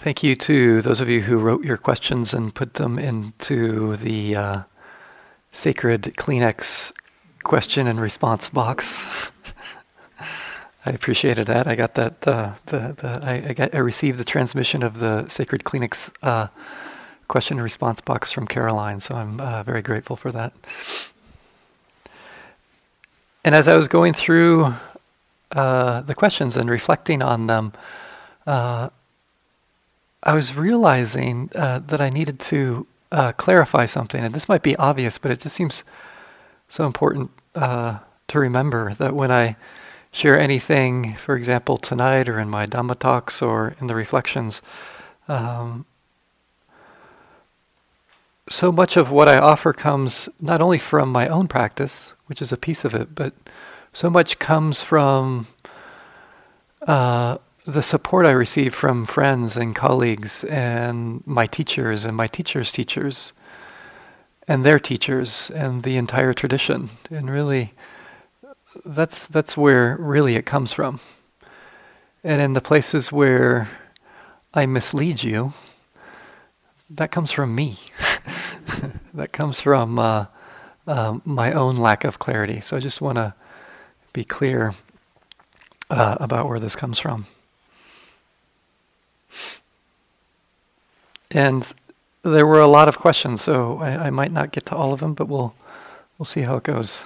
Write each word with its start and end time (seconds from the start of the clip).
Thank 0.00 0.22
you 0.22 0.36
to 0.36 0.80
those 0.80 1.00
of 1.00 1.08
you 1.08 1.22
who 1.22 1.38
wrote 1.38 1.64
your 1.64 1.76
questions 1.76 2.32
and 2.32 2.54
put 2.54 2.74
them 2.74 3.00
into 3.00 3.96
the 3.96 4.36
uh, 4.36 4.62
sacred 5.50 6.02
Kleenex 6.16 6.92
question 7.42 7.88
and 7.88 8.00
response 8.00 8.48
box. 8.48 9.04
I 10.86 10.90
appreciated 10.90 11.48
that. 11.48 11.66
I 11.66 11.74
got 11.74 11.96
that. 11.96 12.28
Uh, 12.28 12.52
the, 12.66 12.94
the 12.96 13.20
I, 13.24 13.48
I, 13.48 13.52
got, 13.54 13.74
I 13.74 13.78
received 13.78 14.20
the 14.20 14.24
transmission 14.24 14.84
of 14.84 15.00
the 15.00 15.28
sacred 15.28 15.64
Kleenex 15.64 16.12
uh, 16.22 16.46
question 17.26 17.56
and 17.56 17.64
response 17.64 18.00
box 18.00 18.30
from 18.30 18.46
Caroline, 18.46 19.00
so 19.00 19.16
I'm 19.16 19.40
uh, 19.40 19.64
very 19.64 19.82
grateful 19.82 20.14
for 20.14 20.30
that. 20.30 20.52
And 23.44 23.52
as 23.52 23.66
I 23.66 23.74
was 23.74 23.88
going 23.88 24.12
through 24.12 24.74
uh, 25.50 26.02
the 26.02 26.14
questions 26.14 26.56
and 26.56 26.70
reflecting 26.70 27.20
on 27.20 27.48
them, 27.48 27.72
uh, 28.46 28.90
I 30.22 30.34
was 30.34 30.56
realizing 30.56 31.50
uh, 31.54 31.80
that 31.86 32.00
I 32.00 32.10
needed 32.10 32.40
to 32.40 32.86
uh, 33.12 33.32
clarify 33.32 33.86
something. 33.86 34.22
And 34.22 34.34
this 34.34 34.48
might 34.48 34.62
be 34.62 34.76
obvious, 34.76 35.18
but 35.18 35.30
it 35.30 35.40
just 35.40 35.54
seems 35.54 35.84
so 36.68 36.84
important 36.84 37.30
uh, 37.54 37.98
to 38.28 38.38
remember 38.38 38.94
that 38.94 39.14
when 39.14 39.30
I 39.30 39.56
share 40.10 40.38
anything, 40.38 41.16
for 41.16 41.36
example, 41.36 41.76
tonight 41.76 42.28
or 42.28 42.38
in 42.38 42.48
my 42.48 42.66
Dhamma 42.66 42.98
talks 42.98 43.40
or 43.40 43.74
in 43.80 43.86
the 43.86 43.94
reflections, 43.94 44.62
um, 45.28 45.86
so 48.48 48.72
much 48.72 48.96
of 48.96 49.10
what 49.10 49.28
I 49.28 49.38
offer 49.38 49.72
comes 49.72 50.28
not 50.40 50.60
only 50.60 50.78
from 50.78 51.10
my 51.10 51.28
own 51.28 51.48
practice, 51.48 52.14
which 52.26 52.40
is 52.40 52.50
a 52.50 52.56
piece 52.56 52.84
of 52.84 52.94
it, 52.94 53.14
but 53.14 53.34
so 53.92 54.08
much 54.08 54.38
comes 54.38 54.82
from 54.82 55.46
uh, 56.86 57.38
the 57.68 57.82
support 57.82 58.24
I 58.24 58.30
receive 58.30 58.74
from 58.74 59.04
friends 59.04 59.54
and 59.54 59.76
colleagues 59.76 60.42
and 60.44 61.22
my 61.26 61.46
teachers 61.46 62.06
and 62.06 62.16
my 62.16 62.26
teachers' 62.26 62.72
teachers 62.72 63.32
and 64.46 64.64
their 64.64 64.78
teachers 64.78 65.50
and 65.54 65.82
the 65.82 65.98
entire 65.98 66.32
tradition. 66.32 66.88
And 67.10 67.28
really, 67.28 67.74
that's 68.86 69.28
that's 69.28 69.54
where 69.54 69.98
really 69.98 70.34
it 70.34 70.46
comes 70.46 70.72
from. 70.72 71.00
And 72.24 72.40
in 72.40 72.54
the 72.54 72.62
places 72.62 73.12
where 73.12 73.68
I 74.54 74.64
mislead 74.64 75.22
you, 75.22 75.52
that 76.88 77.10
comes 77.10 77.30
from 77.30 77.54
me. 77.54 77.78
that 79.12 79.32
comes 79.32 79.60
from 79.60 79.98
uh, 79.98 80.26
uh, 80.86 81.18
my 81.22 81.52
own 81.52 81.76
lack 81.76 82.04
of 82.04 82.18
clarity. 82.18 82.62
So 82.62 82.78
I 82.78 82.80
just 82.80 83.02
want 83.02 83.16
to 83.16 83.34
be 84.14 84.24
clear 84.24 84.72
uh, 85.90 86.16
about 86.18 86.48
where 86.48 86.58
this 86.58 86.74
comes 86.74 86.98
from. 86.98 87.26
And 91.30 91.72
there 92.22 92.46
were 92.46 92.60
a 92.60 92.66
lot 92.66 92.88
of 92.88 92.98
questions, 92.98 93.42
so 93.42 93.78
I, 93.78 94.06
I 94.06 94.10
might 94.10 94.32
not 94.32 94.50
get 94.50 94.66
to 94.66 94.76
all 94.76 94.92
of 94.92 95.00
them, 95.00 95.14
but 95.14 95.28
we'll 95.28 95.54
we'll 96.18 96.26
see 96.26 96.42
how 96.42 96.56
it 96.56 96.64
goes. 96.64 97.04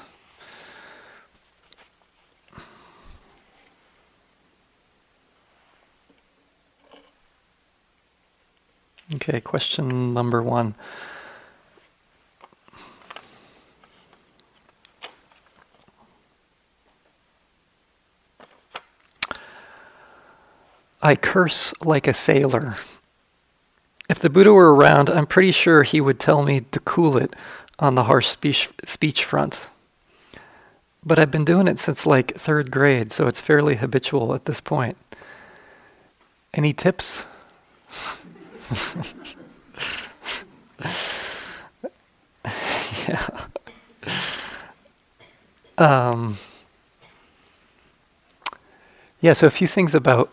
Okay, 9.17 9.41
question 9.41 10.15
number 10.15 10.43
one. 10.43 10.75
I 21.03 21.17
curse 21.17 21.75
like 21.85 22.07
a 22.07 22.15
sailor. 22.15 22.77
If 24.13 24.19
the 24.19 24.29
Buddha 24.29 24.53
were 24.53 24.75
around, 24.75 25.09
I'm 25.09 25.27
pretty 25.27 25.53
sure 25.53 25.85
he 25.85 25.99
would 25.99 26.21
tell 26.21 26.43
me 26.43 26.61
to 26.61 26.81
cool 26.81 27.17
it 27.17 27.35
on 27.79 27.95
the 27.95 28.05
harsh 28.05 28.27
speech, 28.27 28.69
speech 28.85 29.25
front. 29.25 29.71
But 31.03 31.19
I've 31.19 31.31
been 31.31 31.47
doing 31.47 31.67
it 31.67 31.79
since 31.79 32.05
like 32.05 32.37
third 32.37 32.71
grade, 32.71 33.11
so 33.11 33.27
it's 33.27 33.41
fairly 33.41 33.77
habitual 33.77 34.35
at 34.35 34.45
this 34.45 34.61
point. 34.61 34.99
Any 36.53 36.75
tips? 36.75 37.23
yeah. 43.09 43.47
Um, 45.79 46.37
yeah, 49.23 49.33
so 49.33 49.47
a 49.47 49.51
few 49.51 49.67
things 49.67 49.95
about 49.95 50.31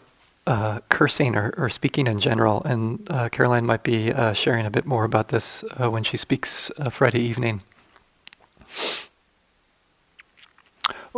uh, 0.48 0.80
cursing 0.90 1.36
or, 1.36 1.54
or, 1.58 1.70
speaking 1.70 2.08
in 2.08 2.20
general, 2.20 2.64
and 2.64 3.06
uh, 3.12 3.30
Caroline 3.30 3.66
might 3.66 3.84
be 3.84 4.12
uh, 4.12 4.34
sharing 4.34 4.66
a 4.66 4.72
bit 4.72 4.86
more 4.86 5.04
about 5.04 5.30
this 5.30 5.64
uh, 5.80 5.92
when 5.92 6.04
she 6.04 6.18
speaks 6.18 6.72
uh, 6.80 6.90
Friday 6.90 7.20
evening. 7.20 7.62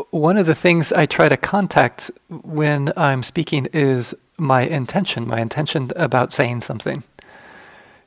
One 0.09 0.37
of 0.37 0.45
the 0.45 0.55
things 0.55 0.91
I 0.91 1.05
try 1.05 1.29
to 1.29 1.37
contact 1.37 2.11
when 2.29 2.91
I'm 2.97 3.23
speaking 3.23 3.67
is 3.73 4.13
my 4.37 4.63
intention, 4.63 5.27
my 5.27 5.39
intention 5.39 5.91
about 5.95 6.33
saying 6.33 6.61
something. 6.61 7.03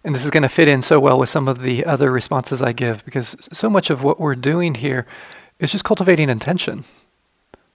And 0.03 0.15
this 0.15 0.25
is 0.25 0.31
going 0.31 0.43
to 0.43 0.49
fit 0.49 0.69
in 0.69 0.83
so 0.83 1.01
well 1.01 1.19
with 1.19 1.31
some 1.31 1.49
of 1.49 1.61
the 1.61 1.85
other 1.87 2.11
responses 2.11 2.61
I 2.61 2.73
give 2.73 3.05
because 3.05 3.37
so 3.53 3.71
much 3.71 3.89
of 3.89 4.03
what 4.03 4.21
we're 4.21 4.35
doing 4.35 4.75
here 4.75 5.07
is 5.59 5.73
just 5.73 5.85
cultivating 5.85 6.29
intention. 6.29 6.85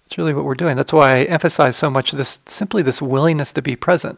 It's 0.10 0.18
really 0.18 0.34
what 0.34 0.44
we're 0.44 0.56
doing. 0.56 0.76
That's 0.76 0.92
why 0.92 1.18
I 1.18 1.24
emphasize 1.26 1.76
so 1.76 1.92
much 1.92 2.14
this 2.14 2.42
simply 2.48 2.82
this 2.82 3.00
willingness 3.00 3.54
to 3.54 3.62
be 3.62 3.76
present. 3.76 4.18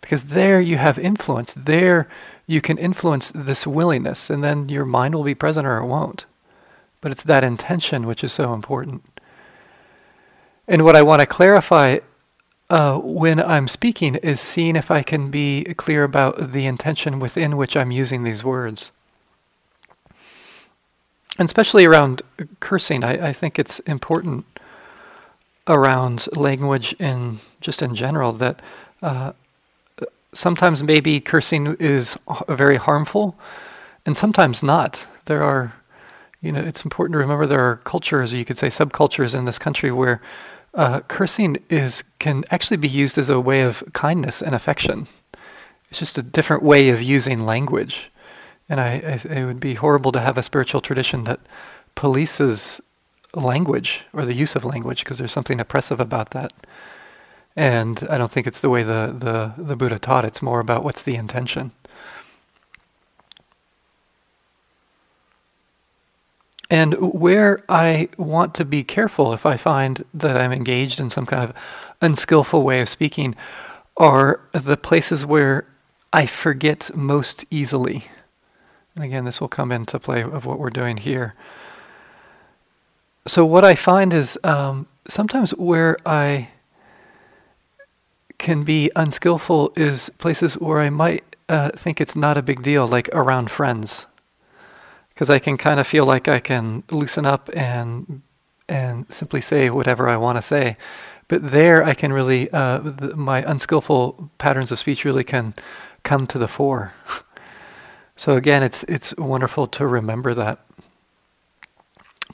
Because 0.00 0.24
there 0.24 0.62
you 0.62 0.78
have 0.78 0.98
influence. 0.98 1.52
There 1.52 2.08
you 2.46 2.62
can 2.62 2.78
influence 2.78 3.30
this 3.34 3.66
willingness, 3.66 4.30
and 4.30 4.42
then 4.42 4.70
your 4.70 4.86
mind 4.86 5.14
will 5.14 5.24
be 5.24 5.34
present 5.34 5.66
or 5.66 5.76
it 5.76 5.84
won't. 5.84 6.24
But 7.02 7.12
it's 7.12 7.22
that 7.24 7.44
intention 7.44 8.06
which 8.06 8.24
is 8.24 8.32
so 8.32 8.54
important. 8.54 9.04
And 10.66 10.86
what 10.86 10.96
I 10.96 11.02
want 11.02 11.20
to 11.20 11.26
clarify 11.26 11.98
uh, 12.70 12.96
when 12.96 13.42
I'm 13.42 13.68
speaking 13.68 14.14
is 14.14 14.40
seeing 14.40 14.74
if 14.74 14.90
I 14.90 15.02
can 15.02 15.30
be 15.30 15.64
clear 15.76 16.02
about 16.02 16.52
the 16.52 16.64
intention 16.64 17.20
within 17.20 17.58
which 17.58 17.76
I'm 17.76 17.90
using 17.90 18.22
these 18.22 18.42
words. 18.42 18.90
And 21.38 21.44
especially 21.44 21.84
around 21.84 22.22
cursing, 22.60 23.04
I, 23.04 23.28
I 23.28 23.32
think 23.34 23.58
it's 23.58 23.80
important 23.80 24.46
around 25.68 26.26
language 26.36 26.94
in 26.98 27.38
just 27.60 27.82
in 27.82 27.94
general 27.94 28.32
that 28.32 28.60
uh, 29.02 29.32
sometimes 30.32 30.82
maybe 30.82 31.20
cursing 31.20 31.76
is 31.78 32.16
very 32.48 32.76
harmful 32.76 33.36
and 34.06 34.16
sometimes 34.16 34.62
not. 34.62 35.06
There 35.26 35.42
are, 35.42 35.74
you 36.40 36.52
know, 36.52 36.60
it's 36.60 36.84
important 36.84 37.14
to 37.14 37.18
remember 37.18 37.46
there 37.46 37.60
are 37.60 37.76
cultures, 37.76 38.32
you 38.32 38.44
could 38.44 38.58
say 38.58 38.68
subcultures 38.68 39.34
in 39.34 39.44
this 39.44 39.58
country 39.58 39.90
where 39.92 40.20
uh, 40.74 41.00
cursing 41.00 41.58
is 41.68 42.02
can 42.18 42.44
actually 42.50 42.76
be 42.76 42.88
used 42.88 43.18
as 43.18 43.28
a 43.28 43.40
way 43.40 43.62
of 43.62 43.82
kindness 43.92 44.42
and 44.42 44.54
affection. 44.54 45.06
It's 45.90 45.98
just 45.98 46.18
a 46.18 46.22
different 46.22 46.62
way 46.62 46.90
of 46.90 47.02
using 47.02 47.44
language. 47.44 48.10
And 48.68 48.80
I, 48.80 49.20
I, 49.24 49.34
it 49.34 49.44
would 49.44 49.60
be 49.60 49.74
horrible 49.74 50.12
to 50.12 50.20
have 50.20 50.36
a 50.36 50.42
spiritual 50.42 50.80
tradition 50.80 51.24
that 51.24 51.40
polices 51.96 52.80
language 53.34 54.02
or 54.12 54.24
the 54.24 54.34
use 54.34 54.56
of 54.56 54.64
language 54.64 55.04
because 55.04 55.18
there's 55.18 55.32
something 55.32 55.60
oppressive 55.60 56.00
about 56.00 56.30
that. 56.30 56.52
And 57.56 58.06
I 58.08 58.18
don't 58.18 58.30
think 58.30 58.46
it's 58.46 58.60
the 58.60 58.70
way 58.70 58.82
the, 58.82 59.14
the, 59.18 59.62
the 59.62 59.76
Buddha 59.76 59.98
taught. 59.98 60.24
It's 60.24 60.42
more 60.42 60.60
about 60.60 60.84
what's 60.84 61.02
the 61.02 61.16
intention. 61.16 61.72
And 66.70 66.94
where 66.94 67.64
I 67.68 68.08
want 68.18 68.54
to 68.56 68.64
be 68.64 68.84
careful 68.84 69.32
if 69.32 69.46
I 69.46 69.56
find 69.56 70.04
that 70.12 70.36
I'm 70.36 70.52
engaged 70.52 71.00
in 71.00 71.08
some 71.08 71.26
kind 71.26 71.42
of 71.42 71.56
unskillful 72.00 72.62
way 72.62 72.80
of 72.80 72.88
speaking 72.88 73.34
are 73.96 74.40
the 74.52 74.76
places 74.76 75.24
where 75.26 75.66
I 76.12 76.26
forget 76.26 76.94
most 76.94 77.44
easily. 77.50 78.04
And 78.94 79.04
again, 79.04 79.24
this 79.24 79.40
will 79.40 79.48
come 79.48 79.72
into 79.72 79.98
play 79.98 80.22
of 80.22 80.44
what 80.44 80.58
we're 80.58 80.70
doing 80.70 80.98
here 80.98 81.34
so 83.28 83.44
what 83.44 83.64
I 83.64 83.74
find 83.74 84.12
is 84.12 84.38
um, 84.42 84.86
sometimes 85.08 85.50
where 85.52 85.98
I 86.04 86.48
can 88.38 88.62
be 88.62 88.90
unskillful 88.96 89.72
is 89.76 90.10
places 90.18 90.54
where 90.54 90.80
I 90.80 90.90
might 90.90 91.36
uh, 91.48 91.70
think 91.70 92.00
it's 92.00 92.16
not 92.16 92.36
a 92.36 92.42
big 92.42 92.62
deal, 92.62 92.86
like 92.86 93.08
around 93.12 93.50
friends, 93.50 94.06
because 95.10 95.28
I 95.30 95.38
can 95.38 95.56
kind 95.56 95.80
of 95.80 95.86
feel 95.86 96.06
like 96.06 96.28
I 96.28 96.40
can 96.40 96.84
loosen 96.90 97.26
up 97.26 97.50
and 97.54 98.22
and 98.68 99.06
simply 99.08 99.40
say 99.40 99.70
whatever 99.70 100.08
I 100.08 100.16
want 100.16 100.36
to 100.36 100.42
say. 100.42 100.76
But 101.26 101.50
there, 101.50 101.84
I 101.84 101.94
can 101.94 102.12
really 102.12 102.50
uh, 102.50 102.78
the, 102.78 103.16
my 103.16 103.42
unskillful 103.50 104.30
patterns 104.38 104.70
of 104.72 104.78
speech 104.78 105.04
really 105.04 105.24
can 105.24 105.54
come 106.02 106.26
to 106.28 106.38
the 106.38 106.48
fore. 106.48 106.92
so 108.16 108.36
again, 108.36 108.62
it's 108.62 108.84
it's 108.84 109.14
wonderful 109.16 109.66
to 109.68 109.86
remember 109.86 110.34
that 110.34 110.60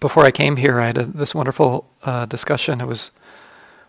before 0.01 0.25
I 0.25 0.31
came 0.31 0.57
here, 0.57 0.81
I 0.81 0.87
had 0.89 0.99
a, 0.99 1.05
this 1.07 1.35
wonderful 1.35 1.89
uh, 2.03 2.27
discussion. 2.27 2.81
It 2.81 2.87
was 2.87 3.11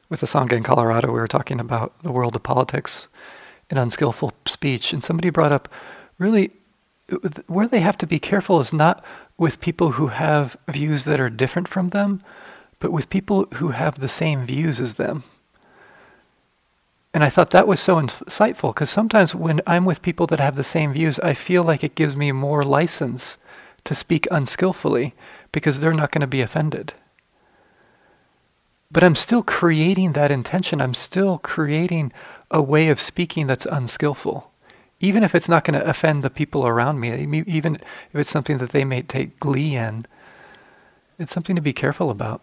with 0.10 0.20
the 0.20 0.28
Sangha 0.28 0.54
in 0.54 0.64
Colorado. 0.64 1.08
We 1.08 1.20
were 1.20 1.28
talking 1.28 1.60
about 1.60 1.94
the 2.04 2.12
world 2.12 2.36
of 2.36 2.44
politics. 2.44 3.08
and 3.70 3.80
unskillful 3.80 4.34
speech. 4.48 4.94
And 4.94 5.04
somebody 5.04 5.30
brought 5.30 5.52
up 5.52 5.70
really 6.18 6.52
where 7.48 7.68
they 7.68 7.82
have 7.82 7.98
to 8.00 8.08
be 8.08 8.20
careful 8.20 8.60
is 8.60 8.74
not 8.74 9.04
with 9.38 9.60
people 9.62 9.92
who 9.92 10.08
have 10.08 10.58
views 10.68 11.06
that 11.06 11.20
are 11.20 11.30
different 11.30 11.68
from 11.68 11.90
them, 11.90 12.24
but 12.80 12.92
with 12.92 13.10
people 13.10 13.46
who 13.56 13.70
have 13.70 14.00
the 14.00 14.10
same 14.10 14.46
views 14.46 14.80
as 14.80 14.96
them. 14.96 15.24
And 17.14 17.24
I 17.24 17.30
thought 17.30 17.52
that 17.52 17.68
was 17.68 17.80
so 17.80 17.96
insightful 18.02 18.74
because 18.74 18.90
sometimes 18.90 19.34
when 19.34 19.62
I'm 19.66 19.86
with 19.86 20.02
people 20.02 20.28
that 20.28 20.40
have 20.40 20.56
the 20.56 20.64
same 20.64 20.94
views, 20.94 21.20
I 21.20 21.34
feel 21.34 21.64
like 21.64 21.84
it 21.84 21.96
gives 21.96 22.16
me 22.16 22.32
more 22.32 22.64
license 22.64 23.38
to 23.86 23.96
speak 23.96 24.28
unskillfully 24.32 25.14
because 25.56 25.80
they're 25.80 25.94
not 25.94 26.12
going 26.12 26.20
to 26.20 26.28
be 26.28 26.42
offended. 26.42 26.94
But 28.92 29.06
I'm 29.06 29.16
still 29.16 29.42
creating 29.42 30.12
that 30.12 30.30
intention. 30.30 30.82
I'm 30.82 30.94
still 30.94 31.38
creating 31.38 32.12
a 32.52 32.62
way 32.62 32.90
of 32.90 33.00
speaking 33.00 33.48
that's 33.48 33.66
unskillful. 33.66 34.52
Even 35.00 35.24
if 35.24 35.34
it's 35.34 35.48
not 35.48 35.64
going 35.64 35.80
to 35.80 35.90
offend 35.90 36.24
the 36.24 36.30
people 36.30 36.68
around 36.68 37.00
me, 37.00 37.44
even 37.48 37.76
if 37.76 38.16
it's 38.16 38.30
something 38.30 38.58
that 38.58 38.72
they 38.72 38.84
may 38.84 39.02
take 39.02 39.40
glee 39.40 39.78
in, 39.78 40.06
it's 41.18 41.32
something 41.32 41.56
to 41.56 41.62
be 41.62 41.72
careful 41.72 42.10
about. 42.10 42.42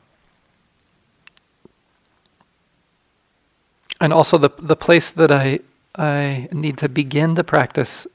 And 4.01 4.11
also 4.11 4.39
the 4.39 4.51
the 4.59 4.75
place 4.75 5.11
that 5.11 5.31
I 5.31 5.61
I 5.95 6.49
need 6.51 6.79
to 6.79 6.89
begin 6.89 7.35
to 7.35 7.45
practice 7.45 8.07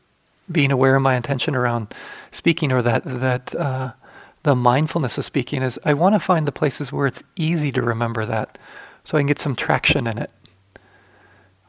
being 0.51 0.71
aware 0.71 0.95
of 0.95 1.03
my 1.03 1.15
intention 1.15 1.55
around 1.55 1.93
speaking 2.31 2.71
or 2.71 2.81
that 2.81 3.03
that 3.05 3.53
uh, 3.53 3.91
the 4.47 4.55
mindfulness 4.55 5.17
of 5.17 5.25
speaking 5.25 5.61
is 5.61 5.77
I 5.83 5.93
want 5.93 6.15
to 6.15 6.19
find 6.19 6.47
the 6.47 6.53
places 6.53 6.89
where 6.89 7.05
it's 7.05 7.21
easy 7.35 7.69
to 7.73 7.81
remember 7.81 8.25
that 8.25 8.57
so 9.03 9.17
I 9.17 9.19
can 9.19 9.27
get 9.27 9.39
some 9.39 9.57
traction 9.57 10.07
in 10.07 10.17
it. 10.17 10.31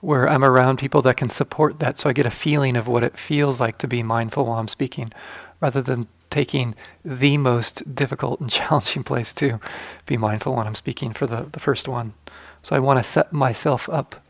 Where 0.01 0.29
I'm 0.29 0.45
around 0.45 0.79
people 0.79 1.03
that 1.03 1.17
can 1.17 1.29
support 1.29 1.81
that 1.81 1.99
so 1.99 2.09
I 2.09 2.13
get 2.13 2.25
a 2.25 2.31
feeling 2.31 2.77
of 2.77 2.87
what 2.87 3.03
it 3.03 3.19
feels 3.19 3.59
like 3.59 3.79
to 3.79 3.89
be 3.89 4.05
mindful 4.05 4.47
while 4.47 4.61
I'm 4.61 4.69
speaking 4.69 5.13
rather 5.61 5.83
than 5.83 6.07
taking 6.31 6.77
the 7.05 7.37
most 7.37 7.97
difficult 7.97 8.39
and 8.39 8.49
challenging 8.59 9.03
place 9.03 9.33
to 9.33 9.59
be 10.07 10.17
mindful 10.17 10.55
when 10.55 10.69
I'm 10.69 10.77
speaking 10.77 11.13
for 11.13 11.27
the, 11.27 11.49
the 11.51 11.59
first 11.59 11.89
one. 11.89 12.15
So 12.63 12.77
I 12.77 12.79
want 12.79 13.01
to 13.01 13.03
set 13.03 13.33
myself 13.33 13.89
up 13.89 14.23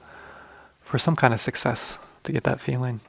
for 0.80 0.98
some 0.98 1.16
kind 1.16 1.34
of 1.34 1.40
success 1.42 1.98
to 2.22 2.32
get 2.32 2.44
that 2.44 2.60
feeling. 2.60 3.00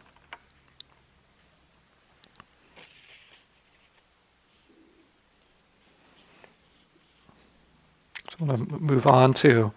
Going 8.39 8.67
to 8.67 8.79
move 8.79 9.05
on 9.05 9.33
to 9.35 9.73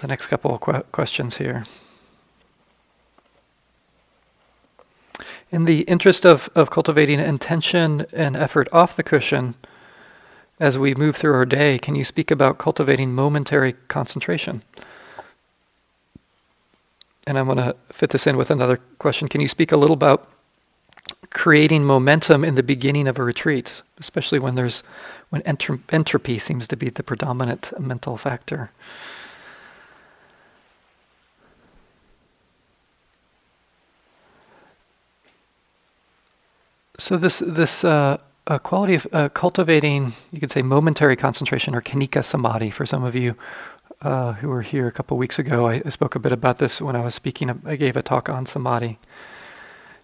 the 0.00 0.08
next 0.08 0.26
couple 0.26 0.54
of 0.54 0.60
que- 0.60 0.82
questions 0.90 1.36
here. 1.36 1.64
In 5.52 5.64
the 5.64 5.82
interest 5.82 6.26
of, 6.26 6.50
of 6.56 6.70
cultivating 6.70 7.20
intention 7.20 8.04
and 8.12 8.36
effort 8.36 8.68
off 8.72 8.96
the 8.96 9.04
cushion, 9.04 9.54
as 10.58 10.76
we 10.76 10.94
move 10.94 11.14
through 11.14 11.34
our 11.34 11.46
day, 11.46 11.78
can 11.78 11.94
you 11.94 12.04
speak 12.04 12.32
about 12.32 12.58
cultivating 12.58 13.14
momentary 13.14 13.74
concentration? 13.86 14.62
And 17.28 17.38
I'm 17.38 17.46
going 17.46 17.58
to 17.58 17.76
fit 17.92 18.10
this 18.10 18.26
in 18.26 18.36
with 18.36 18.50
another 18.50 18.78
question. 18.98 19.28
Can 19.28 19.40
you 19.40 19.48
speak 19.48 19.70
a 19.70 19.76
little 19.76 19.94
about 19.94 20.28
creating 21.30 21.84
momentum 21.84 22.44
in 22.44 22.54
the 22.54 22.62
beginning 22.62 23.06
of 23.06 23.18
a 23.18 23.22
retreat, 23.22 23.82
especially 23.98 24.38
when 24.38 24.54
there's 24.54 24.82
when 25.30 25.42
entropy 25.42 26.38
seems 26.38 26.66
to 26.66 26.76
be 26.76 26.88
the 26.88 27.02
predominant 27.02 27.72
mental 27.78 28.16
factor. 28.16 28.70
So 36.98 37.16
this 37.16 37.38
this 37.38 37.84
uh, 37.84 38.18
quality 38.62 38.94
of 38.94 39.06
uh, 39.12 39.28
cultivating, 39.28 40.14
you 40.32 40.40
could 40.40 40.50
say, 40.50 40.62
momentary 40.62 41.16
concentration 41.16 41.74
or 41.74 41.82
khanika 41.82 42.24
samadhi. 42.24 42.70
For 42.70 42.86
some 42.86 43.04
of 43.04 43.14
you 43.14 43.36
uh, 44.02 44.32
who 44.34 44.48
were 44.48 44.62
here 44.62 44.88
a 44.88 44.92
couple 44.92 45.16
weeks 45.16 45.38
ago, 45.38 45.68
I, 45.68 45.82
I, 45.84 45.90
spoke 45.90 46.14
a 46.14 46.18
bit 46.18 46.32
about 46.32 46.58
this 46.58 46.80
when 46.80 46.96
I 46.96 47.04
was 47.04 47.14
speaking. 47.14 47.62
I 47.64 47.76
gave 47.76 47.96
a 47.96 48.02
talk 48.02 48.28
on 48.28 48.46
samadhi. 48.46 48.98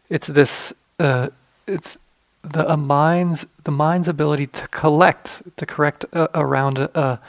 It's 0.08 0.26
this. 0.26 0.72
Uh, 0.98 1.28
it's 1.66 1.98
the 2.42 2.76
mind's 2.76 3.46
the 3.64 3.70
mind's 3.70 4.08
ability 4.08 4.46
to 4.48 4.68
collect 4.68 5.42
to 5.56 5.66
correct 5.66 6.04
uh, 6.12 6.28
around 6.34 6.78
a, 6.78 7.20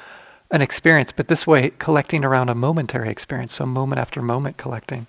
an 0.52 0.62
experience, 0.62 1.12
but 1.12 1.28
this 1.28 1.48
way 1.48 1.72
collecting 1.80 2.24
around 2.24 2.50
a 2.50 2.56
momentary 2.56 3.10
experience, 3.10 3.54
so 3.56 3.66
moment 3.66 4.00
after 4.00 4.22
moment 4.22 4.58
collecting. 4.58 5.08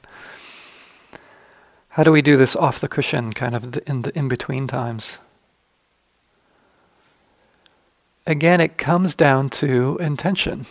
How 1.90 2.04
do 2.04 2.12
we 2.12 2.22
do 2.22 2.36
this 2.36 2.54
off 2.54 2.80
the 2.80 2.88
cushion, 2.88 3.32
kind 3.32 3.54
of 3.54 3.72
the, 3.72 3.88
in 3.88 4.02
the 4.02 4.16
in 4.16 4.28
between 4.28 4.66
times? 4.66 5.18
Again, 8.26 8.60
it 8.60 8.76
comes 8.76 9.14
down 9.14 9.50
to 9.50 9.96
intention. 10.00 10.66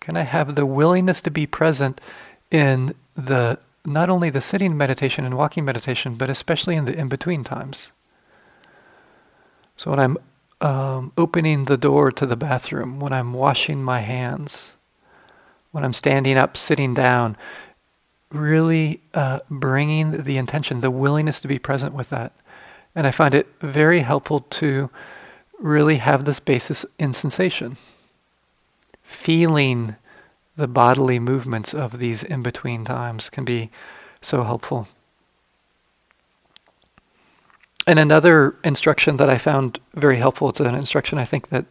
Can 0.00 0.16
I 0.16 0.22
have 0.22 0.54
the 0.54 0.64
willingness 0.64 1.20
to 1.22 1.30
be 1.30 1.46
present 1.46 2.00
in 2.50 2.94
the 3.16 3.58
not 3.86 4.10
only 4.10 4.30
the 4.30 4.40
sitting 4.40 4.76
meditation 4.76 5.24
and 5.24 5.36
walking 5.36 5.64
meditation, 5.64 6.16
but 6.16 6.28
especially 6.28 6.76
in 6.76 6.84
the 6.84 6.98
in 6.98 7.08
between 7.08 7.44
times? 7.44 7.92
So 9.76 9.90
when 9.90 10.00
I'm 10.00 10.16
um, 10.60 11.12
opening 11.16 11.66
the 11.66 11.76
door 11.76 12.10
to 12.12 12.26
the 12.26 12.36
bathroom, 12.36 12.98
when 12.98 13.12
I'm 13.12 13.32
washing 13.32 13.82
my 13.82 14.00
hands, 14.00 14.72
when 15.72 15.84
I'm 15.84 15.92
standing 15.92 16.38
up, 16.38 16.56
sitting 16.56 16.94
down, 16.94 17.36
really 18.30 19.00
uh, 19.14 19.40
bringing 19.50 20.22
the 20.24 20.36
intention, 20.36 20.80
the 20.80 20.90
willingness 20.90 21.40
to 21.40 21.48
be 21.48 21.58
present 21.58 21.94
with 21.94 22.10
that. 22.10 22.32
And 22.94 23.06
I 23.06 23.10
find 23.10 23.34
it 23.34 23.46
very 23.60 24.00
helpful 24.00 24.40
to 24.40 24.90
really 25.58 25.98
have 25.98 26.24
this 26.24 26.40
basis 26.40 26.86
in 26.98 27.12
sensation, 27.12 27.76
feeling 29.02 29.96
the 30.56 30.68
bodily 30.68 31.18
movements 31.18 31.74
of 31.74 31.98
these 31.98 32.22
in 32.22 32.42
between 32.42 32.84
times 32.84 33.28
can 33.30 33.44
be 33.44 33.70
so 34.20 34.42
helpful. 34.42 34.88
And 37.86 37.98
another 37.98 38.56
instruction 38.64 39.16
that 39.18 39.30
I 39.30 39.38
found 39.38 39.78
very 39.94 40.16
helpful, 40.16 40.48
it's 40.48 40.60
an 40.60 40.74
instruction 40.74 41.18
I 41.18 41.24
think 41.24 41.48
that 41.50 41.66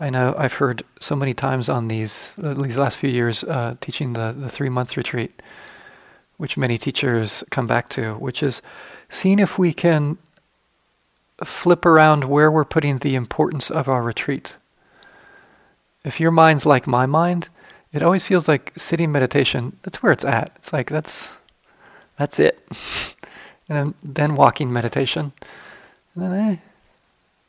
I 0.00 0.10
know 0.10 0.34
I've 0.36 0.54
heard 0.54 0.82
so 1.00 1.14
many 1.14 1.34
times 1.34 1.68
on 1.68 1.86
these, 1.86 2.30
uh, 2.42 2.54
these 2.54 2.76
last 2.76 2.98
few 2.98 3.10
years, 3.10 3.44
uh, 3.44 3.76
teaching 3.80 4.14
the, 4.14 4.34
the 4.36 4.50
three 4.50 4.68
month 4.68 4.96
retreat, 4.96 5.40
which 6.36 6.56
many 6.56 6.78
teachers 6.78 7.44
come 7.50 7.68
back 7.68 7.88
to, 7.90 8.14
which 8.14 8.42
is 8.42 8.60
seeing 9.08 9.38
if 9.38 9.56
we 9.56 9.72
can 9.72 10.18
flip 11.44 11.86
around 11.86 12.24
where 12.24 12.50
we're 12.50 12.64
putting 12.64 12.98
the 12.98 13.14
importance 13.14 13.70
of 13.70 13.88
our 13.88 14.02
retreat. 14.02 14.56
If 16.04 16.20
your 16.20 16.30
mind's 16.30 16.66
like 16.66 16.86
my 16.86 17.06
mind, 17.06 17.48
it 17.92 18.02
always 18.02 18.24
feels 18.24 18.48
like 18.48 18.72
sitting 18.76 19.10
meditation, 19.10 19.78
that's 19.82 20.02
where 20.02 20.12
it's 20.12 20.24
at. 20.24 20.52
It's 20.56 20.72
like 20.72 20.90
that's 20.90 21.30
that's 22.18 22.38
it. 22.38 22.58
and 23.68 23.78
then, 23.78 23.94
then 24.02 24.36
walking 24.36 24.72
meditation, 24.72 25.32
and 26.14 26.24
then 26.24 26.32
eh, 26.32 26.56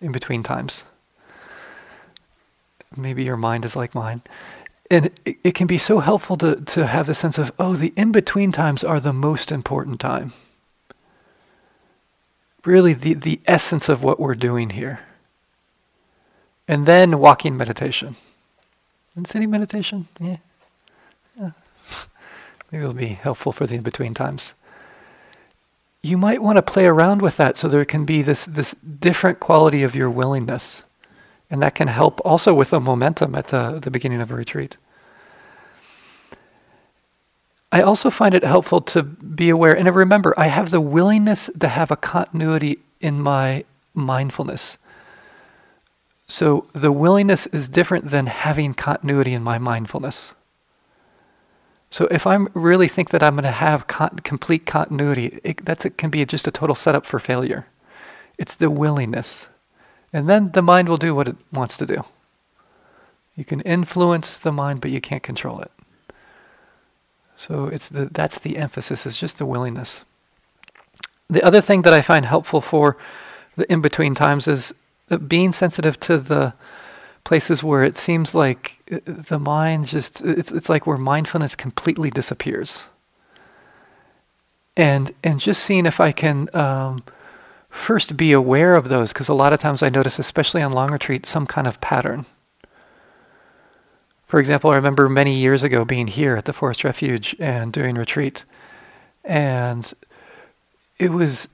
in 0.02 0.12
between 0.12 0.44
times. 0.44 0.84
Maybe 2.96 3.24
your 3.24 3.38
mind 3.38 3.66
is 3.66 3.76
like 3.76 3.94
mine. 3.94 4.22
And 4.90 5.10
it, 5.26 5.38
it 5.44 5.56
can 5.56 5.68
be 5.68 5.78
so 5.78 6.00
helpful 6.00 6.38
to, 6.38 6.58
to 6.62 6.88
have 6.88 7.08
the 7.08 7.16
sense 7.16 7.38
of, 7.38 7.52
oh, 7.60 7.76
the 7.76 7.92
in 7.96 8.12
between 8.12 8.52
times 8.52 8.84
are 8.84 9.00
the 9.00 9.12
most 9.12 9.52
important 9.52 10.00
time. 10.00 10.32
Really, 12.64 12.94
the, 12.94 13.16
the 13.16 13.42
essence 13.46 13.90
of 13.90 14.04
what 14.04 14.20
we're 14.20 14.36
doing 14.36 14.72
here. 14.72 15.02
And 16.68 16.86
then 16.86 17.20
walking 17.20 17.58
meditation. 17.58 18.16
And 19.16 19.28
sitting 19.28 19.50
meditation, 19.50 20.08
yeah. 20.20 20.38
yeah. 21.40 21.52
Maybe 22.72 22.84
it'll 22.84 22.94
be 22.94 23.08
helpful 23.08 23.52
for 23.52 23.66
the 23.66 23.76
in 23.76 23.82
between 23.82 24.14
times 24.14 24.54
you 26.06 26.18
might 26.20 26.42
want 26.42 26.58
to 26.58 26.62
play 26.62 26.86
around 26.86 27.22
with 27.22 27.36
that 27.38 27.58
so 27.58 27.68
there 27.68 27.84
can 27.84 28.06
be 28.06 28.22
this, 28.22 28.46
this 28.46 28.74
different 28.74 29.40
quality 29.40 29.82
of 29.82 29.96
your 29.96 30.10
willingness. 30.10 30.84
And 31.50 31.62
that 31.64 31.74
can 31.74 31.88
help 31.88 32.22
also 32.24 32.54
with 32.54 32.70
the 32.70 32.80
momentum 32.80 33.34
at 33.34 33.48
the, 33.48 33.80
the 33.80 33.90
beginning 33.90 34.22
of 34.22 34.30
a 34.30 34.36
retreat. 34.36 34.78
I 37.72 37.82
also 37.82 38.12
find 38.12 38.36
it 38.36 38.44
helpful 38.44 38.82
to 38.82 39.02
be 39.02 39.50
aware, 39.50 39.76
and 39.76 39.94
remember, 39.94 40.34
I 40.38 40.48
have 40.48 40.70
the 40.70 40.80
willingness 40.80 41.50
to 41.60 41.68
have 41.68 41.90
a 41.90 41.98
continuity 41.98 42.80
in 43.02 43.20
my 43.20 43.66
mindfulness. 43.94 44.78
So 46.28 46.68
the 46.74 46.92
willingness 46.92 47.46
is 47.48 47.70
different 47.70 48.10
than 48.10 48.28
having 48.28 48.74
continuity 48.74 49.34
in 49.34 49.44
my 49.44 49.58
mindfulness. 49.58 50.34
So 51.92 52.08
if 52.12 52.26
I 52.26 52.36
really 52.54 52.88
think 52.88 53.12
that 53.12 53.24
I'm 53.24 53.36
going 53.36 53.44
to 53.44 53.52
have 53.52 53.88
con- 53.88 54.20
complete 54.24 54.66
continuity, 54.66 55.40
it, 55.44 55.64
that's 55.64 55.86
it 55.86 55.98
can 55.98 56.10
be 56.10 56.26
just 56.26 56.48
a 56.48 56.52
total 56.52 56.76
setup 56.76 57.06
for 57.06 57.20
failure. 57.20 57.68
It's 58.38 58.56
the 58.56 58.70
willingness, 58.70 59.48
and 60.12 60.28
then 60.28 60.52
the 60.52 60.62
mind 60.62 60.90
will 60.90 60.98
do 60.98 61.16
what 61.16 61.28
it 61.28 61.38
wants 61.54 61.78
to 61.78 61.86
do. 61.86 62.04
You 63.36 63.46
can 63.46 63.62
influence 63.62 64.38
the 64.38 64.52
mind, 64.52 64.82
but 64.82 64.92
you 64.92 65.00
can't 65.00 65.24
control 65.24 65.62
it. 65.62 65.72
So 67.38 67.68
it's 67.68 67.90
the, 67.90 68.06
that's 68.06 68.40
the 68.40 68.58
emphasis, 68.58 69.06
is 69.06 69.16
just 69.16 69.38
the 69.38 69.46
willingness. 69.46 70.02
The 71.30 71.44
other 71.44 71.62
thing 71.62 71.84
that 71.84 71.94
I 71.94 72.02
find 72.02 72.26
helpful 72.26 72.62
for 72.62 72.98
the 73.56 73.72
in 73.72 73.82
between 73.82 74.16
times 74.16 74.48
is 74.48 74.74
being 75.28 75.52
sensitive 75.52 76.00
to 76.02 76.18
the 76.18 76.54
places 77.26 77.64
where 77.64 77.84
it 77.84 77.98
seems 77.98 78.34
like 78.34 78.80
uh, 78.92 79.00
the 79.06 79.40
mind 79.40 79.88
just 79.88 80.22
it's 80.22 80.52
it's 80.52 80.70
like 80.70 80.88
where 80.88 80.98
mindfulness 80.98 81.56
completely 81.56 82.10
disappears. 82.10 82.86
And 84.78 85.12
and 85.24 85.40
just 85.40 85.64
seeing 85.64 85.86
if 85.86 86.00
I 86.00 86.12
can 86.12 86.50
um, 86.56 87.04
first 87.70 88.16
be 88.16 88.32
aware 88.32 88.76
of 88.76 88.90
those, 88.90 89.12
because 89.12 89.30
a 89.30 89.34
lot 89.34 89.54
of 89.54 89.60
times 89.60 89.84
I 89.84 89.90
notice, 89.90 90.20
especially 90.20 90.62
on 90.62 90.72
long 90.72 90.92
retreat, 90.92 91.26
some 91.26 91.46
kind 91.46 91.68
of 91.68 91.82
pattern. 91.82 92.26
For 94.28 94.40
example, 94.40 94.72
I 94.72 94.76
remember 94.76 95.08
many 95.08 95.36
years 95.36 95.64
ago 95.64 95.86
being 95.86 96.08
here 96.08 96.36
at 96.36 96.46
the 96.46 96.54
Forest 96.54 96.84
Refuge 96.84 97.36
and 97.40 97.72
doing 97.72 97.96
retreat, 97.96 98.44
and 99.24 99.94
it 100.98 101.12
was 101.12 101.48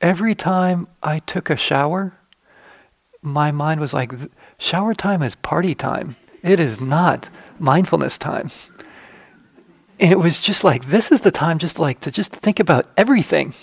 every 0.00 0.34
time 0.34 0.88
I 1.02 1.20
took 1.20 1.50
a 1.50 1.56
shower, 1.56 2.14
my 3.22 3.52
mind 3.52 3.80
was 3.80 3.94
like, 3.94 4.12
shower 4.58 4.94
time 4.94 5.22
is 5.22 5.34
party 5.36 5.74
time. 5.74 6.16
It 6.42 6.58
is 6.58 6.80
not 6.80 7.30
mindfulness 7.58 8.18
time. 8.18 8.50
And 10.00 10.10
it 10.10 10.18
was 10.18 10.42
just 10.42 10.64
like, 10.64 10.86
this 10.86 11.12
is 11.12 11.20
the 11.20 11.30
time 11.30 11.58
just 11.58 11.78
like 11.78 12.00
to 12.00 12.10
just 12.10 12.32
think 12.32 12.58
about 12.58 12.86
everything 12.96 13.54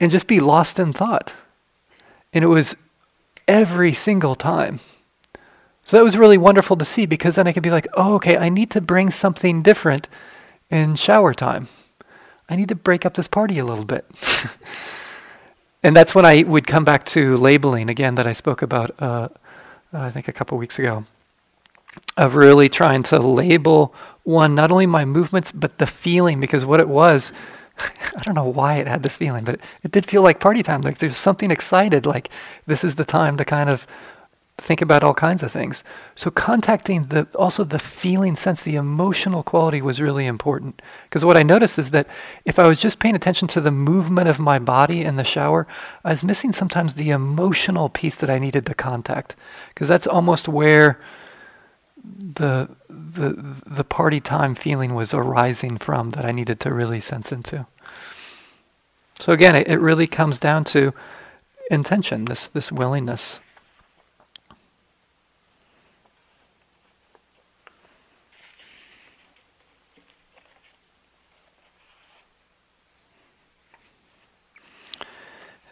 and 0.00 0.10
just 0.10 0.26
be 0.26 0.40
lost 0.40 0.80
in 0.80 0.92
thought. 0.92 1.34
And 2.32 2.42
it 2.42 2.48
was 2.48 2.74
every 3.46 3.92
single 3.92 4.34
time. 4.34 4.80
So 5.84 5.96
that 5.96 6.04
was 6.04 6.16
really 6.16 6.38
wonderful 6.38 6.76
to 6.76 6.84
see 6.84 7.06
because 7.06 7.36
then 7.36 7.46
I 7.46 7.52
could 7.52 7.62
be 7.62 7.70
like, 7.70 7.86
oh, 7.94 8.14
okay, 8.14 8.36
I 8.36 8.48
need 8.48 8.70
to 8.72 8.80
bring 8.80 9.10
something 9.10 9.62
different 9.62 10.08
in 10.70 10.96
shower 10.96 11.34
time. 11.34 11.68
I 12.48 12.56
need 12.56 12.68
to 12.68 12.74
break 12.74 13.06
up 13.06 13.14
this 13.14 13.28
party 13.28 13.58
a 13.58 13.64
little 13.64 13.84
bit. 13.84 14.04
and 15.82 15.96
that's 15.96 16.14
when 16.14 16.26
I 16.26 16.42
would 16.42 16.66
come 16.66 16.84
back 16.84 17.04
to 17.04 17.36
labeling 17.36 17.88
again 17.88 18.16
that 18.16 18.26
I 18.26 18.32
spoke 18.32 18.62
about, 18.62 18.94
uh, 19.00 19.28
I 19.92 20.10
think 20.10 20.28
a 20.28 20.32
couple 20.32 20.58
weeks 20.58 20.78
ago, 20.78 21.04
of 22.16 22.34
really 22.34 22.68
trying 22.68 23.02
to 23.04 23.18
label 23.18 23.94
one, 24.22 24.54
not 24.54 24.70
only 24.70 24.86
my 24.86 25.04
movements, 25.04 25.50
but 25.50 25.78
the 25.78 25.86
feeling, 25.86 26.38
because 26.38 26.64
what 26.64 26.80
it 26.80 26.88
was, 26.88 27.32
I 28.16 28.22
don't 28.22 28.34
know 28.34 28.44
why 28.44 28.74
it 28.74 28.86
had 28.86 29.02
this 29.02 29.16
feeling, 29.16 29.44
but 29.44 29.54
it, 29.54 29.60
it 29.82 29.90
did 29.90 30.06
feel 30.06 30.22
like 30.22 30.38
party 30.38 30.62
time. 30.62 30.82
Like 30.82 30.98
there's 30.98 31.16
something 31.16 31.50
excited, 31.50 32.06
like 32.06 32.28
this 32.66 32.84
is 32.84 32.96
the 32.96 33.04
time 33.04 33.36
to 33.38 33.44
kind 33.44 33.70
of 33.70 33.86
think 34.60 34.82
about 34.82 35.02
all 35.02 35.14
kinds 35.14 35.42
of 35.42 35.50
things. 35.50 35.82
So 36.14 36.30
contacting 36.30 37.06
the 37.06 37.26
also 37.34 37.64
the 37.64 37.78
feeling 37.78 38.36
sense, 38.36 38.62
the 38.62 38.76
emotional 38.76 39.42
quality 39.42 39.82
was 39.82 40.00
really 40.00 40.26
important. 40.26 40.82
Because 41.04 41.24
what 41.24 41.36
I 41.36 41.42
noticed 41.42 41.78
is 41.78 41.90
that 41.90 42.06
if 42.44 42.58
I 42.58 42.66
was 42.66 42.78
just 42.78 42.98
paying 42.98 43.16
attention 43.16 43.48
to 43.48 43.60
the 43.60 43.70
movement 43.70 44.28
of 44.28 44.38
my 44.38 44.58
body 44.58 45.02
in 45.02 45.16
the 45.16 45.24
shower, 45.24 45.66
I 46.04 46.10
was 46.10 46.22
missing 46.22 46.52
sometimes 46.52 46.94
the 46.94 47.10
emotional 47.10 47.88
piece 47.88 48.16
that 48.16 48.30
I 48.30 48.38
needed 48.38 48.66
to 48.66 48.74
contact. 48.74 49.34
Because 49.70 49.88
that's 49.88 50.06
almost 50.06 50.48
where 50.48 51.00
the 52.04 52.68
the 52.88 53.56
the 53.66 53.84
party 53.84 54.20
time 54.20 54.54
feeling 54.54 54.94
was 54.94 55.12
arising 55.12 55.78
from 55.78 56.10
that 56.12 56.24
I 56.24 56.32
needed 56.32 56.60
to 56.60 56.72
really 56.72 57.00
sense 57.00 57.32
into. 57.32 57.66
So 59.18 59.32
again, 59.32 59.54
it, 59.54 59.68
it 59.68 59.78
really 59.78 60.06
comes 60.06 60.38
down 60.38 60.64
to 60.64 60.92
intention, 61.70 62.26
this 62.26 62.48
this 62.48 62.72
willingness. 62.72 63.40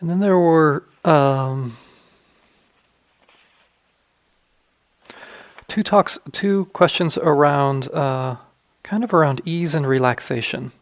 And 0.00 0.08
then 0.08 0.20
there 0.20 0.38
were 0.38 0.84
um, 1.04 1.76
two 5.66 5.82
talks, 5.82 6.18
two 6.32 6.66
questions 6.66 7.18
around, 7.18 7.88
uh, 7.92 8.36
kind 8.82 9.02
of 9.02 9.12
around 9.12 9.40
ease 9.44 9.74
and 9.74 9.86
relaxation. 9.86 10.72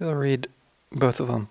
I'll 0.00 0.14
read 0.14 0.48
both 0.92 1.20
of 1.20 1.28
them. 1.28 1.48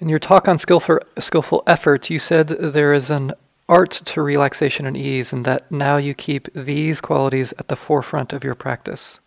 In 0.00 0.08
your 0.08 0.18
talk 0.18 0.46
on 0.46 0.58
skillful, 0.58 1.00
skillful 1.18 1.62
effort, 1.66 2.10
you 2.10 2.18
said 2.18 2.48
there 2.48 2.92
is 2.92 3.10
an 3.10 3.32
art 3.68 3.90
to 3.90 4.22
relaxation 4.22 4.86
and 4.86 4.96
ease, 4.96 5.32
and 5.32 5.44
that 5.44 5.70
now 5.70 5.96
you 5.96 6.14
keep 6.14 6.52
these 6.54 7.00
qualities 7.00 7.52
at 7.58 7.68
the 7.68 7.76
forefront 7.76 8.32
of 8.32 8.44
your 8.44 8.54
practice. 8.54 9.18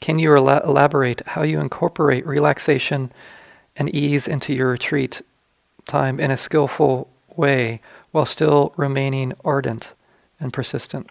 Can 0.00 0.18
you 0.18 0.34
elaborate 0.36 1.26
how 1.26 1.42
you 1.42 1.60
incorporate 1.60 2.26
relaxation 2.26 3.10
and 3.76 3.94
ease 3.94 4.28
into 4.28 4.52
your 4.52 4.70
retreat 4.70 5.22
time 5.86 6.20
in 6.20 6.30
a 6.30 6.36
skillful 6.36 7.08
way 7.36 7.80
while 8.12 8.26
still 8.26 8.72
remaining 8.76 9.32
ardent 9.44 9.92
and 10.38 10.52
persistent? 10.52 11.10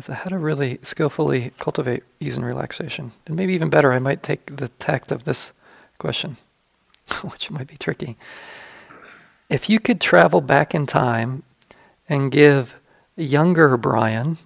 So 0.00 0.12
how 0.12 0.24
to 0.24 0.38
really 0.38 0.80
skillfully 0.82 1.52
cultivate 1.60 2.02
ease 2.18 2.36
and 2.36 2.44
relaxation. 2.44 3.12
And 3.26 3.36
maybe 3.36 3.54
even 3.54 3.70
better, 3.70 3.92
I 3.92 4.00
might 4.00 4.24
take 4.24 4.56
the 4.56 4.66
tact 4.68 5.12
of 5.12 5.22
this 5.22 5.52
question, 5.98 6.36
which 7.22 7.48
might 7.50 7.68
be 7.68 7.76
tricky. 7.76 8.16
If 9.48 9.70
you 9.70 9.78
could 9.78 10.00
travel 10.00 10.40
back 10.40 10.74
in 10.74 10.86
time 10.86 11.44
and 12.08 12.30
give 12.30 12.76
younger 13.16 13.76
Brian 13.76 14.38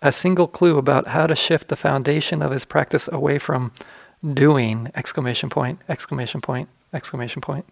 a 0.00 0.12
single 0.12 0.46
clue 0.46 0.78
about 0.78 1.08
how 1.08 1.26
to 1.26 1.34
shift 1.34 1.68
the 1.68 1.76
foundation 1.76 2.42
of 2.42 2.52
his 2.52 2.64
practice 2.64 3.08
away 3.08 3.38
from 3.38 3.72
doing 4.34 4.90
exclamation 4.94 5.48
point 5.48 5.80
exclamation 5.88 6.40
point 6.40 6.68
exclamation 6.92 7.40
point 7.40 7.64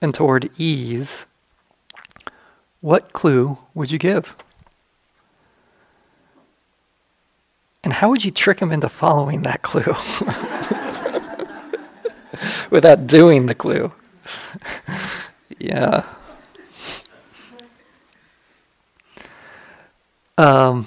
and 0.00 0.14
toward 0.14 0.50
ease 0.58 1.26
what 2.80 3.12
clue 3.12 3.58
would 3.74 3.90
you 3.90 3.98
give? 3.98 4.36
And 7.82 7.92
how 7.92 8.08
would 8.10 8.24
you 8.24 8.30
trick 8.30 8.60
him 8.60 8.70
into 8.70 8.88
following 8.88 9.42
that 9.42 9.62
clue? 9.62 9.82
Without 12.70 13.06
doing 13.06 13.46
the 13.46 13.54
clue. 13.54 13.92
Yeah 15.60 16.04
Um, 20.38 20.86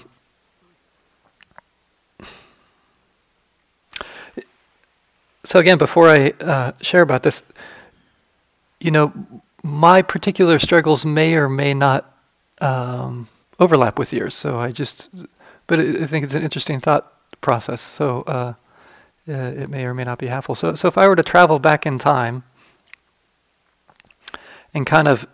so 5.44 5.60
again, 5.60 5.78
before 5.78 6.10
I 6.10 6.30
uh, 6.40 6.72
share 6.82 7.02
about 7.02 7.24
this, 7.24 7.44
you 8.80 8.92
know, 8.92 9.12
my 9.62 10.02
particular 10.02 10.58
struggles 10.58 11.06
may 11.06 11.36
or 11.36 11.50
may 11.50 11.74
not 11.74 12.14
um, 12.62 13.28
overlap 13.60 14.00
with 14.00 14.14
yours. 14.14 14.34
So 14.34 14.58
I 14.58 14.72
just, 14.72 15.14
but 15.68 15.80
I 15.80 16.06
think 16.06 16.24
it's 16.24 16.34
an 16.34 16.44
interesting 16.44 16.80
thought 16.80 17.12
process. 17.42 17.82
So 17.82 18.22
uh, 18.22 18.54
uh, 19.28 19.34
it 19.34 19.70
may 19.70 19.84
or 19.84 19.94
may 19.94 20.06
not 20.06 20.18
be 20.18 20.28
helpful. 20.28 20.56
So, 20.56 20.76
so 20.76 20.88
if 20.88 20.98
I 20.98 21.10
were 21.10 21.18
to 21.18 21.24
travel 21.24 21.60
back 21.60 21.86
in 21.86 22.00
time 22.00 22.44
and 24.74 24.86
kind 24.88 25.10
of 25.10 25.28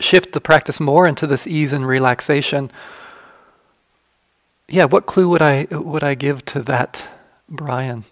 shift 0.00 0.32
the 0.32 0.40
practice 0.40 0.80
more 0.80 1.06
into 1.06 1.26
this 1.26 1.46
ease 1.46 1.72
and 1.72 1.86
relaxation, 1.86 2.70
yeah, 4.68 4.84
what 4.84 5.06
clue 5.06 5.28
would 5.28 5.42
I 5.42 5.66
would 5.70 6.02
I 6.02 6.14
give 6.14 6.44
to 6.46 6.62
that 6.62 7.06
Brian? 7.48 8.04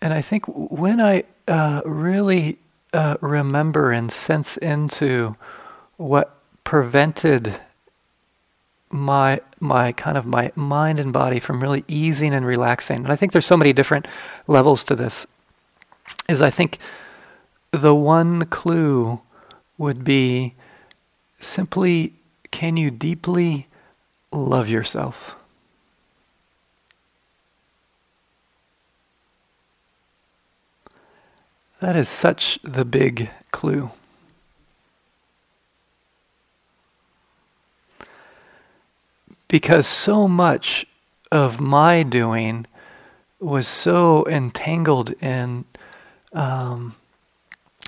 And 0.00 0.14
I 0.14 0.22
think 0.22 0.44
when 0.46 1.00
I 1.00 1.24
uh, 1.46 1.82
really 1.84 2.58
uh, 2.92 3.16
remember 3.20 3.92
and 3.92 4.10
sense 4.12 4.56
into 4.56 5.36
what 5.96 6.36
prevented 6.64 7.60
my 8.90 9.40
my 9.60 9.92
kind 9.92 10.16
of 10.16 10.26
my 10.26 10.52
mind 10.54 11.00
and 11.00 11.12
body 11.12 11.40
from 11.40 11.60
really 11.60 11.84
easing 11.88 12.34
and 12.34 12.46
relaxing. 12.46 12.98
And 12.98 13.12
I 13.12 13.16
think 13.16 13.32
there's 13.32 13.46
so 13.46 13.56
many 13.56 13.72
different 13.72 14.06
levels 14.46 14.84
to 14.84 14.96
this. 14.96 15.26
Is 16.28 16.40
I 16.42 16.50
think 16.50 16.78
the 17.70 17.94
one 17.94 18.44
clue 18.46 19.20
would 19.76 20.04
be 20.04 20.54
simply 21.40 22.14
can 22.50 22.76
you 22.76 22.90
deeply 22.90 23.66
love 24.32 24.68
yourself? 24.68 25.34
That 31.80 31.94
is 31.94 32.08
such 32.08 32.58
the 32.64 32.84
big 32.84 33.30
clue. 33.52 33.90
Because 39.48 39.86
so 39.86 40.28
much 40.28 40.86
of 41.32 41.60
my 41.60 42.02
doing 42.02 42.66
was 43.40 43.66
so 43.66 44.26
entangled 44.26 45.10
in, 45.22 45.64
um, 46.32 46.94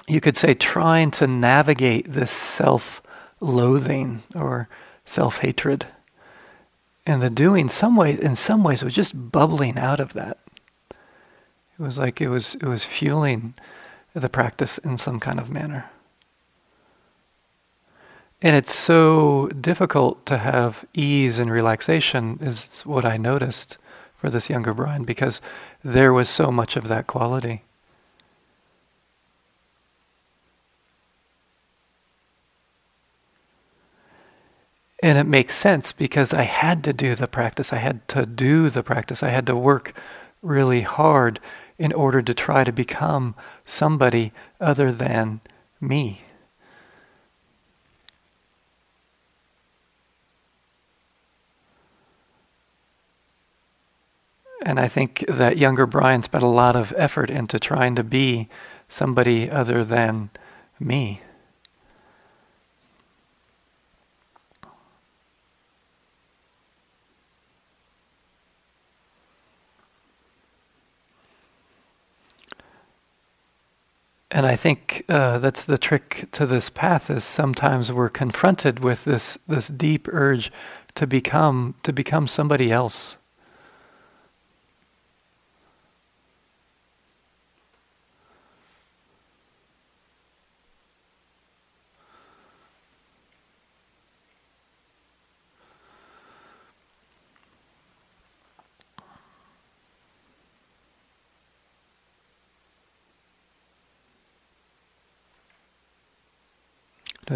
you 0.07 0.21
could 0.21 0.37
say, 0.37 0.55
trying 0.55 1.11
to 1.13 1.27
navigate 1.27 2.13
this 2.13 2.31
self 2.31 3.03
loathing 3.41 4.23
or 4.35 4.69
self 5.05 5.39
hatred. 5.39 5.87
And 7.07 7.23
the 7.23 7.31
doing, 7.31 7.69
some 7.69 7.97
way, 7.97 8.19
in 8.21 8.37
some 8.37 8.63
ways, 8.63 8.85
was 8.85 8.95
just 8.95 9.33
bubbling 9.33 9.79
out 9.79 10.01
of 10.01 10.13
that. 10.13 10.39
It 10.91 11.83
was 11.83 11.99
like 11.99 12.21
it 12.21 12.29
was, 12.29 12.55
it 12.57 12.65
was 12.65 12.85
fueling 12.85 13.55
the 14.15 14.29
practice 14.29 14.79
in 14.79 14.99
some 14.99 15.19
kind 15.19 15.41
of 15.41 15.49
manner. 15.49 15.91
And 18.43 18.57
it's 18.57 18.75
so 18.75 19.49
difficult 19.49 20.25
to 20.27 20.39
have 20.39 20.85
ease 20.95 21.39
and 21.39 21.51
relaxation, 21.51 22.39
is 22.41 22.83
what 22.87 23.05
I 23.05 23.17
noticed 23.19 23.77
for 24.17 24.31
this 24.31 24.49
younger 24.49 24.73
Brian, 24.73 25.05
because 25.05 25.43
there 25.85 26.13
was 26.13 26.29
so 26.29 26.51
much 26.51 26.77
of 26.77 26.89
that 26.89 27.07
quality. 27.07 27.63
And 35.03 35.17
it 35.19 35.25
makes 35.25 35.55
sense 35.55 35.93
because 35.93 36.35
I 36.35 36.43
had 36.43 36.85
to 36.85 36.93
do 36.93 37.15
the 37.15 37.27
practice. 37.27 37.73
I 37.73 37.79
had 37.79 38.07
to 38.09 38.27
do 38.27 38.69
the 38.69 38.83
practice. 38.83 39.23
I 39.23 39.31
had 39.31 39.47
to 39.47 39.57
work 39.57 39.95
really 40.43 40.83
hard 40.83 41.41
in 41.79 41.93
order 41.93 42.21
to 42.21 42.35
try 42.35 42.65
to 42.65 42.73
become 42.73 43.35
somebody 43.65 44.33
other 44.61 44.93
than 44.93 45.41
me. 45.81 46.23
And 54.63 54.79
I 54.79 54.89
think 54.89 55.25
that 55.27 55.57
younger 55.57 55.87
Brian 55.87 56.23
spent 56.23 56.45
a 56.45 56.49
lot 56.49 56.77
of 56.77 56.93
effort 56.97 57.31
into 57.31 57.59
trying 57.59 57.95
to 57.95 58.05
be 58.05 58.49
somebody 58.89 59.51
other 59.51 59.85
than 59.85 60.31
me. 60.79 61.23
And 74.33 74.47
I 74.47 74.55
think 74.55 75.05
uh, 75.09 75.39
that's 75.39 75.65
the 75.65 75.77
trick 75.77 76.29
to 76.33 76.47
this 76.47 76.71
path 76.71 77.11
is 77.11 77.25
sometimes 77.25 77.91
we're 77.93 78.09
confronted 78.09 78.79
with 78.79 79.05
this 79.05 79.37
this 79.49 79.69
deep 79.69 80.07
urge 80.13 80.53
to 80.95 81.07
become 81.07 81.75
to 81.83 81.93
become 81.93 82.29
somebody 82.29 82.71
else. 82.71 83.17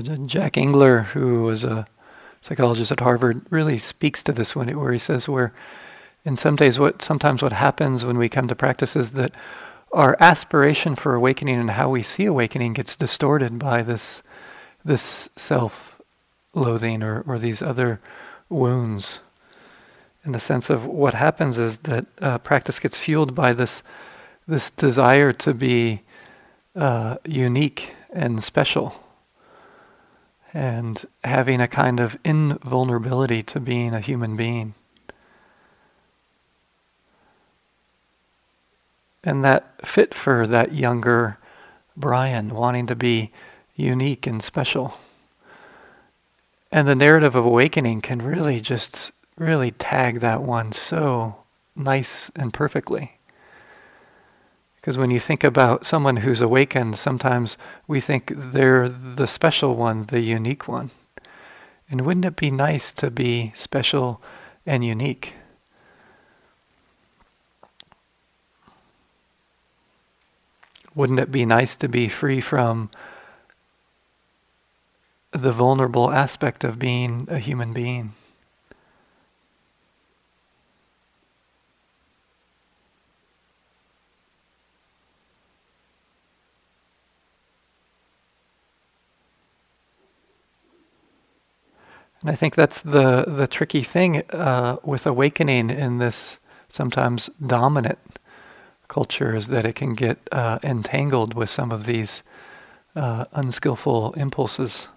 Jack 0.03 0.57
Engler, 0.57 1.03
who 1.03 1.43
was 1.43 1.65
a 1.65 1.87
psychologist 2.41 2.91
at 2.91 3.01
Harvard, 3.01 3.43
really 3.51 3.79
speaks 3.79 4.23
to 4.25 4.33
this 4.33 4.57
when 4.57 4.77
where 4.79 4.93
he 4.93 4.99
says 4.99 5.29
where 5.29 5.53
in 6.25 6.37
some 6.37 6.57
days 6.57 6.79
what 6.79 7.03
sometimes 7.03 7.43
what 7.43 7.53
happens 7.53 8.05
when 8.05 8.19
we 8.19 8.29
come 8.29 8.49
to 8.49 8.55
practice 8.55 8.97
is 8.97 9.13
that 9.13 9.33
our 9.93 10.17
aspiration 10.19 10.97
for 10.97 11.15
awakening 11.15 11.61
and 11.61 11.71
how 11.71 11.89
we 11.89 12.03
see 12.03 12.25
awakening 12.25 12.73
gets 12.73 12.97
distorted 12.97 13.59
by 13.59 13.83
this 13.83 14.23
this 14.85 15.29
self 15.37 15.95
loathing 16.55 17.03
or, 17.03 17.23
or 17.27 17.39
these 17.39 17.63
other 17.63 18.01
wounds. 18.49 19.21
In 20.25 20.33
the 20.33 20.41
sense 20.41 20.71
of 20.71 20.87
what 20.87 21.15
happens 21.15 21.59
is 21.59 21.79
that 21.79 22.07
uh, 22.21 22.39
practice 22.39 22.81
gets 22.81 22.99
fueled 22.99 23.35
by 23.35 23.53
this 23.53 23.83
this 24.49 24.71
desire 24.71 25.33
to 25.33 25.55
be 25.55 26.01
uh, 26.75 27.17
unique 27.25 27.93
and 28.13 28.43
special 28.43 29.04
and 30.55 31.05
having 31.25 31.61
a 31.61 31.69
kind 31.69 31.99
of 31.99 32.17
invulnerability 32.25 33.43
to 33.43 33.59
being 33.59 33.93
a 33.93 34.01
human 34.01 34.37
being. 34.37 34.75
And 39.25 39.45
that 39.45 39.85
fit 39.85 40.15
for 40.15 40.47
that 40.47 40.73
younger 40.73 41.39
Brian, 41.97 42.55
wanting 42.55 42.87
to 42.87 42.97
be 42.97 43.33
unique 43.75 44.27
and 44.27 44.43
special. 44.43 44.99
And 46.71 46.89
the 46.89 46.95
narrative 46.95 47.35
of 47.35 47.45
awakening 47.45 48.01
can 48.01 48.21
really 48.23 48.61
just 48.61 49.13
really 49.37 49.71
tag 49.73 50.21
that 50.21 50.43
one 50.43 50.73
so 50.73 51.37
nice 51.77 52.31
and 52.37 52.53
perfectly. 52.53 53.14
Because 54.85 54.99
when 54.99 55.11
you 55.11 55.19
think 55.19 55.43
about 55.43 55.87
someone 55.87 56.19
who's 56.19 56.43
awakened, 56.43 56.99
sometimes 56.99 57.57
we 57.89 58.03
think 58.03 58.31
they're 58.37 58.87
the 58.87 59.27
special 59.27 59.77
one, 59.77 60.05
the 60.09 60.21
unique 60.21 60.69
one. 60.69 60.91
And 61.89 62.03
wouldn't 62.03 62.27
it 62.27 62.37
be 62.37 62.51
nice 62.51 62.93
to 62.93 63.11
be 63.11 63.51
special 63.55 64.21
and 64.67 64.85
unique? 64.85 65.37
Wouldn't 70.95 71.19
it 71.19 71.33
be 71.33 71.47
nice 71.47 71.75
to 71.77 71.89
be 71.89 72.11
free 72.11 72.43
from 72.43 72.91
the 75.33 75.51
vulnerable 75.51 76.11
aspect 76.11 76.63
of 76.63 76.79
being 76.79 77.27
a 77.31 77.39
human 77.39 77.73
being? 77.73 78.13
And 92.25 92.33
I 92.33 92.37
think 92.37 92.55
that's 92.55 92.81
the 92.81 93.25
the 93.27 93.47
tricky 93.47 93.83
thing 93.83 94.23
uh, 94.31 94.79
with 94.83 95.07
awakening 95.07 95.69
in 95.69 95.99
this 95.99 96.39
sometimes 96.71 97.29
dominant 97.47 97.99
culture 98.89 99.37
is 99.37 99.49
that 99.49 99.67
it 99.67 99.75
can 99.75 99.93
get 99.93 100.17
uh, 100.33 100.59
entangled 100.63 101.35
with 101.35 101.51
some 101.51 101.71
of 101.71 101.85
these 101.85 102.23
uh, 102.97 103.27
unskillful 103.33 104.15
impulses 104.15 104.89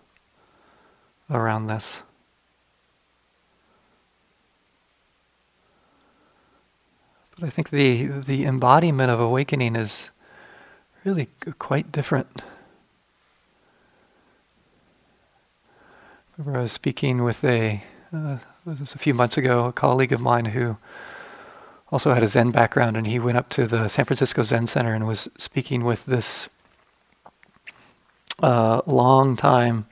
around 1.29 1.67
this. 1.67 1.99
But 7.35 7.47
I 7.47 7.49
think 7.49 7.71
the 7.71 8.07
the 8.07 8.45
embodiment 8.45 9.11
of 9.11 9.19
awakening 9.19 9.75
is 9.75 10.11
really 11.03 11.27
quite 11.59 11.91
different. 11.91 12.41
I 16.45 16.61
was 16.61 16.71
speaking 16.71 17.23
with 17.23 17.43
a, 17.43 17.81
uh, 18.13 18.37
was 18.63 18.93
a 18.93 18.99
few 18.99 19.15
months 19.15 19.37
ago, 19.37 19.65
a 19.65 19.73
colleague 19.73 20.13
of 20.13 20.21
mine 20.21 20.45
who 20.45 20.77
also 21.91 22.13
had 22.13 22.21
a 22.21 22.27
Zen 22.27 22.51
background, 22.51 22.95
and 22.95 23.07
he 23.07 23.17
went 23.17 23.39
up 23.39 23.49
to 23.49 23.65
the 23.65 23.87
San 23.87 24.05
Francisco 24.05 24.43
Zen 24.43 24.67
Center 24.67 24.93
and 24.93 25.07
was 25.07 25.27
speaking 25.39 25.83
with 25.83 26.05
this 26.05 26.47
uh, 28.43 28.81
long 28.85 29.35
time 29.35 29.87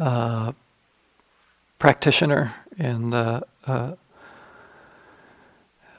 uh, 0.00 0.52
practitioner 1.78 2.54
in 2.76 3.10
the 3.10 3.46
uh, 3.64 3.92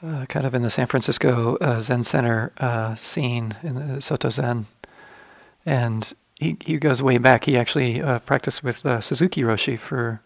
uh, 0.02 0.26
kind 0.26 0.44
of 0.44 0.54
in 0.54 0.60
the 0.60 0.68
San 0.68 0.86
Francisco 0.86 1.56
uh, 1.56 1.80
Zen 1.80 2.04
Center 2.04 2.52
uh, 2.58 2.96
scene 2.96 3.56
in 3.62 3.98
Soto 4.02 4.28
Zen, 4.28 4.66
and 5.64 6.12
he 6.44 6.56
he 6.60 6.76
goes 6.78 7.02
way 7.02 7.18
back. 7.18 7.44
He 7.44 7.56
actually 7.56 8.00
uh, 8.00 8.18
practiced 8.20 8.62
with 8.62 8.84
uh, 8.84 9.00
Suzuki 9.00 9.42
Roshi 9.42 9.78
for 9.78 10.20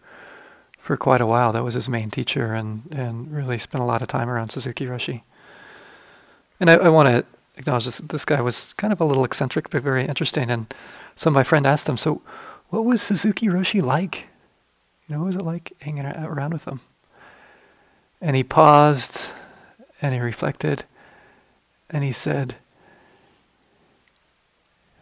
for 0.77 0.97
quite 0.97 1.21
a 1.21 1.25
while. 1.25 1.51
That 1.51 1.63
was 1.63 1.73
his 1.73 1.89
main 1.89 2.11
teacher, 2.11 2.53
and 2.53 2.83
and 2.91 3.31
really 3.31 3.57
spent 3.57 3.81
a 3.81 3.85
lot 3.85 4.01
of 4.01 4.07
time 4.07 4.29
around 4.29 4.49
Suzuki 4.49 4.85
Roshi. 4.85 5.23
And 6.59 6.69
I, 6.69 6.75
I 6.75 6.89
want 6.89 7.07
to 7.07 7.25
acknowledge 7.57 7.85
this. 7.85 7.99
This 7.99 8.25
guy 8.25 8.41
was 8.41 8.73
kind 8.73 8.91
of 8.93 8.99
a 8.99 9.05
little 9.05 9.23
eccentric, 9.23 9.69
but 9.69 9.81
very 9.81 10.05
interesting. 10.05 10.51
And 10.51 10.73
so 11.15 11.29
my 11.29 11.43
friend 11.43 11.65
asked 11.65 11.87
him, 11.87 11.97
"So, 11.97 12.21
what 12.69 12.85
was 12.85 13.01
Suzuki 13.01 13.47
Roshi 13.47 13.81
like? 13.81 14.27
You 15.07 15.15
know, 15.15 15.19
what 15.21 15.27
was 15.27 15.35
it 15.37 15.43
like 15.43 15.73
hanging 15.81 16.05
around 16.05 16.53
with 16.53 16.65
him?" 16.65 16.81
And 18.21 18.35
he 18.35 18.43
paused, 18.43 19.31
and 20.01 20.13
he 20.13 20.19
reflected, 20.19 20.83
and 21.89 22.03
he 22.03 22.11
said 22.11 22.55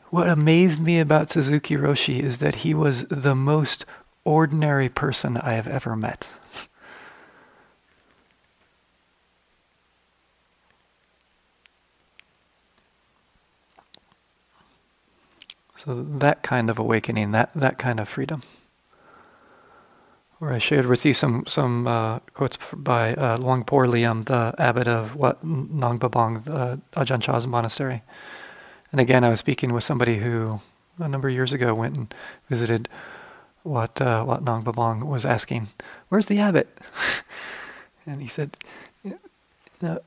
what 0.10 0.30
amazed 0.30 0.82
me 0.82 1.00
about 1.00 1.30
Suzuki 1.30 1.76
Roshi 1.76 2.22
is 2.22 2.38
that 2.39 2.56
he 2.56 2.74
was 2.74 3.06
the 3.06 3.36
most 3.36 3.86
ordinary 4.24 4.89
person 4.89 5.38
I 5.38 5.54
have 5.54 5.67
ever 5.67 5.96
met. 5.96 6.28
so 15.88 16.04
that 16.20 16.43
kind 16.43 16.70
of 16.70 16.78
awakening, 16.78 17.32
that, 17.32 17.50
that 17.56 17.78
kind 17.78 18.00
of 18.00 18.10
freedom. 18.10 18.43
Where 20.39 20.52
I 20.52 20.58
shared 20.58 20.86
with 20.86 21.06
you 21.06 21.13
some 21.13 21.46
some 21.48 21.88
uh, 21.88 22.20
quotes 22.34 22.58
by 22.72 23.15
uh, 23.15 23.38
Luang 23.38 23.63
Por 23.63 23.86
Liam, 23.86 24.26
the 24.26 24.54
abbot 24.60 24.88
of 24.88 25.15
Wat 25.15 25.43
Nong 25.43 25.98
Pah 25.98 26.10
Pong, 26.10 26.41
the 26.41 26.54
uh, 26.54 26.78
Ajahn 26.93 27.22
Chah's 27.22 27.48
monastery. 27.48 28.04
And 28.91 29.02
again, 29.02 29.23
I 29.23 29.30
was 29.30 29.39
speaking 29.39 29.73
with 29.73 29.84
somebody 29.84 30.19
who 30.19 30.62
a 31.00 31.08
number 31.08 31.28
of 31.28 31.34
years 31.34 31.54
ago 31.54 31.73
went 31.73 31.95
and 31.95 32.13
visited 32.50 32.89
what 33.63 34.02
uh, 34.02 34.23
Wat 34.26 34.43
Nong 34.43 34.63
Pah 34.63 34.71
Pong 34.71 35.06
was 35.06 35.26
asking, 35.26 35.67
"Where's 36.10 36.28
the 36.28 36.39
abbot?" 36.39 36.67
and 38.06 38.21
he 38.21 38.28
said, 38.28 38.58
uh, 39.84 39.97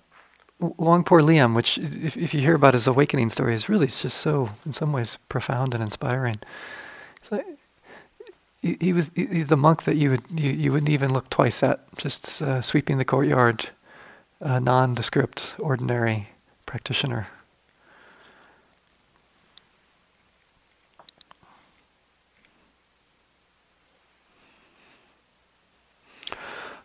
Luang 0.79 1.05
Por 1.05 1.21
Liam, 1.21 1.55
which 1.55 1.79
if, 1.79 2.17
if 2.17 2.35
you 2.35 2.41
hear 2.41 2.55
about 2.55 2.75
his 2.75 2.87
awakening 2.87 3.31
story, 3.31 3.55
is 3.55 3.69
really 3.69 3.87
just 3.87 4.19
so, 4.19 4.51
in 4.67 4.73
some 4.73 4.93
ways, 4.93 5.17
profound 5.29 5.75
and 5.75 5.83
inspiring. 5.83 6.39
Like, 7.31 7.47
he, 8.61 8.77
he, 8.81 8.93
was 8.93 9.11
he's 9.15 9.47
the 9.47 9.57
monk 9.57 9.85
that 9.85 9.97
you 9.97 10.11
would 10.11 10.23
you, 10.35 10.51
you 10.51 10.73
wouldn't 10.73 10.91
even 10.91 11.13
look 11.13 11.31
twice 11.31 11.63
at, 11.63 11.81
just 11.97 12.43
uh, 12.43 12.61
sweeping 12.61 12.99
the 12.99 13.05
courtyard, 13.05 13.71
a 14.41 14.61
nondescript, 14.61 15.55
ordinary 15.59 16.29
practitioner. 16.67 17.29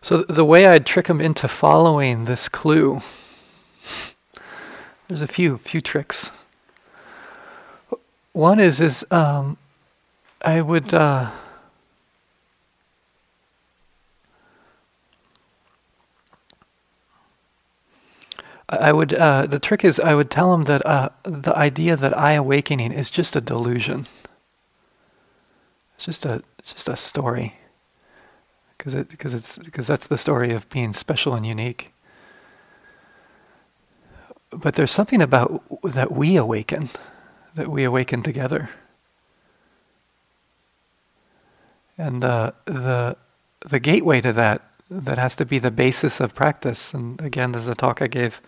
So 0.06 0.18
the 0.18 0.44
way 0.44 0.68
I'd 0.68 0.86
trick 0.86 1.08
him 1.08 1.20
into 1.20 1.48
following 1.48 2.26
this 2.26 2.48
clue 2.48 3.00
there's 5.08 5.20
a 5.20 5.26
few 5.26 5.58
few 5.58 5.80
tricks. 5.80 6.30
One 8.30 8.60
is 8.60 8.80
is 8.80 9.04
um, 9.10 9.56
I 10.42 10.60
would 10.60 10.94
uh, 10.94 11.32
I 18.68 18.92
would 18.92 19.12
uh, 19.12 19.46
the 19.46 19.58
trick 19.58 19.84
is 19.84 19.98
I 19.98 20.14
would 20.14 20.30
tell 20.30 20.54
him 20.54 20.66
that 20.66 20.86
uh, 20.86 21.08
the 21.24 21.58
idea 21.58 21.96
that 21.96 22.16
I 22.16 22.34
awakening 22.34 22.92
is 22.92 23.10
just 23.10 23.34
a 23.34 23.40
delusion. 23.40 24.06
It's 25.96 26.04
just 26.04 26.24
a 26.24 26.44
it's 26.60 26.74
just 26.74 26.88
a 26.88 26.94
story. 26.94 27.54
Because 28.86 28.94
it 28.94 29.08
because 29.08 29.34
it's 29.34 29.58
because 29.58 29.86
that's 29.88 30.06
the 30.06 30.16
story 30.16 30.52
of 30.52 30.68
being 30.68 30.92
special 30.92 31.34
and 31.34 31.44
unique 31.44 31.92
but 34.50 34.74
there's 34.74 34.92
something 34.92 35.20
about 35.20 35.62
that 35.82 36.12
we 36.12 36.36
awaken, 36.36 36.88
that 37.54 37.68
we 37.68 37.84
awaken 37.84 38.22
together. 38.22 38.70
And 41.98 42.24
uh, 42.24 42.52
the 42.64 43.16
the 43.66 43.80
gateway 43.80 44.20
to 44.20 44.32
that 44.32 44.62
that 44.90 45.18
has 45.18 45.34
to 45.36 45.44
be 45.44 45.58
the 45.58 45.70
basis 45.70 46.20
of 46.20 46.34
practice. 46.34 46.94
And 46.94 47.20
again, 47.20 47.52
this 47.52 47.62
is 47.62 47.68
a 47.68 47.74
talk 47.74 48.00
I 48.00 48.06
gave 48.06 48.40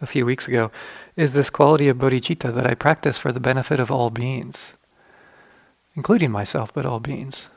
a 0.00 0.06
few 0.06 0.26
weeks 0.26 0.46
ago. 0.46 0.70
Is 1.16 1.32
this 1.32 1.48
quality 1.48 1.88
of 1.88 1.96
bodhicitta 1.96 2.52
that 2.54 2.66
I 2.66 2.74
practice 2.74 3.16
for 3.16 3.32
the 3.32 3.40
benefit 3.40 3.80
of 3.80 3.90
all 3.90 4.10
beings, 4.10 4.74
including 5.94 6.30
myself, 6.30 6.74
but 6.74 6.84
all 6.84 7.00
beings. 7.00 7.48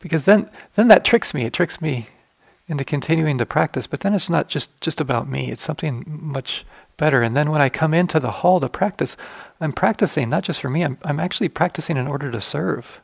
Because 0.00 0.24
then, 0.24 0.50
then 0.74 0.88
that 0.88 1.04
tricks 1.04 1.32
me. 1.32 1.44
It 1.44 1.52
tricks 1.52 1.80
me 1.80 2.08
into 2.66 2.84
continuing 2.84 3.38
to 3.38 3.46
practice. 3.46 3.86
But 3.86 4.00
then 4.00 4.14
it's 4.14 4.30
not 4.30 4.48
just, 4.48 4.80
just 4.80 5.00
about 5.00 5.28
me, 5.28 5.50
it's 5.50 5.62
something 5.62 6.04
much 6.06 6.64
better. 6.96 7.22
And 7.22 7.36
then 7.36 7.50
when 7.50 7.60
I 7.60 7.68
come 7.68 7.94
into 7.94 8.20
the 8.20 8.30
hall 8.30 8.60
to 8.60 8.68
practice, 8.68 9.16
I'm 9.60 9.72
practicing 9.72 10.28
not 10.28 10.44
just 10.44 10.60
for 10.60 10.70
me, 10.70 10.84
I'm, 10.84 10.98
I'm 11.04 11.20
actually 11.20 11.48
practicing 11.48 11.96
in 11.96 12.06
order 12.06 12.30
to 12.30 12.40
serve. 12.40 13.00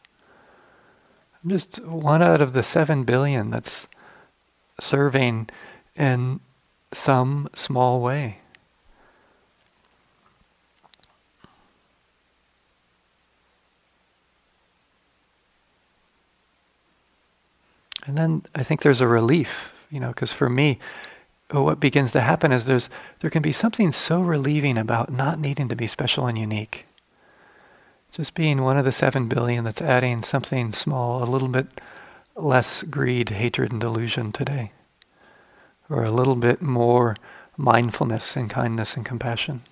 I'm 1.43 1.51
just 1.51 1.85
one 1.85 2.23
out 2.23 2.41
of 2.41 2.53
the 2.53 2.63
seven 2.63 3.05
billion 3.05 3.51
that's 3.51 3.87
serving 4.81 5.49
in 5.95 6.41
some 6.93 7.49
small 7.55 8.01
way. 8.01 8.39
And 18.07 18.17
then 18.17 18.43
I 18.55 18.63
think 18.63 18.83
there's 18.83 19.01
a 19.01 19.09
relief, 19.09 19.73
you 19.91 20.01
know, 20.01 20.09
because 20.09 20.33
for 20.33 20.49
me, 20.49 20.79
uh, 21.55 21.63
what 21.63 21.81
begins 21.81 22.13
to 22.13 22.21
happen 22.21 22.53
is 22.53 22.67
there's 22.67 22.89
there 23.21 23.31
can 23.31 23.43
be 23.43 23.53
something 23.53 23.93
so 23.93 24.21
relieving 24.21 24.79
about 24.79 25.13
not 25.13 25.39
needing 25.39 25.69
to 25.69 25.77
be 25.77 25.87
special 25.87 26.27
and 26.27 26.39
unique. 26.39 26.87
Just 28.13 28.35
being 28.35 28.63
one 28.63 28.79
of 28.79 28.85
the 28.85 28.93
seven 28.93 29.29
billion 29.29 29.65
that's 29.65 29.83
adding 29.83 30.23
something 30.23 30.73
small, 30.73 31.23
a 31.23 31.27
little 31.27 31.49
bit 31.49 31.67
less 32.35 32.83
greed, 32.83 33.31
hatred, 33.31 33.73
and 33.73 33.81
delusion 33.81 34.33
today, 34.33 34.73
or 35.91 36.05
a 36.05 36.11
little 36.11 36.37
bit 36.37 36.63
more 36.63 37.17
mindfulness 37.57 38.37
and 38.37 38.51
kindness 38.51 38.97
and 38.97 39.05
compassion. 39.05 39.63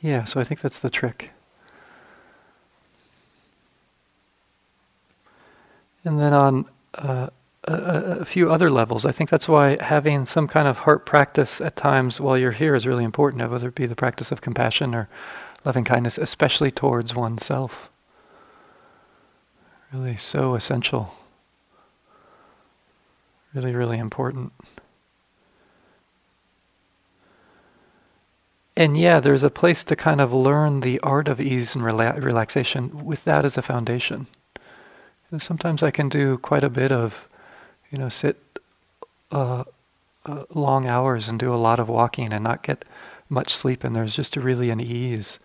Yeah, 0.00 0.24
so 0.24 0.40
I 0.40 0.44
think 0.44 0.60
that's 0.60 0.80
the 0.80 0.90
trick. 0.90 1.30
And 6.04 6.20
then 6.20 6.32
on 6.32 6.66
uh, 6.94 7.28
a, 7.64 7.74
a, 8.20 8.24
few 8.24 8.50
other 8.50 8.70
levels, 8.70 9.04
I 9.04 9.10
think 9.10 9.28
that's 9.28 9.48
why 9.48 9.82
having 9.82 10.24
some 10.24 10.46
kind 10.46 10.68
of 10.68 10.78
heart 10.78 11.04
practice 11.04 11.60
at 11.60 11.74
times 11.74 12.20
while 12.20 12.38
you're 12.38 12.52
here 12.52 12.76
is 12.76 12.86
really 12.86 13.02
important, 13.02 13.50
whether 13.50 13.68
it 13.68 13.74
be 13.74 13.86
the 13.86 13.96
practice 13.96 14.30
of 14.30 14.40
compassion 14.40 14.94
or 14.94 15.08
loving 15.64 15.84
kindness, 15.84 16.16
especially 16.16 16.70
towards 16.70 17.14
oneself. 17.14 17.90
Really 19.92 20.16
so 20.16 20.54
essential. 20.54 21.14
Really, 23.52 23.74
really 23.74 23.98
important. 23.98 24.52
And 28.76 28.96
yeah, 28.98 29.20
there's 29.20 29.42
a 29.42 29.50
place 29.50 29.82
to 29.84 29.96
kind 29.96 30.20
of 30.20 30.32
learn 30.32 30.80
the 30.80 31.00
art 31.00 31.28
of 31.28 31.40
ease 31.40 31.74
and 31.74 31.84
rela- 31.84 32.22
relaxation 32.22 33.04
with 33.04 33.24
that 33.24 33.44
as 33.44 33.56
a 33.56 33.62
foundation. 33.62 34.26
Know, 35.30 35.38
sometimes 35.38 35.82
I 35.82 35.90
can 35.90 36.08
do 36.08 36.38
quite 36.38 36.62
a 36.62 36.70
bit 36.70 36.92
of, 36.92 37.28
you 37.90 37.98
know, 37.98 38.08
sit 38.08 38.36
uh, 39.32 39.64
uh, 40.24 40.44
long 40.54 40.86
hours 40.86 41.28
and 41.28 41.38
do 41.38 41.52
a 41.52 41.56
lot 41.56 41.80
of 41.80 41.88
walking 41.88 42.32
and 42.32 42.44
not 42.44 42.62
get 42.62 42.84
much 43.28 43.52
sleep, 43.52 43.82
and 43.82 43.96
there's 43.96 44.14
just 44.14 44.36
really 44.36 44.70
an 44.70 44.80
ease. 44.80 45.38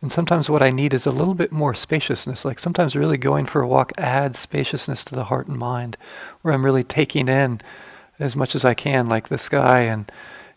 And 0.00 0.10
sometimes 0.10 0.50
what 0.50 0.62
I 0.62 0.70
need 0.70 0.92
is 0.92 1.06
a 1.06 1.12
little 1.12 1.34
bit 1.34 1.52
more 1.52 1.74
spaciousness. 1.74 2.44
Like 2.44 2.58
sometimes 2.58 2.96
really 2.96 3.16
going 3.16 3.46
for 3.46 3.62
a 3.62 3.68
walk 3.68 3.92
adds 3.96 4.38
spaciousness 4.38 5.04
to 5.04 5.14
the 5.14 5.24
heart 5.24 5.46
and 5.46 5.56
mind, 5.56 5.96
where 6.40 6.52
I'm 6.52 6.64
really 6.64 6.82
taking 6.82 7.28
in 7.28 7.60
as 8.18 8.34
much 8.34 8.56
as 8.56 8.64
I 8.64 8.74
can, 8.74 9.06
like 9.06 9.28
the 9.28 9.38
sky 9.38 9.80
and 9.82 10.10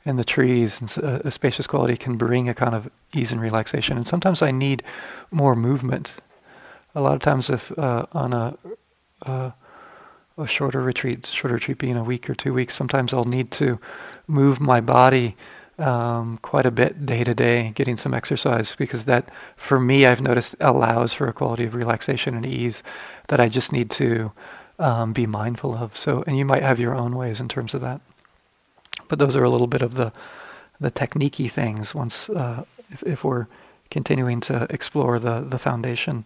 and 0.06 0.20
the 0.20 0.24
trees 0.24 0.80
and 0.80 0.98
a, 1.04 1.28
a, 1.28 1.32
spacious 1.32 1.65
quality 1.65 1.98
can 1.98 2.15
bring 2.15 2.48
a 2.48 2.54
kind 2.54 2.76
of 2.76 2.89
ease 3.13 3.32
and 3.32 3.41
relaxation. 3.41 3.98
And 3.98 4.06
sometimes 4.06 4.41
I 4.41 4.52
need 4.52 4.84
more 5.32 5.56
movement. 5.56 6.15
A 6.94 7.02
lot 7.02 7.15
of 7.15 7.22
times, 7.22 7.50
if 7.50 7.78
uh, 7.78 8.06
on 8.12 8.34
a 8.34 8.58
uh, 9.26 9.52
a 10.38 10.48
shorter 10.48 10.82
retreat, 10.82 11.26
shorter 11.26 11.56
retreat 11.56 11.78
being 11.78 11.96
a 11.96 12.04
week 12.04 12.30
or 12.30 12.36
two 12.36 12.54
weeks, 12.54 12.76
sometimes 12.76 13.13
I'll 13.13 13.26
need 13.26 13.52
to 13.52 13.80
move 14.28 14.60
my 14.60 14.82
body 14.82 15.36
um, 15.78 16.39
quite 16.41 16.65
a 16.65 16.72
bit 16.72 17.06
day 17.06 17.24
to 17.24 17.34
day, 17.34 17.72
getting 17.76 17.98
some 17.98 18.13
exercise 18.13 18.76
because 18.76 19.06
that, 19.06 19.30
for 19.56 19.80
me, 19.80 20.06
I've 20.06 20.22
noticed 20.22 20.56
allows 20.60 21.13
for 21.13 21.28
a 21.28 21.34
quality 21.34 21.65
of 21.65 21.76
relaxation 21.76 22.36
and 22.36 22.46
ease 22.46 22.84
that 23.28 23.39
I 23.39 23.50
just 23.50 23.72
need 23.72 23.89
to 23.91 24.32
um, 24.80 25.13
be 25.13 25.26
mindful 25.26 25.76
of. 25.76 25.96
So, 25.96 26.24
and 26.28 26.38
you 26.38 26.46
might 26.46 26.63
have 26.63 26.80
your 26.80 26.96
own 26.96 27.15
ways 27.15 27.39
in 27.39 27.48
terms 27.48 27.74
of 27.74 27.82
that. 27.82 28.02
But 29.08 29.20
those 29.20 29.36
are 29.36 29.44
a 29.44 29.50
little 29.50 29.68
bit 29.68 29.82
of 29.82 29.96
the 29.96 30.12
the 30.80 30.91
techniquey 30.91 31.50
things. 31.50 31.96
Once 31.96 32.30
uh, 32.30 32.65
if, 32.91 33.04
if 33.04 33.24
we're 33.24 33.48
continuing 33.89 34.41
to 34.41 34.68
explore 34.70 35.20
the 35.20 35.41
the 35.41 35.60
foundation 35.60 36.26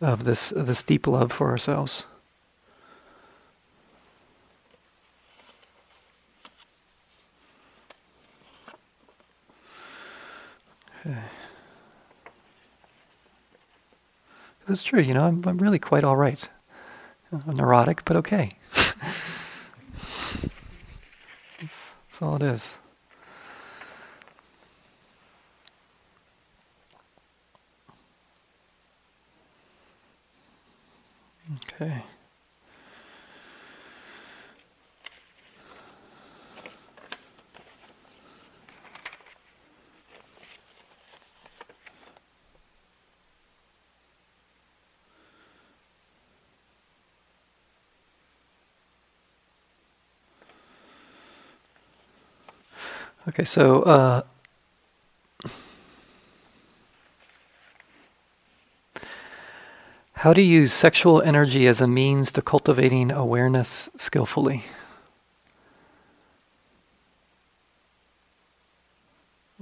of 0.00 0.24
this 0.24 0.52
this 0.56 0.82
deep 0.82 1.06
love 1.06 1.32
for 1.32 1.50
ourselves. 1.50 2.04
Okay. 11.06 11.18
It's 14.66 14.82
true, 14.82 15.00
you 15.00 15.12
know, 15.12 15.24
I'm, 15.24 15.46
I'm 15.46 15.58
really 15.58 15.78
quite 15.78 16.04
all 16.04 16.16
right. 16.16 16.48
I'm 17.30 17.54
neurotic, 17.54 18.02
but 18.06 18.16
okay. 18.16 18.56
that's, 21.60 21.92
that's 22.08 22.13
all 22.24 22.36
it 22.36 22.42
is. 22.42 22.78
Okay. 31.74 32.02
Okay, 53.26 53.44
so 53.44 53.82
uh, 53.84 54.22
how 60.12 60.34
to 60.34 60.42
use 60.42 60.74
sexual 60.74 61.22
energy 61.22 61.66
as 61.66 61.80
a 61.80 61.86
means 61.86 62.30
to 62.32 62.42
cultivating 62.42 63.10
awareness 63.10 63.88
skillfully. 63.96 64.64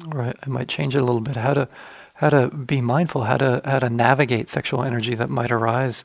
Right, 0.07 0.37
I 0.43 0.49
might 0.49 0.69
change 0.69 0.97
it 0.97 0.99
a 0.99 1.05
little 1.05 1.21
bit. 1.21 1.37
How 1.37 1.55
to 1.55 1.69
how 2.15 2.31
to 2.31 2.49
be 2.49 2.81
mindful, 2.81 3.25
how 3.25 3.37
to 3.37 3.63
how 3.65 3.79
to 3.79 3.91
navigate 3.91 4.51
sexual 4.51 4.83
energy 4.83 5.15
that 5.15 5.31
might 5.31 5.53
arise 5.53 6.05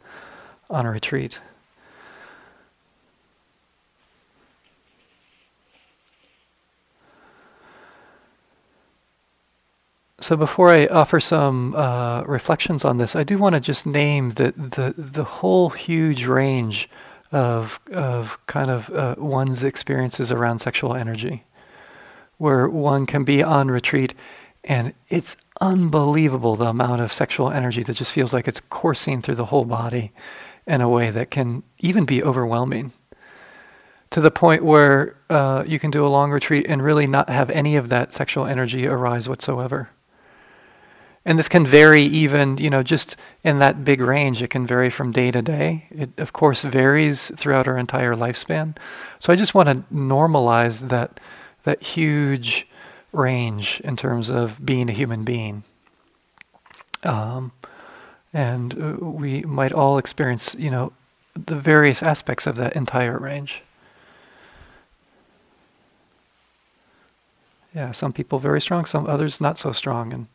on 0.69 0.85
a 0.85 0.91
retreat. 0.91 1.39
So 10.19 10.35
before 10.35 10.69
I 10.71 10.87
offer 10.87 11.19
some 11.19 11.75
uh, 11.75 12.23
reflections 12.23 12.83
on 12.83 12.97
this, 12.97 13.15
I 13.15 13.23
do 13.23 13.37
want 13.37 13.53
to 13.53 13.59
just 13.59 13.85
name 13.85 14.31
the, 14.31 14.51
the, 14.51 14.95
the 14.97 15.23
whole 15.23 15.69
huge 15.69 16.25
range 16.25 16.89
of, 17.31 17.79
of 17.91 18.39
kind 18.47 18.71
of 18.71 18.89
uh, 18.89 19.15
one's 19.19 19.63
experiences 19.63 20.31
around 20.31 20.59
sexual 20.59 20.95
energy, 20.95 21.43
where 22.37 22.67
one 22.67 23.05
can 23.05 23.23
be 23.25 23.43
on 23.43 23.69
retreat 23.69 24.15
and 24.63 24.93
it's 25.07 25.37
unbelievable 25.61 26.55
the 26.55 26.65
amount 26.65 27.01
of 27.01 27.13
sexual 27.13 27.51
energy 27.51 27.83
that 27.83 27.95
just 27.95 28.11
feels 28.11 28.33
like 28.33 28.47
it's 28.47 28.59
coursing 28.59 29.21
through 29.21 29.35
the 29.35 29.45
whole 29.45 29.65
body 29.65 30.11
in 30.65 30.81
a 30.81 30.89
way 30.89 31.09
that 31.09 31.31
can 31.31 31.63
even 31.79 32.05
be 32.05 32.21
overwhelming 32.21 32.91
to 34.09 34.19
the 34.19 34.31
point 34.31 34.63
where 34.63 35.15
uh, 35.29 35.63
you 35.65 35.79
can 35.79 35.91
do 35.91 36.05
a 36.05 36.09
long 36.09 36.31
retreat 36.31 36.65
and 36.67 36.83
really 36.83 37.07
not 37.07 37.29
have 37.29 37.49
any 37.49 37.75
of 37.75 37.89
that 37.89 38.13
sexual 38.13 38.45
energy 38.45 38.87
arise 38.87 39.29
whatsoever. 39.29 39.89
And 41.27 41.37
this 41.37 41.49
can 41.49 41.65
vary 41.65 42.03
even, 42.03 42.57
you 42.57 42.69
know, 42.69 42.81
just 42.81 43.17
in 43.43 43.59
that 43.59 43.83
big 43.83 43.99
range. 43.99 44.41
It 44.41 44.49
can 44.49 44.65
vary 44.65 44.89
from 44.89 45.11
day 45.11 45.29
to 45.29 45.41
day. 45.41 45.85
It, 45.91 46.17
of 46.17 46.31
course, 46.31 46.61
varies 46.61 47.33
throughout 47.35 47.67
our 47.67 47.77
entire 47.77 48.15
lifespan. 48.15 48.77
So 49.19 49.33
I 49.33 49.35
just 49.35 49.53
want 49.53 49.67
to 49.67 49.83
normalize 49.93 50.87
that, 50.87 51.19
that 51.63 51.83
huge 51.83 52.65
range 53.11 53.81
in 53.83 53.97
terms 53.97 54.29
of 54.29 54.65
being 54.65 54.89
a 54.89 54.93
human 54.93 55.25
being. 55.25 55.63
Um, 57.03 57.51
and 58.33 58.81
uh, 58.81 59.05
we 59.05 59.41
might 59.41 59.73
all 59.73 59.97
experience, 59.97 60.55
you 60.57 60.71
know, 60.71 60.93
the 61.35 61.57
various 61.57 62.01
aspects 62.01 62.47
of 62.47 62.55
that 62.55 62.73
entire 62.73 63.17
range. 63.17 63.63
Yeah, 67.75 67.91
some 67.91 68.13
people 68.13 68.39
very 68.39 68.61
strong, 68.61 68.85
some 68.85 69.05
others 69.05 69.41
not 69.41 69.59
so 69.59 69.73
strong, 69.73 70.13
and 70.13 70.27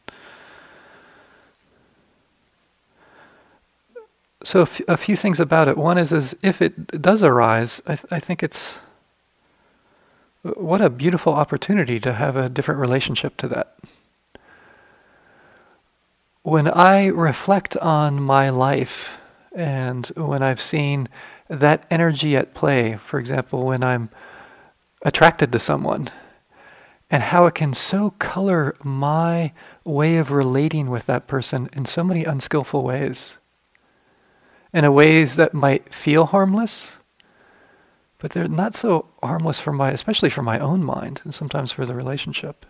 so 4.44 4.60
a, 4.60 4.62
f- 4.62 4.80
a 4.88 4.96
few 4.96 5.16
things 5.16 5.40
about 5.40 5.68
it. 5.68 5.76
One 5.76 5.98
is, 5.98 6.12
is 6.12 6.34
if 6.42 6.60
it 6.60 7.00
does 7.00 7.22
arise, 7.22 7.80
I, 7.86 7.96
th- 7.96 8.06
I 8.10 8.20
think 8.20 8.42
it's 8.42 8.78
what 10.42 10.80
a 10.80 10.90
beautiful 10.90 11.34
opportunity 11.34 12.00
to 12.00 12.12
have 12.14 12.36
a 12.36 12.48
different 12.48 12.80
relationship 12.80 13.36
to 13.38 13.48
that. 13.48 13.76
When 16.42 16.68
I 16.68 17.06
reflect 17.06 17.76
on 17.76 18.20
my 18.20 18.50
life 18.50 19.16
and 19.54 20.06
when 20.16 20.42
I've 20.42 20.60
seen 20.60 21.08
that 21.48 21.86
energy 21.90 22.36
at 22.36 22.54
play, 22.54 22.96
for 22.96 23.20
example, 23.20 23.64
when 23.66 23.84
I'm 23.84 24.08
attracted 25.02 25.52
to 25.52 25.58
someone, 25.58 26.10
and 27.10 27.22
how 27.24 27.44
it 27.44 27.54
can 27.54 27.74
so 27.74 28.14
color 28.18 28.74
my 28.82 29.52
way 29.84 30.16
of 30.16 30.30
relating 30.30 30.88
with 30.88 31.06
that 31.06 31.26
person 31.26 31.68
in 31.74 31.84
so 31.84 32.02
many 32.02 32.24
unskillful 32.24 32.82
ways 32.82 33.36
in 34.72 34.84
a 34.84 34.92
ways 34.92 35.36
that 35.36 35.52
might 35.54 35.92
feel 35.94 36.26
harmless, 36.26 36.92
but 38.18 38.30
they're 38.30 38.48
not 38.48 38.74
so 38.74 39.06
harmless 39.22 39.60
for 39.60 39.72
my, 39.72 39.90
especially 39.90 40.30
for 40.30 40.42
my 40.42 40.58
own 40.58 40.84
mind, 40.84 41.20
and 41.24 41.34
sometimes 41.34 41.72
for 41.72 41.84
the 41.84 41.94
relationship. 41.94 42.64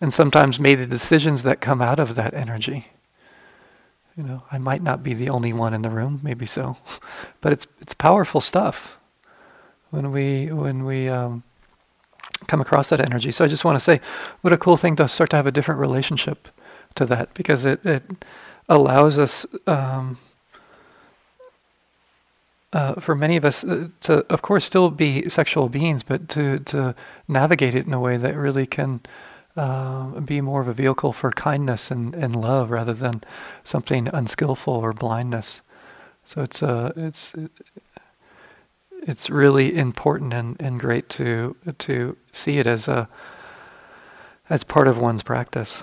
And 0.00 0.12
sometimes 0.12 0.58
maybe 0.58 0.84
the 0.84 0.90
decisions 0.90 1.42
that 1.42 1.60
come 1.60 1.82
out 1.82 2.00
of 2.00 2.14
that 2.14 2.34
energy. 2.34 2.88
You 4.16 4.24
know, 4.24 4.42
I 4.50 4.58
might 4.58 4.82
not 4.82 5.02
be 5.02 5.14
the 5.14 5.28
only 5.30 5.52
one 5.52 5.74
in 5.74 5.82
the 5.82 5.90
room, 5.90 6.20
maybe 6.22 6.46
so, 6.46 6.76
but 7.40 7.52
it's 7.52 7.66
it's 7.80 7.94
powerful 7.94 8.40
stuff 8.40 8.96
when 9.90 10.10
we 10.12 10.46
when 10.52 10.84
we 10.84 11.08
um, 11.08 11.42
come 12.46 12.60
across 12.60 12.88
that 12.90 13.00
energy. 13.00 13.32
So 13.32 13.44
I 13.44 13.48
just 13.48 13.64
want 13.64 13.76
to 13.76 13.80
say, 13.80 14.00
what 14.40 14.52
a 14.52 14.58
cool 14.58 14.76
thing 14.76 14.96
to 14.96 15.08
start 15.08 15.30
to 15.30 15.36
have 15.36 15.46
a 15.46 15.52
different 15.52 15.80
relationship 15.80 16.48
to 16.96 17.06
that 17.06 17.32
because 17.34 17.64
it 17.64 17.84
it 17.86 18.02
allows 18.68 19.18
us, 19.18 19.46
um, 19.66 20.18
uh, 22.72 22.94
for 23.00 23.14
many 23.14 23.36
of 23.36 23.44
us, 23.44 23.64
uh, 23.64 23.88
to, 24.00 24.24
of 24.32 24.42
course, 24.42 24.64
still 24.64 24.90
be 24.90 25.28
sexual 25.28 25.68
beings, 25.68 26.02
but 26.02 26.28
to, 26.30 26.58
to 26.60 26.94
navigate 27.28 27.74
it 27.74 27.86
in 27.86 27.94
a 27.94 28.00
way 28.00 28.16
that 28.16 28.36
really 28.36 28.66
can 28.66 29.00
uh, 29.56 30.20
be 30.20 30.40
more 30.40 30.60
of 30.60 30.68
a 30.68 30.72
vehicle 30.72 31.12
for 31.12 31.30
kindness 31.30 31.90
and, 31.90 32.14
and 32.14 32.34
love 32.34 32.70
rather 32.70 32.94
than 32.94 33.22
something 33.64 34.08
unskillful 34.08 34.72
or 34.72 34.92
blindness. 34.92 35.60
So 36.24 36.42
it's 36.42 36.62
uh, 36.62 36.92
it's 36.96 37.34
it's 39.02 39.28
really 39.28 39.76
important 39.76 40.32
and, 40.32 40.60
and 40.60 40.78
great 40.78 41.08
to 41.10 41.56
to 41.78 42.16
see 42.32 42.58
it 42.58 42.66
as 42.66 42.88
a 42.88 43.08
as 44.48 44.64
part 44.64 44.88
of 44.88 44.98
one's 44.98 45.22
practice. 45.22 45.82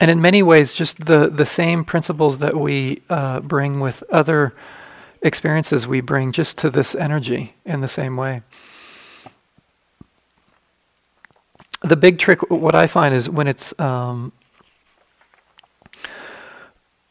And 0.00 0.10
in 0.10 0.20
many 0.20 0.42
ways, 0.42 0.72
just 0.72 1.06
the, 1.06 1.28
the 1.28 1.46
same 1.46 1.84
principles 1.84 2.38
that 2.38 2.60
we 2.60 3.02
uh, 3.08 3.40
bring 3.40 3.80
with 3.80 4.02
other 4.10 4.54
experiences, 5.22 5.86
we 5.86 6.00
bring 6.00 6.32
just 6.32 6.58
to 6.58 6.70
this 6.70 6.94
energy 6.94 7.54
in 7.64 7.80
the 7.80 7.88
same 7.88 8.16
way. 8.16 8.42
The 11.82 11.96
big 11.96 12.18
trick, 12.18 12.50
what 12.50 12.74
I 12.74 12.86
find, 12.86 13.14
is 13.14 13.30
when 13.30 13.46
it's 13.46 13.78
um, 13.78 14.32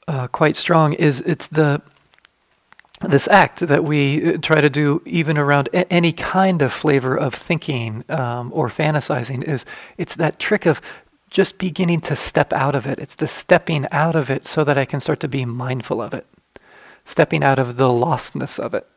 uh, 0.08 0.28
quite 0.28 0.56
strong, 0.56 0.93
is 0.93 1.21
it's 1.21 1.48
the 1.48 1.82
this 3.02 3.28
act 3.28 3.60
that 3.60 3.84
we 3.84 4.34
uh, 4.34 4.38
try 4.41 4.62
to 4.62 4.69
do 4.69 5.02
even 5.06 5.38
around 5.38 5.67
a- 5.74 5.91
any 5.91 6.13
kind 6.13 6.62
of 6.62 6.71
flavor 6.71 7.15
of 7.15 7.34
thinking 7.34 8.06
um, 8.10 8.52
or 8.54 8.69
fantasizing 8.69 9.43
is 9.43 9.65
it's 9.98 10.15
that 10.15 10.39
trick 10.39 10.65
of 10.65 10.82
just 11.36 11.58
beginning 11.58 12.00
to 12.00 12.15
step 12.15 12.54
out 12.54 12.76
of 12.76 12.88
it. 12.88 12.98
It's 12.98 13.15
the 13.15 13.28
stepping 13.28 13.86
out 13.91 14.15
of 14.15 14.30
it 14.30 14.45
so 14.45 14.63
that 14.63 14.78
I 14.78 14.86
can 14.86 15.02
start 15.02 15.19
to 15.19 15.28
be 15.28 15.43
mindful 15.43 16.02
of 16.02 16.13
it, 16.13 16.26
stepping 17.04 17.43
out 17.43 17.60
of 17.60 17.76
the 17.76 17.89
lostness 17.89 18.58
of 18.58 18.74
it. 18.74 18.88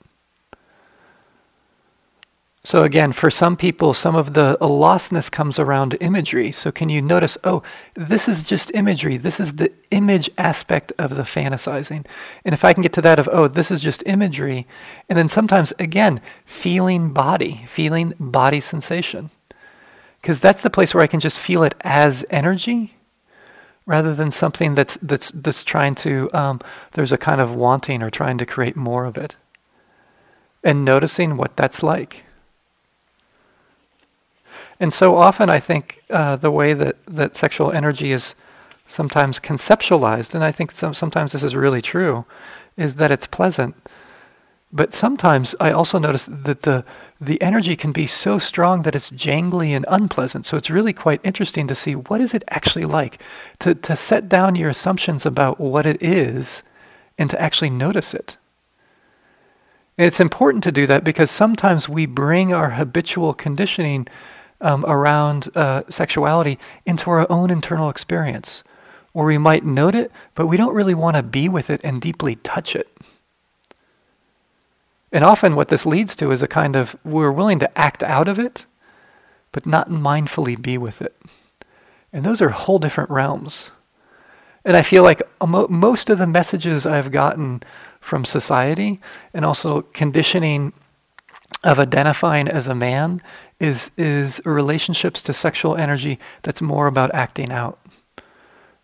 So, 2.63 2.85
again, 2.85 3.11
for 3.11 3.29
some 3.29 3.57
people, 3.57 3.93
some 3.93 4.15
of 4.15 4.35
the 4.35 4.57
lostness 4.61 5.29
comes 5.29 5.59
around 5.59 5.97
imagery. 6.01 6.53
So, 6.53 6.71
can 6.71 6.89
you 6.89 7.03
notice, 7.03 7.37
oh, 7.43 7.65
this 7.95 8.29
is 8.29 8.45
just 8.45 8.71
imagery. 8.73 9.17
This 9.17 9.41
is 9.41 9.55
the 9.55 9.73
image 9.91 10.31
aspect 10.39 10.93
of 10.97 11.17
the 11.17 11.25
fantasizing. 11.25 12.07
And 12.45 12.53
if 12.53 12.65
I 12.65 12.73
can 12.73 12.85
get 12.85 12.93
to 12.93 13.03
that 13.03 13.19
of, 13.19 13.29
oh, 13.33 13.49
this 13.49 13.73
is 13.73 13.81
just 13.81 14.05
imagery, 14.07 14.65
and 15.09 15.19
then 15.19 15.29
sometimes, 15.29 15.73
again, 15.81 16.21
feeling 16.45 17.13
body, 17.13 17.65
feeling 17.67 18.15
body 18.21 18.61
sensation 18.61 19.31
because 20.21 20.41
that's 20.41 20.63
the 20.63 20.71
place 20.71 20.95
where 20.95 21.03
I 21.03 21.07
can 21.07 21.21
just 21.21 21.39
feel 21.39 21.63
it 21.63 21.75
as 21.83 22.25
energy 22.31 22.95
rather 23.87 24.15
than 24.15 24.31
something 24.31 24.75
that's 24.75 24.99
that's 25.01 25.31
that's 25.31 25.65
trying 25.65 25.95
to 25.97 26.29
um, 26.33 26.61
there's 26.93 27.13
a 27.13 27.19
kind 27.19 27.41
of 27.41 27.55
wanting 27.55 28.03
or 28.03 28.11
trying 28.11 28.39
to 28.39 28.47
create 28.47 28.77
more 28.77 29.05
of 29.05 29.17
it 29.17 29.37
and 30.63 30.85
noticing 30.85 31.37
what 31.37 31.57
that's 31.57 31.83
like 31.83 32.25
and 34.81 34.93
so 34.93 35.17
often 35.17 35.49
i 35.49 35.61
think 35.61 36.03
uh, 36.11 36.37
the 36.37 36.51
way 36.51 36.75
that, 36.75 36.97
that 37.07 37.37
sexual 37.37 37.71
energy 37.73 38.13
is 38.13 38.35
sometimes 38.89 39.39
conceptualized, 39.39 40.35
and 40.35 40.43
I 40.43 40.51
think 40.51 40.73
some, 40.73 40.95
sometimes 40.95 41.33
this 41.33 41.45
is 41.45 41.55
really 41.55 41.83
true, 41.83 42.25
is 42.77 42.97
that 42.97 43.13
it's 43.13 43.27
pleasant. 43.27 43.77
But 44.71 44.93
sometimes 44.93 45.55
I 45.59 45.73
also 45.73 45.99
notice 45.99 46.27
that 46.31 46.63
the 46.63 46.85
the 47.21 47.41
energy 47.43 47.75
can 47.75 47.91
be 47.91 48.07
so 48.07 48.39
strong 48.39 48.83
that 48.83 48.95
it's 48.95 49.11
jangly 49.11 49.71
and 49.71 49.85
unpleasant. 49.89 50.47
So 50.47 50.57
it's 50.57 50.71
really 50.71 50.93
quite 50.93 51.21
interesting 51.25 51.67
to 51.67 51.75
see 51.75 51.97
what 51.97 52.21
is 52.21 52.33
it 52.33 52.45
actually 52.49 52.85
like 52.85 53.21
to, 53.59 53.75
to 53.75 53.97
set 53.97 54.29
down 54.29 54.55
your 54.55 54.71
assumptions 54.71 55.27
about 55.27 55.59
what 55.59 55.85
it 55.85 56.01
is 56.01 56.63
and 57.19 57.29
to 57.31 57.41
actually 57.41 57.71
notice 57.71 58.15
it. 58.15 58.37
And 59.97 60.07
it's 60.07 60.21
important 60.21 60.63
to 60.65 60.73
do 60.73 60.87
that 60.87 61.03
because 61.03 61.29
sometimes 61.29 61.89
we 61.89 62.07
bring 62.07 62.53
our 62.53 62.71
habitual 62.71 63.35
conditioning 63.35 64.07
um, 64.61 64.85
around 64.87 65.49
uh, 65.57 65.83
sexuality 65.89 66.57
into 66.87 67.11
our 67.11 67.27
own 67.31 67.51
internal 67.51 67.91
experience, 67.91 68.63
or 69.13 69.25
we 69.25 69.39
might 69.39 69.65
note 69.65 69.97
it, 69.97 70.13
but 70.37 70.47
we 70.47 70.57
don't 70.57 70.75
really 70.75 70.95
want 70.95 71.17
to 71.17 71.23
be 71.25 71.49
with 71.49 71.69
it 71.69 71.81
and 71.83 72.01
deeply 72.01 72.37
touch 72.37 72.77
it. 72.77 72.97
And 75.11 75.25
often, 75.25 75.57
what 75.57 75.69
this 75.69 75.87
leads 75.87 76.15
to 76.17 76.31
is 76.31 76.43
a 76.43 76.49
kind 76.49 76.77
of 76.77 76.97
we're 77.05 77.33
willing 77.33 77.59
to 77.61 77.79
act 77.79 78.03
out 78.03 78.29
of 78.29 78.39
it, 78.39 78.67
but 79.53 79.67
not 79.67 79.91
mindfully 79.91 80.61
be 80.61 80.77
with 80.77 81.01
it. 81.01 81.17
And 82.13 82.25
those 82.25 82.41
are 82.41 82.51
whole 82.51 82.79
different 82.79 83.11
realms. 83.11 83.71
And 84.65 84.77
I 84.77 84.83
feel 84.83 85.03
like 85.03 85.23
most 85.47 86.11
of 86.11 86.19
the 86.19 86.27
messages 86.27 86.85
I've 86.85 87.11
gotten 87.11 87.63
from 88.01 88.25
society 88.25 89.01
and 89.33 89.45
also 89.45 89.83
conditioning 89.93 90.73
of 91.65 91.79
identifying 91.79 92.49
as 92.49 92.69
a 92.69 92.75
man 92.75 93.23
is 93.59 93.91
is 93.97 94.41
relationships 94.45 95.23
to 95.23 95.33
sexual 95.33 95.77
energy 95.77 96.19
that's 96.43 96.61
more 96.61 96.87
about 96.87 97.15
acting 97.15 97.51
out 97.51 97.79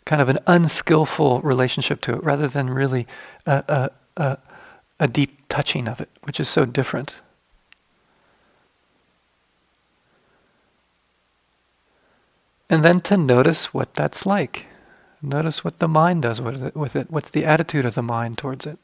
kind 0.04 0.20
of 0.20 0.28
an 0.28 0.38
unskillful 0.46 1.40
relationship 1.42 2.00
to 2.02 2.14
it 2.14 2.22
rather 2.22 2.48
than 2.48 2.68
really 2.68 3.06
a, 3.46 3.64
a, 3.68 4.22
a, 4.22 4.38
a 5.04 5.08
deep 5.08 5.40
touching 5.48 5.88
of 5.88 6.00
it 6.00 6.08
which 6.22 6.40
is 6.40 6.48
so 6.48 6.64
different 6.64 7.16
and 12.70 12.84
then 12.84 13.00
to 13.00 13.16
notice 13.16 13.74
what 13.74 13.94
that's 13.94 14.24
like 14.24 14.66
notice 15.22 15.64
what 15.64 15.78
the 15.78 15.88
mind 15.88 16.22
does 16.22 16.40
with 16.40 16.62
it, 16.62 16.76
with 16.76 16.96
it 16.96 17.10
what's 17.10 17.30
the 17.30 17.44
attitude 17.44 17.84
of 17.84 17.94
the 17.94 18.02
mind 18.02 18.38
towards 18.38 18.66
it 18.66 18.78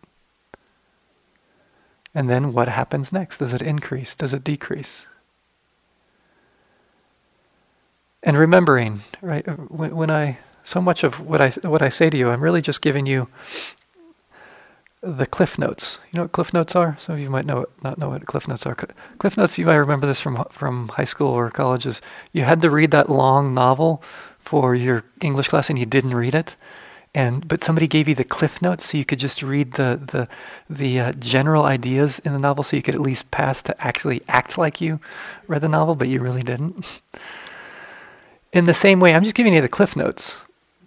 and 2.15 2.29
then 2.29 2.53
what 2.53 2.69
happens 2.69 3.13
next? 3.13 3.39
Does 3.39 3.55
it 3.55 3.63
increase? 3.63 4.15
Does 4.15 4.35
it 4.35 4.43
decrease? 4.43 5.07
And 8.23 8.37
remembering, 8.37 9.01
right? 9.23 9.47
When, 9.71 9.97
when 9.97 10.11
I 10.11 10.39
so 10.63 10.81
much 10.81 11.05
of 11.05 11.21
what 11.21 11.41
I 11.41 11.51
what 11.67 11.83
I 11.83 11.89
say 11.89 12.11
to 12.11 12.19
you, 12.19 12.29
I'm 12.29 12.43
really 12.43 12.61
just 12.61 12.83
giving 12.83 13.07
you 13.07 13.29
the 15.03 15.27
cliff 15.27 15.59
notes. 15.59 15.99
You 16.11 16.19
know 16.19 16.23
what 16.25 16.33
cliff 16.33 16.53
notes 16.53 16.77
are? 16.77 16.97
Some 16.99 17.15
of 17.15 17.21
you 17.21 17.31
might 17.31 17.47
know 17.47 17.67
not 17.83 17.99
know 17.99 18.11
what 18.11 18.27
cliff 18.27 18.47
notes 18.47 18.67
are. 18.67 18.75
Cliff 19.19 19.37
notes. 19.37 19.59
You 19.59 19.67
might 19.67 19.77
remember 19.77 20.07
this 20.07 20.21
from 20.21 20.45
from 20.51 20.89
high 20.89 21.05
school 21.05 21.29
or 21.29 21.51
colleges. 21.51 22.03
You 22.33 22.43
had 22.43 22.63
to 22.63 22.71
read 22.71 22.91
that 22.91 23.09
long 23.09 23.55
novel 23.55 24.03
for 24.39 24.75
your 24.75 25.05
English 25.21 25.49
class, 25.49 25.71
and 25.71 25.79
you 25.79 25.87
didn't 25.87 26.15
read 26.15 26.35
it 26.35 26.57
and 27.15 27.47
but 27.49 27.65
somebody 27.65 27.89
gave 27.89 28.09
you 28.09 28.15
the 28.15 28.25
cliff 28.25 28.63
notes 28.63 28.87
so 28.91 28.99
you 28.99 29.05
could 29.05 29.19
just 29.19 29.43
read 29.43 29.73
the 29.73 30.01
the 30.13 30.29
the 30.69 31.01
uh, 31.01 31.13
general 31.13 31.65
ideas 31.65 32.21
in 32.21 32.33
the 32.33 32.39
novel 32.39 32.63
so 32.63 32.77
you 32.77 32.83
could 32.83 32.95
at 32.95 33.01
least 33.01 33.31
pass 33.31 33.63
to 33.63 33.85
actually 33.85 34.23
act 34.29 34.57
like 34.57 34.81
you 34.81 35.01
read 35.49 35.61
the 35.61 35.69
novel 35.69 35.95
but 35.95 36.09
you 36.09 36.21
really 36.21 36.43
didn't 36.43 37.01
in 38.53 38.65
the 38.67 38.75
same 38.75 39.01
way 39.01 39.15
i'm 39.15 39.25
just 39.25 39.35
giving 39.35 39.55
you 39.55 39.61
the 39.61 39.69
cliff 39.69 39.97
notes 39.97 40.37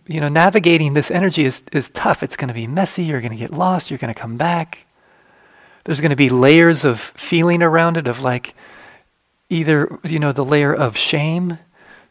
you 0.08 0.20
know 0.20 0.30
navigating 0.30 0.94
this 0.94 1.12
energy 1.12 1.46
is 1.46 1.64
is 1.72 1.90
tough. 1.92 2.24
It's 2.24 2.36
going 2.36 2.50
to 2.50 2.54
be 2.54 2.68
messy. 2.68 3.04
You're 3.04 3.22
going 3.22 3.32
to 3.32 3.38
get 3.38 3.52
lost. 3.52 3.90
You're 3.90 4.00
going 4.00 4.14
to 4.14 4.20
come 4.20 4.38
back. 4.38 4.86
There's 5.86 6.02
going 6.02 6.12
to 6.12 6.16
be 6.16 6.30
layers 6.30 6.86
of 6.86 7.00
feeling 7.00 7.62
around 7.62 7.98
it 7.98 8.08
of 8.08 8.20
like 8.20 8.56
either 9.50 10.00
you 10.04 10.20
know 10.20 10.32
the 10.32 10.46
layer 10.46 10.74
of 10.74 10.98
shame 10.98 11.60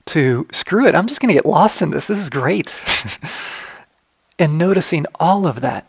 to 0.07 0.47
screw 0.53 0.87
it. 0.87 0.95
I'm 0.95 1.07
just 1.07 1.21
going 1.21 1.29
to 1.29 1.35
get 1.35 1.47
lost 1.47 1.83
in 1.83 1.91
this. 1.91 2.07
This 2.07 2.19
is 2.19 2.31
great. 2.31 2.81
And 4.39 4.59
noticing 4.59 5.07
all 5.21 5.47
of 5.47 5.61
that. 5.61 5.87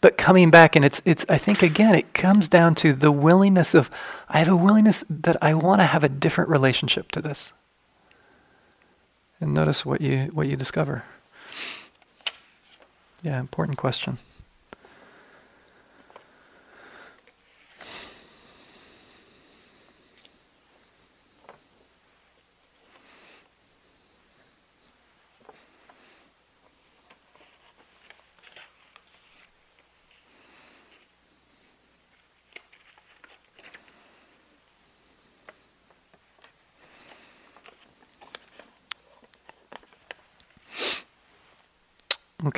But 0.00 0.16
coming 0.16 0.50
back, 0.50 0.74
and 0.74 0.84
it's, 0.84 1.02
it's, 1.04 1.26
I 1.28 1.36
think 1.36 1.62
again, 1.62 1.94
it 1.94 2.14
comes 2.14 2.48
down 2.48 2.74
to 2.76 2.92
the 2.92 3.12
willingness 3.12 3.74
of, 3.74 3.90
I 4.28 4.38
have 4.38 4.48
a 4.48 4.56
willingness 4.56 5.04
that 5.10 5.36
I 5.42 5.52
want 5.52 5.80
to 5.80 5.84
have 5.84 6.02
a 6.02 6.08
different 6.08 6.48
relationship 6.48 7.12
to 7.12 7.20
this. 7.20 7.52
And 9.42 9.54
notice 9.54 9.84
what 9.84 10.00
you, 10.00 10.30
what 10.32 10.46
you 10.46 10.56
discover. 10.56 11.02
Yeah, 13.24 13.40
important 13.40 13.76
question. 13.76 14.18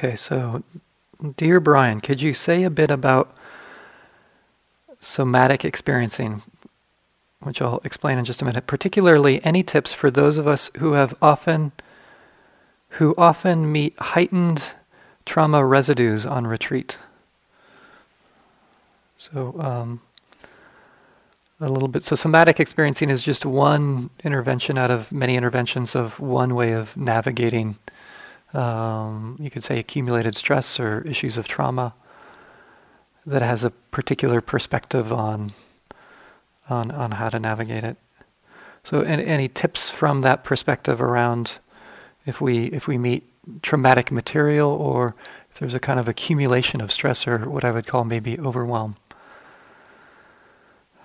Okay, 0.04 0.16
so 0.16 0.62
dear 1.38 1.60
Brian, 1.60 2.02
could 2.02 2.20
you 2.20 2.34
say 2.34 2.62
a 2.62 2.68
bit 2.68 2.90
about 2.90 3.34
somatic 5.00 5.64
experiencing, 5.64 6.42
which 7.40 7.62
I'll 7.62 7.80
explain 7.84 8.18
in 8.18 8.26
just 8.26 8.42
a 8.42 8.44
minute. 8.44 8.66
Particularly, 8.66 9.42
any 9.46 9.62
tips 9.62 9.94
for 9.94 10.10
those 10.10 10.36
of 10.36 10.46
us 10.46 10.70
who 10.76 10.92
have 10.92 11.14
often 11.22 11.72
who 12.90 13.14
often 13.16 13.72
meet 13.72 13.98
heightened 13.98 14.72
trauma 15.24 15.64
residues 15.64 16.26
on 16.26 16.46
retreat. 16.46 16.98
So, 19.16 19.58
um, 19.58 20.02
a 21.60 21.68
little 21.70 21.88
bit. 21.88 22.04
So, 22.04 22.14
somatic 22.14 22.60
experiencing 22.60 23.08
is 23.08 23.22
just 23.22 23.46
one 23.46 24.10
intervention 24.22 24.76
out 24.76 24.90
of 24.90 25.10
many 25.10 25.34
interventions 25.34 25.96
of 25.96 26.20
one 26.20 26.54
way 26.54 26.72
of 26.72 26.94
navigating 26.94 27.78
um, 28.54 29.36
you 29.40 29.50
could 29.50 29.64
say 29.64 29.78
accumulated 29.78 30.36
stress 30.36 30.78
or 30.78 31.00
issues 31.02 31.36
of 31.36 31.48
trauma 31.48 31.94
that 33.26 33.42
has 33.42 33.64
a 33.64 33.70
particular 33.70 34.40
perspective 34.40 35.12
on 35.12 35.52
on 36.68 36.90
on 36.90 37.12
how 37.12 37.28
to 37.28 37.38
navigate 37.38 37.84
it. 37.84 37.96
So 38.84 39.00
any, 39.00 39.24
any 39.24 39.48
tips 39.48 39.90
from 39.90 40.20
that 40.20 40.44
perspective 40.44 41.00
around 41.00 41.58
if 42.26 42.40
we 42.40 42.66
if 42.66 42.86
we 42.86 42.98
meet 42.98 43.28
traumatic 43.62 44.10
material 44.10 44.70
or 44.70 45.14
if 45.50 45.58
there's 45.58 45.74
a 45.74 45.80
kind 45.80 46.00
of 46.00 46.08
accumulation 46.08 46.80
of 46.80 46.92
stress 46.92 47.26
or 47.26 47.38
what 47.48 47.64
I 47.64 47.70
would 47.70 47.86
call 47.86 48.04
maybe 48.04 48.38
overwhelm. 48.38 48.96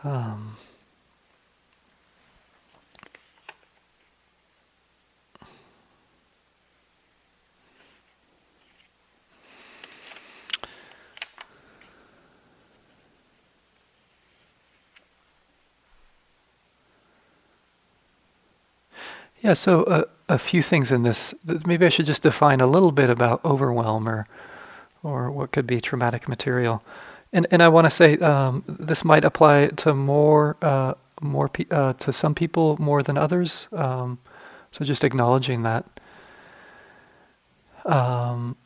Um, 0.04 0.56
Yeah, 19.42 19.54
so 19.54 19.84
uh, 19.84 20.04
a 20.28 20.38
few 20.38 20.62
things 20.62 20.92
in 20.92 21.04
this. 21.04 21.34
Maybe 21.66 21.86
I 21.86 21.90
should 21.90 22.06
just 22.06 22.24
define 22.24 22.60
a 22.62 22.68
little 22.68 22.92
bit 22.92 23.10
about 23.10 23.44
overwhelm 23.46 24.08
or, 24.08 24.28
or 25.02 25.32
what 25.32 25.52
could 25.52 25.66
be 25.66 25.80
traumatic 25.80 26.28
material. 26.28 26.84
And, 27.32 27.48
and 27.52 27.64
I 27.64 27.70
want 27.70 27.86
to 27.86 27.90
say 27.90 28.18
um, 28.18 28.64
this 28.68 29.06
might 29.06 29.24
apply 29.24 29.68
to 29.68 29.94
more, 29.94 30.58
uh, 30.62 30.96
more 31.22 31.48
pe- 31.48 31.68
uh, 31.72 31.94
to 31.94 32.12
some 32.12 32.36
people 32.36 32.76
more 32.80 33.02
than 33.02 33.18
others. 33.18 33.68
Um, 33.72 34.20
so 34.72 34.84
just 34.84 35.04
acknowledging 35.04 35.64
that. 35.64 35.86
Um, 37.86 38.58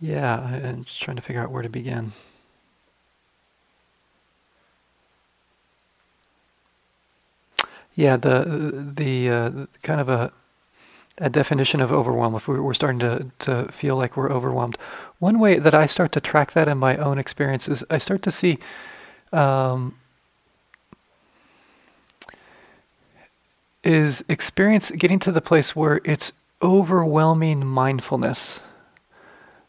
yeah, 0.00 0.38
I'm 0.40 0.84
just 0.84 1.02
trying 1.02 1.16
to 1.16 1.22
figure 1.22 1.42
out 1.42 1.50
where 1.50 1.62
to 1.62 1.68
begin. 1.68 2.12
Yeah, 7.94 8.16
the 8.16 8.92
the 8.96 9.30
uh, 9.30 9.50
kind 9.82 10.00
of 10.00 10.08
a 10.08 10.32
a 11.18 11.30
definition 11.30 11.80
of 11.80 11.92
overwhelm. 11.92 12.34
If 12.34 12.48
we're 12.48 12.74
starting 12.74 12.98
to 13.00 13.26
to 13.40 13.70
feel 13.72 13.96
like 13.96 14.16
we're 14.16 14.30
overwhelmed, 14.30 14.76
one 15.18 15.38
way 15.38 15.58
that 15.58 15.74
I 15.74 15.86
start 15.86 16.12
to 16.12 16.20
track 16.20 16.52
that 16.52 16.68
in 16.68 16.78
my 16.78 16.96
own 16.96 17.18
experience 17.18 17.68
is 17.68 17.84
I 17.90 17.98
start 17.98 18.22
to 18.22 18.30
see. 18.30 18.58
Um, 19.32 19.96
is 23.84 24.24
experience 24.28 24.90
getting 24.92 25.18
to 25.20 25.30
the 25.30 25.42
place 25.42 25.76
where 25.76 26.00
it's 26.04 26.32
overwhelming 26.62 27.64
mindfulness. 27.66 28.60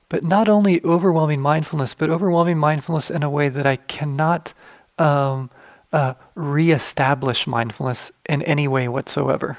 But 0.07 0.23
not 0.23 0.47
only 0.47 0.81
overwhelming 0.83 1.41
mindfulness, 1.41 1.93
but 1.93 2.09
overwhelming 2.09 2.57
mindfulness 2.57 3.09
in 3.09 3.23
a 3.23 3.29
way 3.29 3.49
that 3.49 3.65
I 3.65 3.75
cannot 3.75 4.53
um, 4.97 5.49
uh, 5.95 6.13
reestablish 6.35 7.47
mindfulness 7.47 8.11
in 8.27 8.41
any 8.41 8.67
way 8.67 8.85
whatsoever. 8.89 9.57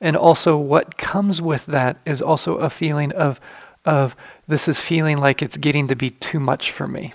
And 0.00 0.16
also, 0.16 0.56
what 0.56 0.98
comes 0.98 1.40
with 1.40 1.66
that 1.66 1.98
is 2.04 2.20
also 2.20 2.56
a 2.56 2.68
feeling 2.68 3.12
of, 3.12 3.40
of 3.84 4.16
this 4.48 4.66
is 4.66 4.80
feeling 4.80 5.18
like 5.18 5.40
it's 5.40 5.56
getting 5.56 5.86
to 5.86 5.94
be 5.94 6.10
too 6.10 6.40
much 6.40 6.72
for 6.72 6.88
me. 6.88 7.12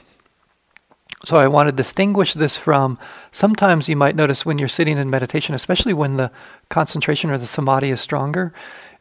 So 1.25 1.35
I 1.35 1.47
want 1.47 1.67
to 1.67 1.73
distinguish 1.73 2.35
this 2.35 2.55
from 2.55 2.97
sometimes 3.33 3.89
you 3.89 3.97
might 3.97 4.15
notice 4.15 4.45
when 4.45 4.59
you're 4.59 4.69
sitting 4.69 4.97
in 4.97 5.09
meditation, 5.09 5.53
especially 5.53 5.93
when 5.93 6.15
the 6.15 6.31
concentration 6.69 7.31
or 7.31 7.37
the 7.37 7.45
samadhi 7.45 7.91
is 7.91 7.99
stronger, 7.99 8.53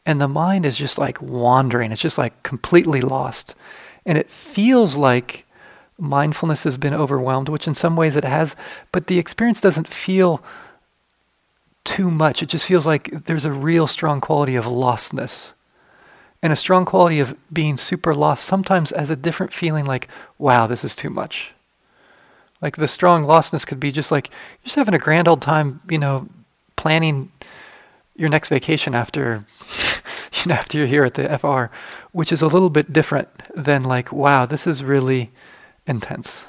and 0.05 0.21
the 0.21 0.27
mind 0.27 0.67
is 0.67 0.77
just 0.77 0.99
like 0.99 1.23
wandering. 1.23 1.93
It's 1.93 2.01
just 2.01 2.19
like 2.19 2.43
completely 2.43 3.01
lost. 3.01 3.55
And 4.05 4.19
it 4.19 4.29
feels 4.29 4.97
like 4.97 5.47
mindfulness 5.99 6.65
has 6.65 6.77
been 6.77 6.95
overwhelmed, 6.95 7.49
which 7.49 7.67
in 7.67 7.75
some 7.75 7.97
ways 7.97 8.17
it 8.17 8.25
has, 8.25 8.57
but 8.93 9.07
the 9.07 9.19
experience 9.19 9.61
doesn't 9.61 9.89
feel 9.89 10.43
too 11.85 12.11
much. 12.11 12.43
It 12.43 12.49
just 12.49 12.67
feels 12.67 12.87
like 12.87 13.25
there's 13.25 13.45
a 13.45 13.53
real 13.53 13.87
strong 13.87 14.21
quality 14.21 14.57
of 14.57 14.65
lostness. 14.65 15.53
And 16.43 16.53
a 16.53 16.57
strong 16.57 16.85
quality 16.85 17.21
of 17.21 17.37
being 17.53 17.79
super 17.79 18.15
lost 18.15 18.45
sometimes 18.45 18.93
as 18.93 19.09
a 19.09 19.17
different 19.17 19.53
feeling 19.53 19.87
like, 19.87 20.09
wow, 20.39 20.67
this 20.67 20.85
is 20.85 20.95
too 20.95 21.09
much. 21.11 21.53
Like 22.61 22.77
the 22.77 22.89
strong 22.89 23.25
lostness 23.25 23.67
could 23.67 23.81
be 23.81 23.93
just 23.93 24.11
like 24.11 24.29
you're 24.29 24.65
just 24.65 24.77
having 24.77 24.95
a 24.95 24.99
grand 24.99 25.29
old 25.29 25.43
time, 25.43 25.81
you 25.89 25.99
know, 25.99 26.29
planning 26.77 27.31
your 28.17 28.29
next 28.29 28.49
vacation 28.49 28.95
after 28.95 29.45
you 30.35 30.49
know 30.49 30.55
after 30.55 30.79
you're 30.79 30.87
here 30.87 31.05
at 31.05 31.15
the 31.15 31.39
FR, 31.39 31.75
which 32.13 32.33
is 32.33 32.43
a 32.43 32.47
little 32.47 32.71
bit 32.71 32.93
different 32.93 33.29
than 33.55 33.83
like, 33.83 34.13
wow, 34.13 34.47
this 34.47 34.67
is 34.67 34.83
really 34.83 35.31
intense. 35.87 36.45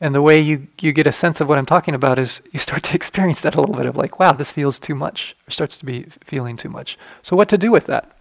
And 0.00 0.14
the 0.14 0.22
way 0.22 0.40
you, 0.40 0.68
you 0.80 0.92
get 0.92 1.06
a 1.06 1.12
sense 1.12 1.40
of 1.40 1.48
what 1.48 1.58
I'm 1.58 1.66
talking 1.66 1.94
about 1.94 2.18
is 2.18 2.40
you 2.52 2.58
start 2.58 2.82
to 2.84 2.94
experience 2.94 3.40
that 3.42 3.54
a 3.54 3.60
little 3.60 3.76
bit 3.76 3.86
of 3.86 3.96
like, 3.96 4.18
wow, 4.18 4.32
this 4.32 4.50
feels 4.50 4.78
too 4.78 4.94
much, 4.94 5.36
or 5.46 5.50
starts 5.50 5.76
to 5.78 5.84
be 5.84 6.06
feeling 6.24 6.56
too 6.56 6.70
much. 6.70 6.98
So 7.22 7.36
what 7.36 7.48
to 7.50 7.58
do 7.58 7.70
with 7.70 7.86
that? 7.86 8.16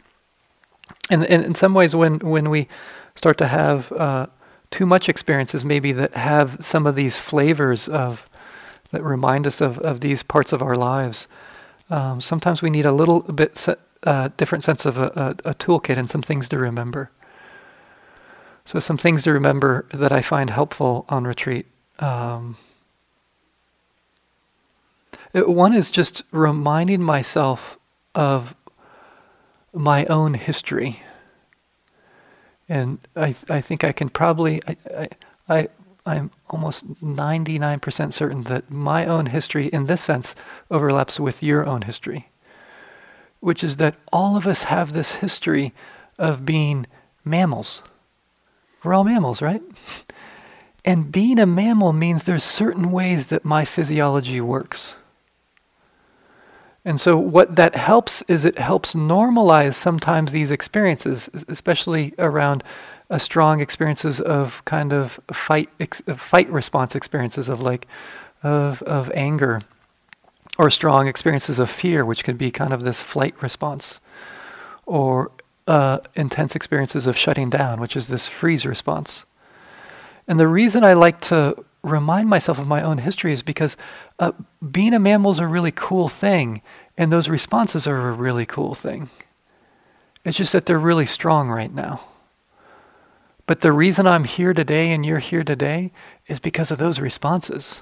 And, 1.09 1.25
and 1.25 1.43
in 1.43 1.55
some 1.55 1.73
ways, 1.73 1.95
when 1.95 2.19
when 2.19 2.49
we 2.49 2.67
start 3.15 3.37
to 3.39 3.47
have 3.47 3.91
uh, 3.91 4.27
too 4.71 4.85
much 4.85 5.09
experiences 5.09 5.65
maybe 5.65 5.91
that 5.91 6.13
have 6.13 6.57
some 6.59 6.85
of 6.85 6.95
these 6.95 7.17
flavors 7.17 7.87
of 7.89 8.29
that 8.91 9.03
remind 9.03 9.45
us 9.45 9.61
of, 9.61 9.77
of 9.79 10.01
these 10.01 10.23
parts 10.23 10.51
of 10.53 10.61
our 10.61 10.75
lives. 10.75 11.27
Um, 11.89 12.21
sometimes 12.21 12.61
we 12.61 12.69
need 12.69 12.85
a 12.85 12.91
little 12.91 13.21
bit 13.21 13.55
se- 13.57 13.75
uh, 14.03 14.29
different 14.37 14.63
sense 14.63 14.85
of 14.85 14.97
a, 14.97 15.35
a, 15.45 15.49
a, 15.49 15.53
toolkit 15.55 15.97
and 15.97 16.09
some 16.09 16.21
things 16.21 16.47
to 16.49 16.57
remember. 16.57 17.11
So 18.69 18.79
some 18.79 18.99
things 18.99 19.23
to 19.23 19.33
remember 19.33 19.87
that 19.91 20.11
I 20.11 20.21
find 20.21 20.51
helpful 20.51 21.03
on 21.09 21.25
retreat. 21.25 21.65
Um, 21.97 22.55
it, 25.33 25.49
one 25.49 25.73
is 25.73 25.89
just 25.89 26.21
reminding 26.31 27.01
myself 27.01 27.79
of 28.13 28.53
my 29.73 30.05
own 30.05 30.35
history 30.35 31.01
and 32.69 32.99
I 33.15 33.33
I 33.49 33.59
think 33.59 33.83
I 33.83 33.91
can 33.91 34.07
probably 34.07 34.61
I 34.67 34.77
I, 34.95 35.07
I 35.49 35.67
I'm 36.05 36.29
almost 36.51 37.01
99% 37.03 38.13
certain 38.13 38.43
that 38.43 38.69
my 38.69 39.07
own 39.07 39.25
history 39.25 39.65
in 39.69 39.87
this 39.87 40.01
sense 40.03 40.35
overlaps 40.69 41.19
with 41.19 41.41
your 41.41 41.65
own 41.65 41.81
history, 41.81 42.29
which 43.39 43.63
is 43.63 43.77
that 43.77 43.95
all 44.13 44.37
of 44.37 44.45
us 44.45 44.65
have 44.65 44.93
this 44.93 45.13
history 45.13 45.73
of 46.19 46.45
being 46.45 46.85
mammals. 47.25 47.81
We're 48.83 48.93
all 48.93 49.03
mammals, 49.03 49.41
right? 49.41 49.61
And 50.85 51.11
being 51.11 51.39
a 51.39 51.45
mammal 51.45 51.93
means 51.93 52.23
there's 52.23 52.43
certain 52.43 52.91
ways 52.91 53.27
that 53.27 53.43
my 53.43 53.65
physiology 53.65 54.39
works. 54.39 54.95
And 56.85 56.99
so, 56.99 57.17
what 57.17 57.57
that 57.57 57.75
helps 57.75 58.23
is 58.23 58.45
it 58.45 58.57
helps 58.57 58.95
normalize 58.95 59.73
sometimes 59.73 60.31
these 60.31 60.49
experiences, 60.49 61.29
especially 61.47 62.13
around 62.17 62.63
a 63.09 63.19
strong 63.19 63.59
experiences 63.59 64.21
of 64.21 64.63
kind 64.65 64.93
of 64.93 65.19
fight 65.31 65.69
ex- 65.79 66.01
uh, 66.07 66.15
fight 66.15 66.49
response 66.49 66.95
experiences 66.95 67.49
of 67.49 67.59
like 67.59 67.85
of 68.43 68.81
of 68.83 69.11
anger, 69.13 69.61
or 70.57 70.69
strong 70.69 71.07
experiences 71.07 71.59
of 71.59 71.69
fear, 71.69 72.05
which 72.05 72.23
can 72.23 72.37
be 72.37 72.49
kind 72.49 72.71
of 72.71 72.83
this 72.83 73.01
flight 73.01 73.35
response, 73.41 73.99
or 74.85 75.31
uh, 75.69 75.99
intense 76.15 76.55
experiences 76.55 77.05
of 77.05 77.15
shutting 77.15 77.49
down, 77.49 77.79
which 77.79 77.95
is 77.95 78.07
this 78.07 78.27
freeze 78.27 78.65
response. 78.65 79.23
And 80.27 80.39
the 80.39 80.47
reason 80.47 80.83
I 80.83 80.93
like 80.93 81.21
to 81.21 81.63
remind 81.83 82.27
myself 82.27 82.57
of 82.57 82.67
my 82.67 82.81
own 82.81 82.97
history 82.97 83.31
is 83.31 83.43
because 83.43 83.77
uh, 84.17 84.31
being 84.71 84.93
a 84.93 84.99
mammal 84.99 85.31
is 85.31 85.39
a 85.39 85.47
really 85.47 85.71
cool 85.71 86.09
thing, 86.09 86.61
and 86.97 87.11
those 87.11 87.29
responses 87.29 87.85
are 87.85 88.09
a 88.09 88.13
really 88.13 88.47
cool 88.47 88.73
thing. 88.73 89.09
It's 90.25 90.37
just 90.37 90.53
that 90.53 90.65
they're 90.65 90.79
really 90.79 91.05
strong 91.05 91.49
right 91.49 91.73
now. 91.73 92.01
But 93.45 93.61
the 93.61 93.71
reason 93.71 94.07
I'm 94.07 94.25
here 94.25 94.53
today 94.53 94.91
and 94.91 95.05
you're 95.05 95.19
here 95.19 95.43
today 95.43 95.91
is 96.27 96.39
because 96.39 96.71
of 96.71 96.79
those 96.79 96.99
responses. 96.99 97.81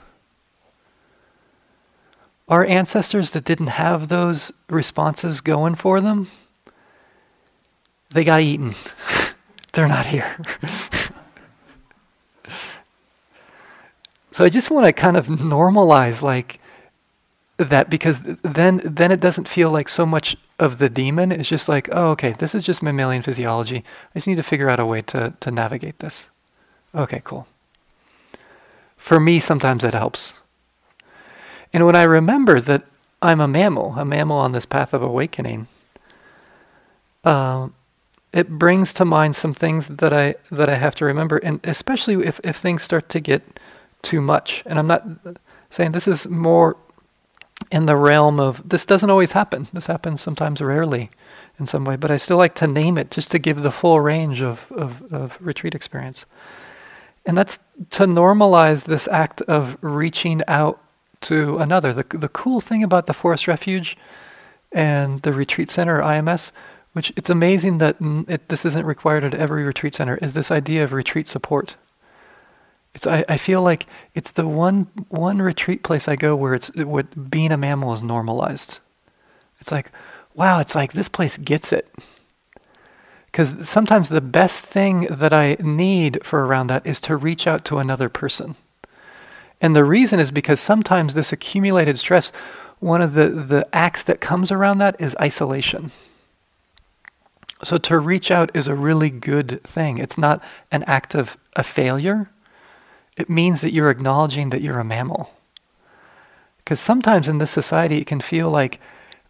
Our 2.49 2.65
ancestors 2.65 3.31
that 3.31 3.45
didn't 3.45 3.67
have 3.67 4.07
those 4.07 4.51
responses 4.69 5.41
going 5.41 5.75
for 5.75 5.99
them, 5.99 6.29
they 8.09 8.23
got 8.23 8.41
eaten. 8.41 8.75
They're 9.73 9.87
not 9.87 10.05
here. 10.07 10.37
So 14.37 14.45
I 14.45 14.49
just 14.49 14.69
want 14.69 14.85
to 14.85 14.93
kind 14.93 15.17
of 15.17 15.25
normalize 15.25 16.21
like 16.21 16.59
that 17.57 17.89
because 17.89 18.21
then 18.43 18.81
then 18.85 19.11
it 19.11 19.19
doesn't 19.19 19.47
feel 19.47 19.71
like 19.71 19.89
so 19.89 20.05
much 20.05 20.37
of 20.59 20.77
the 20.77 20.89
demon. 20.89 21.31
It's 21.31 21.49
just 21.49 21.67
like, 21.67 21.89
oh, 21.91 22.09
okay, 22.09 22.33
this 22.33 22.53
is 22.53 22.61
just 22.61 22.83
mammalian 22.83 23.23
physiology. 23.23 23.77
I 23.77 24.19
just 24.19 24.27
need 24.27 24.35
to 24.35 24.43
figure 24.43 24.69
out 24.69 24.79
a 24.79 24.85
way 24.85 25.01
to 25.01 25.33
to 25.39 25.49
navigate 25.49 25.97
this. 25.97 26.27
Okay, 26.93 27.19
cool. 27.23 27.47
For 28.95 29.19
me, 29.19 29.39
sometimes 29.39 29.83
it 29.83 29.95
helps. 29.95 30.33
And 31.73 31.87
when 31.87 31.95
I 31.95 32.03
remember 32.03 32.61
that 32.61 32.83
I'm 33.23 33.41
a 33.41 33.47
mammal, 33.47 33.95
a 33.97 34.05
mammal 34.05 34.37
on 34.37 34.51
this 34.51 34.67
path 34.67 34.93
of 34.93 35.01
awakening, 35.01 35.65
uh, 37.23 37.69
it 38.33 38.49
brings 38.49 38.93
to 38.93 39.05
mind 39.05 39.35
some 39.35 39.53
things 39.53 39.87
that 39.87 40.13
I 40.13 40.35
that 40.51 40.69
I 40.69 40.75
have 40.75 40.95
to 40.95 41.05
remember, 41.05 41.37
and 41.37 41.59
especially 41.63 42.25
if, 42.25 42.39
if 42.43 42.57
things 42.57 42.83
start 42.83 43.09
to 43.09 43.19
get 43.19 43.59
too 44.01 44.21
much. 44.21 44.63
And 44.65 44.77
I'm 44.77 44.87
not 44.87 45.05
saying 45.69 45.91
this 45.91 46.07
is 46.07 46.27
more 46.27 46.77
in 47.71 47.85
the 47.85 47.95
realm 47.95 48.39
of 48.39 48.67
this 48.67 48.85
doesn't 48.85 49.09
always 49.09 49.31
happen. 49.31 49.67
This 49.73 49.87
happens 49.87 50.21
sometimes 50.21 50.61
rarely 50.61 51.09
in 51.59 51.65
some 51.65 51.85
way, 51.85 51.95
but 51.95 52.11
I 52.11 52.17
still 52.17 52.37
like 52.37 52.55
to 52.55 52.67
name 52.67 52.97
it 52.97 53.11
just 53.11 53.31
to 53.31 53.39
give 53.39 53.63
the 53.63 53.71
full 53.71 53.99
range 53.99 54.41
of, 54.41 54.71
of, 54.71 55.01
of 55.11 55.37
retreat 55.41 55.73
experience. 55.73 56.25
And 57.25 57.37
that's 57.37 57.59
to 57.91 58.05
normalize 58.05 58.85
this 58.85 59.07
act 59.07 59.41
of 59.43 59.77
reaching 59.81 60.41
out 60.47 60.81
to 61.21 61.57
another. 61.57 61.93
The, 61.93 62.17
the 62.17 62.29
cool 62.29 62.61
thing 62.61 62.83
about 62.83 63.07
the 63.07 63.13
Forest 63.13 63.47
Refuge 63.47 63.97
and 64.71 65.21
the 65.23 65.33
retreat 65.33 65.69
center, 65.69 65.99
IMS, 65.99 66.51
which 66.97 67.13
it's 67.15 67.29
amazing 67.29 67.77
that 67.77 67.95
it, 68.27 68.49
this 68.49 68.65
isn't 68.65 68.83
required 68.83 69.23
at 69.23 69.35
every 69.35 69.63
retreat 69.63 69.93
center, 69.93 70.17
is 70.17 70.33
this 70.33 70.49
idea 70.49 70.83
of 70.83 70.91
retreat 70.91 71.27
support. 71.27 71.75
It's 72.95 73.05
I, 73.05 73.23
I 73.29 73.37
feel 73.37 73.61
like 73.61 73.85
it's 74.15 74.31
the 74.31 74.47
one 74.47 74.87
one 75.09 75.39
retreat 75.39 75.83
place 75.83 76.07
I 76.07 76.15
go 76.15 76.35
where 76.35 76.55
it's 76.55 76.75
what 76.75 77.29
being 77.29 77.51
a 77.51 77.55
mammal 77.57 77.93
is 77.93 78.01
normalized. 78.01 78.79
It's 79.59 79.71
like, 79.71 79.91
wow, 80.33 80.59
it's 80.59 80.73
like 80.73 80.93
this 80.93 81.07
place 81.07 81.37
gets 81.37 81.71
it. 81.71 81.87
Because 83.27 83.69
sometimes 83.69 84.09
the 84.09 84.19
best 84.19 84.65
thing 84.65 85.01
that 85.11 85.33
I 85.33 85.55
need 85.59 86.25
for 86.25 86.47
around 86.47 86.65
that 86.71 86.83
is 86.83 86.99
to 87.01 87.15
reach 87.15 87.45
out 87.45 87.63
to 87.65 87.77
another 87.77 88.09
person. 88.09 88.55
And 89.61 89.75
the 89.75 89.83
reason 89.83 90.19
is 90.19 90.31
because 90.31 90.59
sometimes 90.59 91.13
this 91.13 91.31
accumulated 91.31 91.99
stress, 91.99 92.31
one 92.79 93.03
of 93.03 93.13
the, 93.13 93.29
the 93.29 93.67
acts 93.71 94.01
that 94.01 94.19
comes 94.19 94.51
around 94.51 94.79
that 94.79 94.99
is 94.99 95.15
isolation. 95.21 95.91
So 97.63 97.77
to 97.77 97.99
reach 97.99 98.29
out 98.29 98.55
is 98.55 98.67
a 98.67 98.75
really 98.75 99.09
good 99.09 99.63
thing. 99.63 99.97
It's 99.97 100.17
not 100.17 100.43
an 100.71 100.83
act 100.83 101.15
of 101.15 101.37
a 101.55 101.63
failure. 101.63 102.29
It 103.15 103.29
means 103.29 103.61
that 103.61 103.73
you're 103.73 103.89
acknowledging 103.89 104.51
that 104.51 104.61
you're 104.61 104.79
a 104.79 104.83
mammal. 104.83 105.33
Because 106.57 106.79
sometimes 106.79 107.27
in 107.27 107.39
this 107.39 107.49
society, 107.49 107.97
it 107.97 108.07
can 108.07 108.21
feel 108.21 108.49
like 108.49 108.79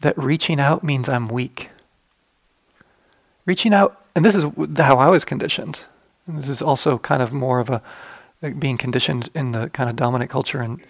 that 0.01 0.17
reaching 0.17 0.59
out 0.59 0.83
means 0.83 1.07
I'm 1.07 1.27
weak. 1.27 1.69
Reaching 3.45 3.73
out, 3.73 4.01
and 4.15 4.25
this 4.25 4.35
is 4.35 4.43
how 4.77 4.97
I 4.97 5.09
was 5.09 5.23
conditioned. 5.23 5.81
And 6.27 6.37
this 6.37 6.49
is 6.49 6.61
also 6.61 6.97
kind 6.97 7.21
of 7.21 7.31
more 7.31 7.59
of 7.59 7.69
a 7.69 7.81
like 8.41 8.59
being 8.59 8.77
conditioned 8.77 9.29
in 9.33 9.51
the 9.51 9.69
kind 9.69 9.89
of 9.89 9.95
dominant 9.95 10.29
culture 10.29 10.61
and 10.61 10.81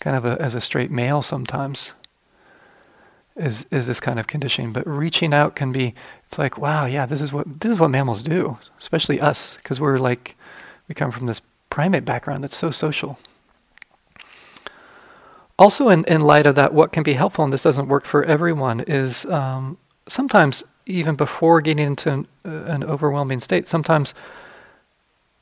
kind 0.00 0.16
of 0.16 0.24
a, 0.24 0.40
as 0.40 0.54
a 0.54 0.60
straight 0.60 0.90
male 0.90 1.22
sometimes. 1.22 1.92
Is 3.36 3.64
is 3.70 3.86
this 3.86 4.00
kind 4.00 4.18
of 4.18 4.26
conditioning. 4.26 4.72
But 4.72 4.86
reaching 4.86 5.32
out 5.32 5.54
can 5.56 5.72
be 5.72 5.94
it's 6.26 6.38
like, 6.38 6.58
wow, 6.58 6.86
yeah, 6.86 7.06
this 7.06 7.20
is 7.20 7.32
what 7.32 7.60
this 7.60 7.72
is 7.72 7.80
what 7.80 7.90
mammals 7.90 8.22
do, 8.22 8.58
especially 8.78 9.20
us, 9.20 9.56
because 9.56 9.80
we're 9.80 9.98
like 9.98 10.36
we 10.88 10.94
come 10.94 11.10
from 11.10 11.26
this 11.26 11.40
primate 11.70 12.04
background 12.04 12.44
that's 12.44 12.56
so 12.56 12.70
social. 12.70 13.18
Also, 15.58 15.90
in, 15.90 16.04
in 16.06 16.22
light 16.22 16.46
of 16.46 16.54
that, 16.54 16.72
what 16.72 16.90
can 16.90 17.02
be 17.02 17.12
helpful, 17.12 17.44
and 17.44 17.52
this 17.52 17.62
doesn't 17.62 17.86
work 17.86 18.06
for 18.06 18.24
everyone, 18.24 18.80
is 18.80 19.26
um, 19.26 19.76
sometimes 20.08 20.62
even 20.86 21.14
before 21.16 21.60
getting 21.60 21.86
into 21.86 22.10
an, 22.10 22.26
uh, 22.46 22.64
an 22.64 22.82
overwhelming 22.82 23.40
state, 23.40 23.68
sometimes 23.68 24.14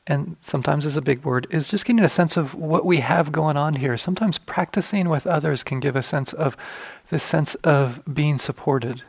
and 0.09 0.35
sometimes 0.41 0.87
is 0.87 0.97
a 0.97 1.03
big 1.03 1.23
word, 1.23 1.45
is 1.51 1.67
just 1.67 1.85
getting 1.85 2.03
a 2.03 2.09
sense 2.09 2.35
of 2.35 2.55
what 2.55 2.83
we 2.83 2.97
have 2.97 3.31
going 3.31 3.55
on 3.55 3.75
here. 3.75 3.95
Sometimes 3.95 4.39
practicing 4.39 5.07
with 5.07 5.27
others 5.27 5.63
can 5.63 5.79
give 5.79 5.95
a 5.95 6.01
sense 6.01 6.33
of 6.33 6.57
this 7.11 7.23
sense 7.23 7.53
of 7.55 8.01
being 8.11 8.39
supported. 8.39 9.03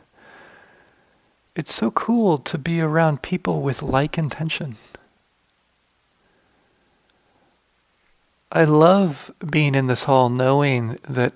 It's 1.55 1.73
so 1.73 1.89
cool 1.89 2.37
to 2.37 2.57
be 2.57 2.81
around 2.81 3.23
people 3.23 3.61
with 3.61 3.81
like 3.81 4.15
intention. 4.15 4.75
I 8.51 8.63
love 8.65 9.31
being 9.49 9.73
in 9.73 9.87
this 9.87 10.03
hall 10.03 10.29
knowing 10.29 10.99
that 11.09 11.33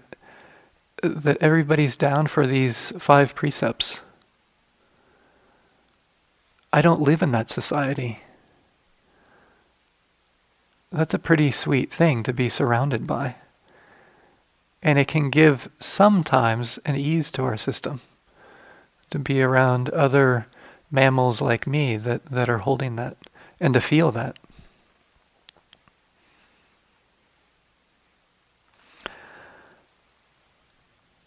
that 1.01 1.37
everybody's 1.41 1.95
down 1.95 2.27
for 2.27 2.47
these 2.47 2.91
five 2.99 3.35
precepts. 3.35 4.01
I 6.71 6.81
don't 6.81 7.01
live 7.01 7.21
in 7.21 7.31
that 7.31 7.49
society 7.49 8.19
that's 10.91 11.13
a 11.13 11.19
pretty 11.19 11.51
sweet 11.51 11.91
thing 11.91 12.23
to 12.23 12.33
be 12.33 12.49
surrounded 12.49 13.05
by. 13.05 13.35
And 14.81 14.99
it 14.99 15.07
can 15.07 15.29
give 15.29 15.69
sometimes 15.79 16.79
an 16.85 16.95
ease 16.95 17.31
to 17.31 17.43
our 17.43 17.57
system 17.57 18.01
to 19.09 19.19
be 19.19 19.41
around 19.41 19.89
other 19.89 20.47
mammals 20.91 21.41
like 21.41 21.65
me 21.67 21.97
that, 21.97 22.25
that 22.27 22.49
are 22.49 22.59
holding 22.59 22.95
that 22.95 23.17
and 23.59 23.73
to 23.73 23.81
feel 23.81 24.11
that. 24.11 24.37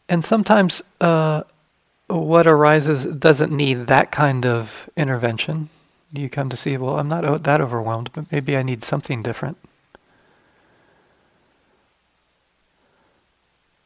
And 0.09 0.25
sometimes 0.25 0.81
uh, 1.01 1.43
what 2.07 2.47
arises 2.47 3.05
doesn't 3.05 3.53
need 3.53 3.87
that 3.89 4.11
kind 4.11 4.47
of 4.47 4.89
intervention 4.97 5.69
you 6.13 6.29
come 6.29 6.49
to 6.49 6.57
see, 6.57 6.77
well, 6.77 6.99
I'm 6.99 7.09
not 7.09 7.43
that 7.45 7.61
overwhelmed, 7.61 8.11
but 8.13 8.31
maybe 8.33 8.57
I 8.57 8.63
need 8.63 8.83
something 8.83 9.23
different. 9.23 9.59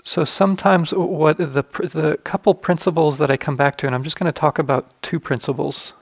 So 0.04 0.24
sometimes 0.24 0.92
what 0.92 1.38
the 1.38 1.64
the 1.94 2.18
couple 2.24 2.54
principles 2.54 3.18
that 3.18 3.30
I 3.30 3.36
come 3.36 3.56
back 3.56 3.76
to, 3.78 3.86
and 3.86 3.94
I'm 3.94 4.02
just 4.02 4.18
going 4.18 4.32
to 4.32 4.40
talk 4.40 4.58
about 4.58 4.90
two 5.00 5.20
principles, 5.20 5.92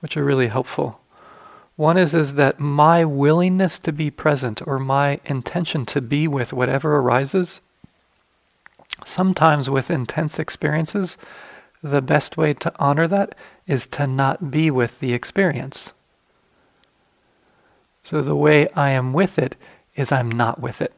which 0.00 0.16
are 0.16 0.24
really 0.24 0.46
helpful. 0.48 1.00
One 1.74 1.98
is 1.98 2.14
is 2.14 2.34
that 2.34 2.60
my 2.60 3.04
willingness 3.04 3.78
to 3.80 3.92
be 3.92 4.10
present 4.10 4.66
or 4.66 4.78
my 4.78 5.20
intention 5.24 5.84
to 5.86 6.00
be 6.00 6.26
with 6.28 6.52
whatever 6.52 6.96
arises, 6.96 7.60
sometimes 9.04 9.68
with 9.68 9.90
intense 9.90 10.38
experiences, 10.38 11.18
the 11.90 12.02
best 12.02 12.36
way 12.36 12.54
to 12.54 12.72
honor 12.78 13.06
that 13.08 13.34
is 13.66 13.86
to 13.86 14.06
not 14.06 14.50
be 14.50 14.70
with 14.70 15.00
the 15.00 15.12
experience. 15.12 15.92
So 18.02 18.22
the 18.22 18.36
way 18.36 18.68
I 18.70 18.90
am 18.90 19.12
with 19.12 19.38
it 19.38 19.56
is 19.96 20.12
I'm 20.12 20.30
not 20.30 20.60
with 20.60 20.80
it. 20.80 20.94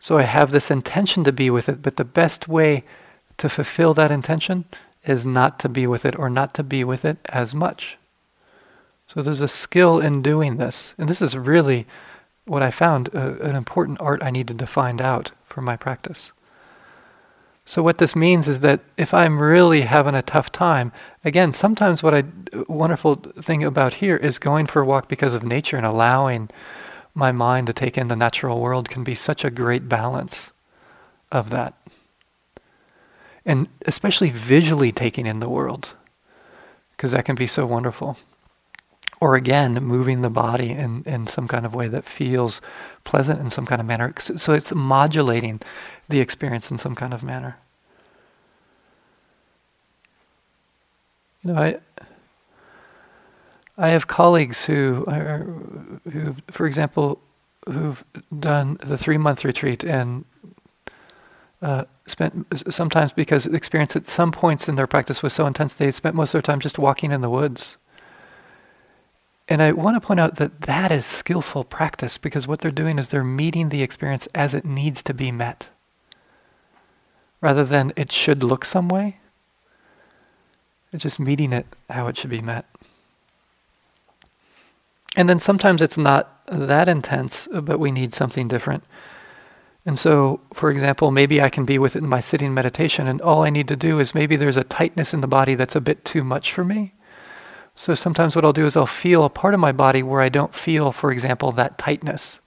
So 0.00 0.18
I 0.18 0.22
have 0.22 0.50
this 0.50 0.70
intention 0.70 1.24
to 1.24 1.32
be 1.32 1.48
with 1.48 1.68
it, 1.68 1.80
but 1.80 1.96
the 1.96 2.04
best 2.04 2.48
way 2.48 2.84
to 3.38 3.48
fulfill 3.48 3.94
that 3.94 4.10
intention 4.10 4.64
is 5.04 5.24
not 5.24 5.58
to 5.60 5.68
be 5.68 5.86
with 5.86 6.04
it 6.04 6.18
or 6.18 6.28
not 6.28 6.54
to 6.54 6.62
be 6.62 6.84
with 6.84 7.04
it 7.04 7.18
as 7.26 7.54
much. 7.54 7.96
So 9.06 9.22
there's 9.22 9.40
a 9.40 9.48
skill 9.48 10.00
in 10.00 10.22
doing 10.22 10.56
this. 10.56 10.94
And 10.98 11.08
this 11.08 11.22
is 11.22 11.36
really 11.36 11.86
what 12.44 12.62
I 12.62 12.70
found 12.70 13.08
uh, 13.14 13.34
an 13.40 13.56
important 13.56 14.00
art 14.00 14.22
I 14.22 14.30
needed 14.30 14.58
to 14.58 14.66
find 14.66 15.00
out 15.00 15.32
for 15.44 15.60
my 15.60 15.76
practice. 15.76 16.32
So 17.64 17.82
what 17.82 17.98
this 17.98 18.16
means 18.16 18.48
is 18.48 18.60
that 18.60 18.80
if 18.96 19.14
I'm 19.14 19.38
really 19.38 19.82
having 19.82 20.14
a 20.14 20.22
tough 20.22 20.50
time, 20.50 20.92
again, 21.24 21.52
sometimes 21.52 22.02
what 22.02 22.14
I 22.14 22.24
wonderful 22.68 23.16
thing 23.16 23.62
about 23.62 23.94
here 23.94 24.16
is 24.16 24.38
going 24.38 24.66
for 24.66 24.82
a 24.82 24.84
walk 24.84 25.08
because 25.08 25.32
of 25.32 25.44
nature 25.44 25.76
and 25.76 25.86
allowing 25.86 26.50
my 27.14 27.30
mind 27.30 27.68
to 27.68 27.72
take 27.72 27.96
in 27.96 28.08
the 28.08 28.16
natural 28.16 28.60
world 28.60 28.90
can 28.90 29.04
be 29.04 29.14
such 29.14 29.44
a 29.44 29.50
great 29.50 29.88
balance 29.88 30.50
of 31.30 31.50
that. 31.50 31.74
And 33.44 33.68
especially 33.86 34.30
visually 34.30 34.92
taking 34.92 35.26
in 35.26 35.40
the 35.40 35.48
world, 35.48 35.90
because 36.96 37.12
that 37.12 37.24
can 37.24 37.34
be 37.36 37.46
so 37.46 37.66
wonderful. 37.66 38.16
Or 39.20 39.36
again, 39.36 39.74
moving 39.74 40.22
the 40.22 40.30
body 40.30 40.70
in, 40.70 41.04
in 41.06 41.28
some 41.28 41.46
kind 41.46 41.64
of 41.64 41.74
way 41.74 41.86
that 41.88 42.04
feels 42.04 42.60
pleasant 43.04 43.40
in 43.40 43.50
some 43.50 43.66
kind 43.66 43.80
of 43.80 43.86
manner. 43.86 44.12
So 44.18 44.52
it's 44.52 44.74
modulating 44.74 45.60
the 46.08 46.20
experience 46.20 46.70
in 46.70 46.78
some 46.78 46.94
kind 46.94 47.14
of 47.14 47.22
manner. 47.22 47.58
You 51.42 51.52
know, 51.52 51.60
I 51.60 51.78
I 53.78 53.88
have 53.88 54.06
colleagues 54.06 54.66
who 54.66 55.04
are, 55.08 55.38
who, 56.12 56.36
for 56.50 56.66
example, 56.66 57.20
who've 57.66 58.04
done 58.38 58.78
the 58.84 58.98
three 58.98 59.18
month 59.18 59.44
retreat 59.44 59.82
and 59.82 60.24
uh, 61.62 61.84
spent 62.06 62.46
sometimes 62.72 63.12
because 63.12 63.44
the 63.44 63.56
experience 63.56 63.96
at 63.96 64.06
some 64.06 64.30
points 64.30 64.68
in 64.68 64.74
their 64.74 64.86
practice 64.86 65.22
was 65.22 65.32
so 65.32 65.46
intense 65.46 65.74
they 65.74 65.90
spent 65.90 66.14
most 66.14 66.30
of 66.30 66.32
their 66.34 66.42
time 66.42 66.60
just 66.60 66.78
walking 66.78 67.12
in 67.12 67.22
the 67.22 67.30
woods. 67.30 67.76
And 69.48 69.60
I 69.60 69.72
want 69.72 69.96
to 69.96 70.06
point 70.06 70.20
out 70.20 70.36
that 70.36 70.62
that 70.62 70.92
is 70.92 71.04
skillful 71.04 71.64
practice 71.64 72.18
because 72.18 72.46
what 72.46 72.60
they're 72.60 72.70
doing 72.70 72.98
is 72.98 73.08
they're 73.08 73.24
meeting 73.24 73.70
the 73.70 73.82
experience 73.82 74.28
as 74.34 74.54
it 74.54 74.64
needs 74.64 75.02
to 75.02 75.14
be 75.14 75.32
met 75.32 75.70
rather 77.42 77.64
than 77.64 77.92
it 77.96 78.10
should 78.10 78.42
look 78.42 78.64
some 78.64 78.88
way. 78.88 79.18
It's 80.92 81.02
just 81.02 81.20
meeting 81.20 81.52
it 81.52 81.66
how 81.90 82.06
it 82.06 82.16
should 82.16 82.30
be 82.30 82.40
met. 82.40 82.64
And 85.14 85.28
then 85.28 85.40
sometimes 85.40 85.82
it's 85.82 85.98
not 85.98 86.46
that 86.46 86.88
intense, 86.88 87.48
but 87.52 87.78
we 87.78 87.90
need 87.90 88.14
something 88.14 88.48
different. 88.48 88.84
And 89.84 89.98
so, 89.98 90.40
for 90.54 90.70
example, 90.70 91.10
maybe 91.10 91.42
I 91.42 91.50
can 91.50 91.64
be 91.64 91.76
with 91.76 91.96
it 91.96 92.02
in 92.02 92.08
my 92.08 92.20
sitting 92.20 92.54
meditation, 92.54 93.08
and 93.08 93.20
all 93.20 93.42
I 93.42 93.50
need 93.50 93.68
to 93.68 93.76
do 93.76 93.98
is 93.98 94.14
maybe 94.14 94.36
there's 94.36 94.56
a 94.56 94.64
tightness 94.64 95.12
in 95.12 95.20
the 95.20 95.26
body 95.26 95.54
that's 95.54 95.74
a 95.74 95.80
bit 95.80 96.04
too 96.04 96.22
much 96.22 96.52
for 96.52 96.64
me. 96.64 96.94
So 97.74 97.94
sometimes 97.94 98.36
what 98.36 98.44
I'll 98.44 98.52
do 98.52 98.66
is 98.66 98.76
I'll 98.76 98.86
feel 98.86 99.24
a 99.24 99.30
part 99.30 99.54
of 99.54 99.60
my 99.60 99.72
body 99.72 100.02
where 100.02 100.20
I 100.20 100.28
don't 100.28 100.54
feel, 100.54 100.92
for 100.92 101.10
example, 101.10 101.50
that 101.52 101.78
tightness. 101.78 102.38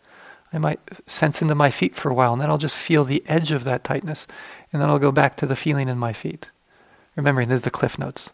I 0.54 0.60
might 0.60 0.80
sense 1.08 1.42
into 1.42 1.56
my 1.56 1.70
feet 1.70 1.96
for 1.96 2.10
a 2.10 2.14
while, 2.14 2.32
and 2.32 2.42
then 2.42 2.50
I'll 2.50 2.58
just 2.58 2.76
feel 2.78 3.04
the 3.04 3.24
edge 3.28 3.52
of 3.52 3.66
that 3.66 3.84
tightness, 3.84 4.28
and 4.76 4.82
then 4.82 4.90
I'll 4.90 5.00
go 5.00 5.14
back 5.14 5.38
to 5.38 5.46
the 5.46 5.56
feeling 5.56 5.88
in 5.88 5.98
my 5.98 6.12
feet. 6.12 6.50
Remembering, 7.16 7.48
there's 7.48 7.62
the 7.62 7.72
cliff 7.72 7.98
notes. 7.98 8.32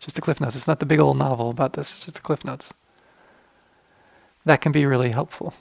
Just 0.00 0.16
the 0.16 0.20
cliff 0.20 0.38
notes. 0.38 0.54
It's 0.54 0.68
not 0.68 0.80
the 0.80 0.84
big 0.84 1.00
old 1.00 1.16
novel 1.16 1.48
about 1.48 1.72
this, 1.72 1.94
it's 1.94 2.04
just 2.04 2.16
the 2.16 2.20
cliff 2.20 2.44
notes. 2.44 2.74
That 4.44 4.60
can 4.60 4.70
be 4.70 4.84
really 4.84 5.12
helpful. 5.12 5.54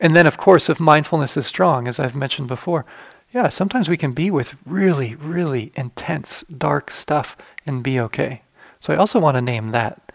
And 0.00 0.16
then, 0.16 0.26
of 0.26 0.36
course, 0.36 0.68
if 0.68 0.80
mindfulness 0.80 1.36
is 1.36 1.46
strong, 1.46 1.86
as 1.86 2.00
I've 2.00 2.16
mentioned 2.16 2.48
before, 2.48 2.84
yeah, 3.32 3.50
sometimes 3.50 3.88
we 3.88 3.96
can 3.96 4.10
be 4.10 4.32
with 4.32 4.56
really, 4.66 5.14
really 5.14 5.70
intense, 5.76 6.42
dark 6.42 6.90
stuff 6.90 7.36
and 7.66 7.84
be 7.84 8.00
okay. 8.00 8.42
So 8.80 8.92
I 8.92 8.96
also 8.96 9.20
want 9.20 9.36
to 9.36 9.40
name 9.42 9.70
that. 9.70 10.10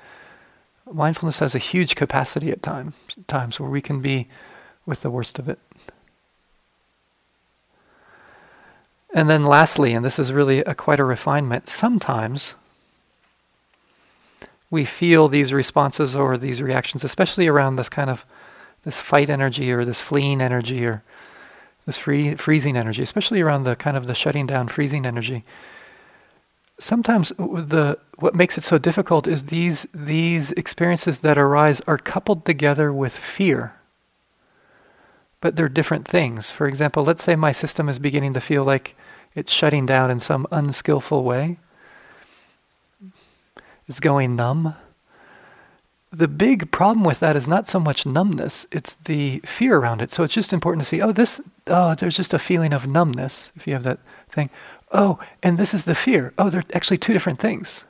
Mindfulness 0.92 1.40
has 1.40 1.56
a 1.56 1.58
huge 1.58 1.96
capacity 1.96 2.52
at 2.52 2.62
times, 2.62 2.96
times 3.28 3.62
where 3.62 3.70
we 3.70 3.82
can 3.82 4.02
be 4.02 4.28
with 4.86 5.04
the 5.04 5.10
worst 5.10 5.40
of 5.40 5.48
it. 5.48 5.58
And 9.14 9.30
then 9.30 9.46
lastly, 9.46 9.94
and 9.94 10.06
this 10.06 10.18
is 10.18 10.32
really 10.32 10.60
a, 10.60 10.74
quite 10.74 11.00
a 11.00 11.04
refinement, 11.04 11.68
sometimes 11.68 12.56
we 14.70 14.86
feel 14.86 15.28
these 15.28 15.52
responses 15.52 16.16
or 16.16 16.38
these 16.38 16.62
reactions, 16.62 17.04
especially 17.04 17.48
around 17.48 17.76
this 17.76 17.90
kind 17.90 18.10
of 18.10 18.26
this 18.84 19.02
fight 19.02 19.30
energy 19.30 19.72
or 19.72 19.86
this 19.86 20.02
fleeing 20.02 20.42
energy 20.42 20.86
or 20.86 21.04
this 21.86 21.98
free, 21.98 22.36
freezing 22.36 22.78
energy, 22.78 23.04
especially 23.04 23.42
around 23.42 23.64
the 23.64 23.76
kind 23.76 23.98
of 23.98 24.08
the 24.08 24.16
shutting 24.16 24.48
down, 24.48 24.68
freezing 24.68 25.06
energy. 25.06 25.44
Sometimes 26.80 27.30
the 27.38 28.00
what 28.18 28.34
makes 28.34 28.58
it 28.58 28.64
so 28.64 28.78
difficult 28.78 29.28
is 29.28 29.46
these 29.46 29.86
these 29.94 30.52
experiences 30.54 31.20
that 31.20 31.38
arise 31.38 31.82
are 31.82 31.98
coupled 31.98 32.46
together 32.46 32.92
with 32.92 33.14
fear 33.16 33.74
but 35.42 35.56
they're 35.56 35.68
different 35.70 36.08
things. 36.08 36.52
For 36.52 36.68
example, 36.68 37.04
let's 37.04 37.24
say 37.24 37.36
my 37.36 37.52
system 37.52 37.90
is 37.90 38.00
beginning 38.00 38.34
to 38.34 38.42
feel 38.42 38.64
like 38.64 38.96
it's 39.36 39.52
shutting 39.52 39.86
down 39.86 40.12
in 40.12 40.20
some 40.20 40.48
unskillful 40.52 41.24
way. 41.24 41.58
It's 43.88 44.00
going 44.00 44.36
numb. 44.36 44.76
the 46.14 46.28
big 46.28 46.72
problem 46.72 47.06
with 47.06 47.20
that 47.22 47.38
is 47.38 47.48
not 47.48 47.70
so 47.70 47.80
much 47.80 48.06
numbness, 48.06 48.68
it's 48.72 48.96
the 48.96 49.40
fear 49.46 49.78
around 49.78 50.02
it. 50.02 50.12
So 50.12 50.24
it's 50.24 50.34
just 50.34 50.52
important 50.52 50.84
to 50.84 50.88
see, 50.88 51.02
oh, 51.02 51.14
this, 51.14 51.40
oh, 51.68 51.96
there's 51.96 52.18
just 52.18 52.34
a 52.34 52.40
feeling 52.40 52.74
of 52.74 52.86
numbness, 52.86 53.52
if 53.56 53.66
you 53.66 53.74
have 53.74 53.84
that 53.84 54.00
thing. 54.30 54.50
Oh, 54.92 55.20
and 55.42 55.58
this 55.58 55.74
is 55.74 55.86
the 55.86 55.96
fear. 55.96 56.34
Oh, 56.38 56.50
they're 56.50 56.66
actually 56.74 56.98
two 56.98 57.14
different 57.14 57.40
things. 57.40 57.86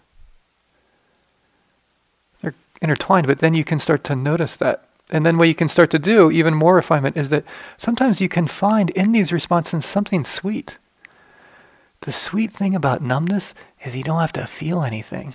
They're 2.41 2.54
intertwined, 2.80 3.26
but 3.26 3.39
then 3.39 3.56
you 3.56 3.64
can 3.64 3.80
start 3.80 4.04
to 4.06 4.16
notice 4.16 4.56
that. 4.58 4.86
And 5.12 5.26
then 5.26 5.38
what 5.38 5.49
you 5.49 5.55
can 5.55 5.68
start 5.68 5.89
to 5.91 5.99
do, 5.99 6.32
even 6.32 6.53
more 6.53 6.76
refinement, 6.76 7.18
is 7.18 7.30
that 7.30 7.43
sometimes 7.78 8.22
you 8.22 8.30
can 8.30 8.47
find 8.47 8.89
in 8.91 9.12
these 9.12 9.34
responses 9.34 9.86
something 9.86 10.24
sweet. 10.24 10.78
The 12.01 12.14
sweet 12.14 12.51
thing 12.51 12.74
about 12.74 13.01
numbness 13.01 13.53
is 13.84 13.95
you 13.95 14.03
don't 14.03 14.22
have 14.22 14.34
to 14.34 14.47
feel 14.47 14.82
anything. 14.82 15.34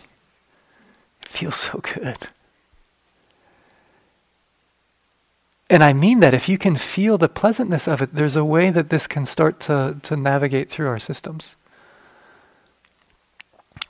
It 1.21 1.29
feels 1.29 1.57
so 1.57 1.81
good. 1.81 2.29
And 5.69 5.85
I 5.85 5.93
mean 5.93 6.21
that 6.21 6.33
if 6.33 6.49
you 6.49 6.59
can 6.59 6.77
feel 6.77 7.19
the 7.19 7.29
pleasantness 7.29 7.87
of 7.87 8.01
it, 8.01 8.15
there's 8.15 8.37
a 8.37 8.45
way 8.45 8.71
that 8.71 8.89
this 8.89 9.07
can 9.07 9.27
start 9.27 9.61
to, 9.61 9.97
to 10.03 10.17
navigate 10.17 10.71
through 10.71 10.89
our 10.89 10.99
systems. 10.99 11.57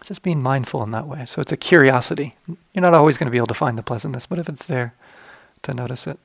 Just 0.02 0.22
being 0.22 0.42
mindful 0.42 0.82
in 0.82 0.90
that 0.92 1.06
way. 1.06 1.26
So 1.26 1.40
it's 1.42 1.52
a 1.52 1.56
curiosity. 1.56 2.34
You're 2.46 2.82
not 2.82 2.94
always 2.94 3.18
going 3.18 3.26
to 3.26 3.30
be 3.30 3.36
able 3.36 3.46
to 3.48 3.54
find 3.54 3.76
the 3.76 3.82
pleasantness, 3.82 4.26
but 4.26 4.38
if 4.38 4.48
it's 4.48 4.66
there, 4.66 4.94
to 5.66 5.74
notice 5.74 6.06
it. 6.06 6.18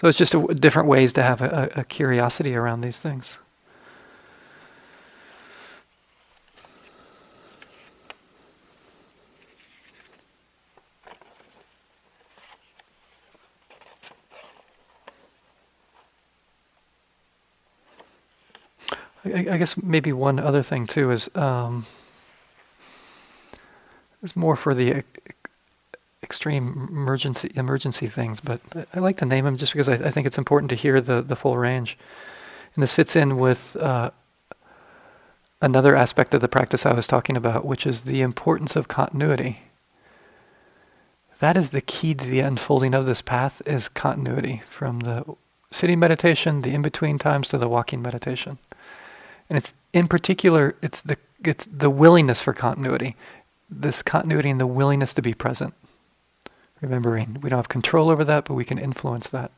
So 0.00 0.06
it's 0.06 0.16
just 0.16 0.34
a, 0.34 0.54
different 0.54 0.88
ways 0.88 1.12
to 1.14 1.22
have 1.22 1.42
a, 1.42 1.72
a 1.74 1.84
curiosity 1.84 2.54
around 2.54 2.82
these 2.82 3.00
things. 3.00 3.38
I, 19.24 19.58
guess 19.58 19.76
maybe 19.76 20.12
one 20.12 20.38
other 20.38 20.62
thing 20.62 20.86
too 20.86 21.10
is 21.10 21.28
um, 21.34 21.84
is 24.22 24.34
more 24.36 24.56
for 24.56 24.74
the 24.74 25.02
extreme 26.22 26.88
emergency 26.90 27.52
emergency 27.54 28.06
things, 28.06 28.40
but 28.40 28.60
I 28.92 28.98
like 28.98 29.16
to 29.18 29.24
name 29.24 29.44
them 29.44 29.56
just 29.56 29.72
because 29.72 29.88
I, 29.88 29.94
I, 29.94 30.10
think 30.10 30.26
it's 30.26 30.38
important 30.38 30.70
to 30.70 30.76
hear 30.76 31.00
the 31.00 31.22
the 31.22 31.36
full 31.36 31.56
range. 31.56 31.96
And 32.74 32.82
this 32.82 32.94
fits 32.94 33.16
in 33.16 33.38
with 33.38 33.76
uh, 33.76 34.10
another 35.60 35.96
aspect 35.96 36.34
of 36.34 36.40
the 36.40 36.48
practice 36.48 36.86
I 36.86 36.92
was 36.92 37.06
talking 37.06 37.36
about, 37.36 37.64
which 37.64 37.86
is 37.86 38.04
the 38.04 38.20
importance 38.20 38.76
of 38.76 38.88
continuity. 38.88 39.60
That 41.38 41.56
is 41.56 41.70
the 41.70 41.80
key 41.80 42.14
to 42.14 42.26
the 42.26 42.40
unfolding 42.40 42.94
of 42.94 43.06
this 43.06 43.22
path 43.22 43.62
is 43.64 43.88
continuity 43.88 44.62
from 44.68 45.00
the 45.00 45.24
sitting 45.70 45.98
meditation, 45.98 46.62
the 46.62 46.74
in-between 46.74 47.18
times 47.18 47.48
to 47.48 47.58
the 47.58 47.68
walking 47.68 48.02
meditation. 48.02 48.58
And 49.48 49.56
it's 49.56 49.72
in 49.92 50.08
particular, 50.08 50.74
it's 50.82 51.00
the 51.00 51.16
it's 51.44 51.66
the 51.66 51.90
willingness 51.90 52.42
for 52.42 52.52
continuity, 52.52 53.16
this 53.70 54.02
continuity 54.02 54.50
and 54.50 54.60
the 54.60 54.66
willingness 54.66 55.14
to 55.14 55.22
be 55.22 55.34
present. 55.34 55.74
Remembering 56.80 57.38
we 57.40 57.50
don't 57.50 57.58
have 57.58 57.68
control 57.68 58.10
over 58.10 58.24
that, 58.24 58.44
but 58.44 58.54
we 58.54 58.64
can 58.64 58.78
influence 58.78 59.28
that. 59.30 59.50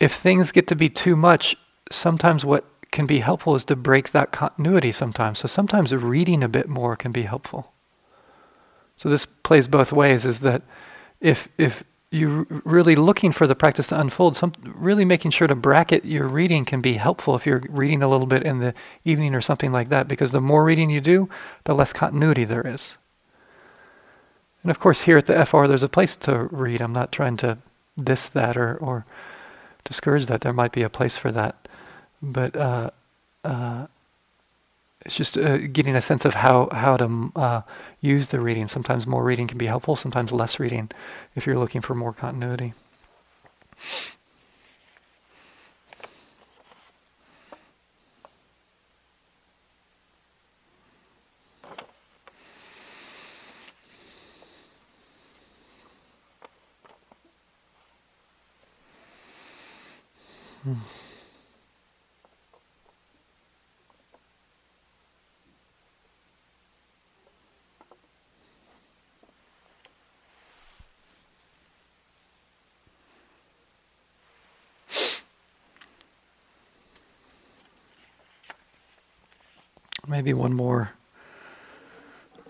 If 0.00 0.14
things 0.14 0.52
get 0.52 0.66
to 0.68 0.76
be 0.76 0.88
too 0.88 1.16
much, 1.16 1.56
sometimes 1.90 2.44
what 2.44 2.64
can 2.90 3.06
be 3.06 3.20
helpful 3.20 3.54
is 3.54 3.64
to 3.64 3.76
break 3.76 4.12
that 4.12 4.32
continuity 4.32 4.92
sometimes. 4.92 5.38
So 5.40 5.48
sometimes 5.48 5.94
reading 5.94 6.44
a 6.44 6.48
bit 6.48 6.68
more 6.68 6.94
can 6.94 7.10
be 7.10 7.22
helpful. 7.22 7.72
So 8.96 9.08
this 9.08 9.26
plays 9.26 9.66
both 9.66 9.92
ways 9.92 10.24
is 10.24 10.40
that 10.40 10.62
if 11.20 11.48
if 11.58 11.82
you're 12.10 12.46
really 12.64 12.94
looking 12.94 13.32
for 13.32 13.46
the 13.48 13.56
practice 13.56 13.88
to 13.88 13.98
unfold, 13.98 14.36
some 14.36 14.52
really 14.64 15.04
making 15.04 15.32
sure 15.32 15.48
to 15.48 15.54
bracket 15.56 16.04
your 16.04 16.28
reading 16.28 16.64
can 16.64 16.80
be 16.80 16.92
helpful 16.92 17.34
if 17.34 17.44
you're 17.44 17.64
reading 17.68 18.02
a 18.02 18.08
little 18.08 18.26
bit 18.26 18.44
in 18.44 18.60
the 18.60 18.72
evening 19.04 19.34
or 19.34 19.40
something 19.40 19.72
like 19.72 19.88
that, 19.88 20.06
because 20.06 20.30
the 20.30 20.40
more 20.40 20.64
reading 20.64 20.90
you 20.90 21.00
do, 21.00 21.28
the 21.64 21.74
less 21.74 21.92
continuity 21.92 22.44
there 22.44 22.64
is. 22.64 22.96
And 24.64 24.70
of 24.70 24.80
course, 24.80 25.02
here 25.02 25.18
at 25.18 25.26
the 25.26 25.44
FR, 25.44 25.66
there's 25.66 25.82
a 25.82 25.88
place 25.88 26.16
to 26.16 26.44
read. 26.44 26.80
I'm 26.80 26.92
not 26.92 27.12
trying 27.12 27.36
to 27.38 27.58
diss 28.02 28.30
that 28.30 28.56
or, 28.56 28.76
or 28.76 29.04
discourage 29.84 30.26
that. 30.26 30.40
There 30.40 30.54
might 30.54 30.72
be 30.72 30.82
a 30.82 30.88
place 30.88 31.18
for 31.18 31.30
that. 31.32 31.68
But 32.22 32.56
uh, 32.56 32.90
uh, 33.44 33.86
it's 35.04 35.16
just 35.16 35.36
uh, 35.36 35.58
getting 35.58 35.94
a 35.94 36.00
sense 36.00 36.24
of 36.24 36.34
how 36.34 36.70
how 36.72 36.96
to 36.96 37.32
uh, 37.36 37.60
use 38.00 38.28
the 38.28 38.40
reading. 38.40 38.66
Sometimes 38.66 39.06
more 39.06 39.22
reading 39.22 39.46
can 39.46 39.58
be 39.58 39.66
helpful. 39.66 39.96
Sometimes 39.96 40.32
less 40.32 40.58
reading, 40.58 40.90
if 41.36 41.46
you're 41.46 41.58
looking 41.58 41.82
for 41.82 41.94
more 41.94 42.14
continuity. 42.14 42.72
Maybe 80.06 80.32
one 80.32 80.54
more. 80.54 80.92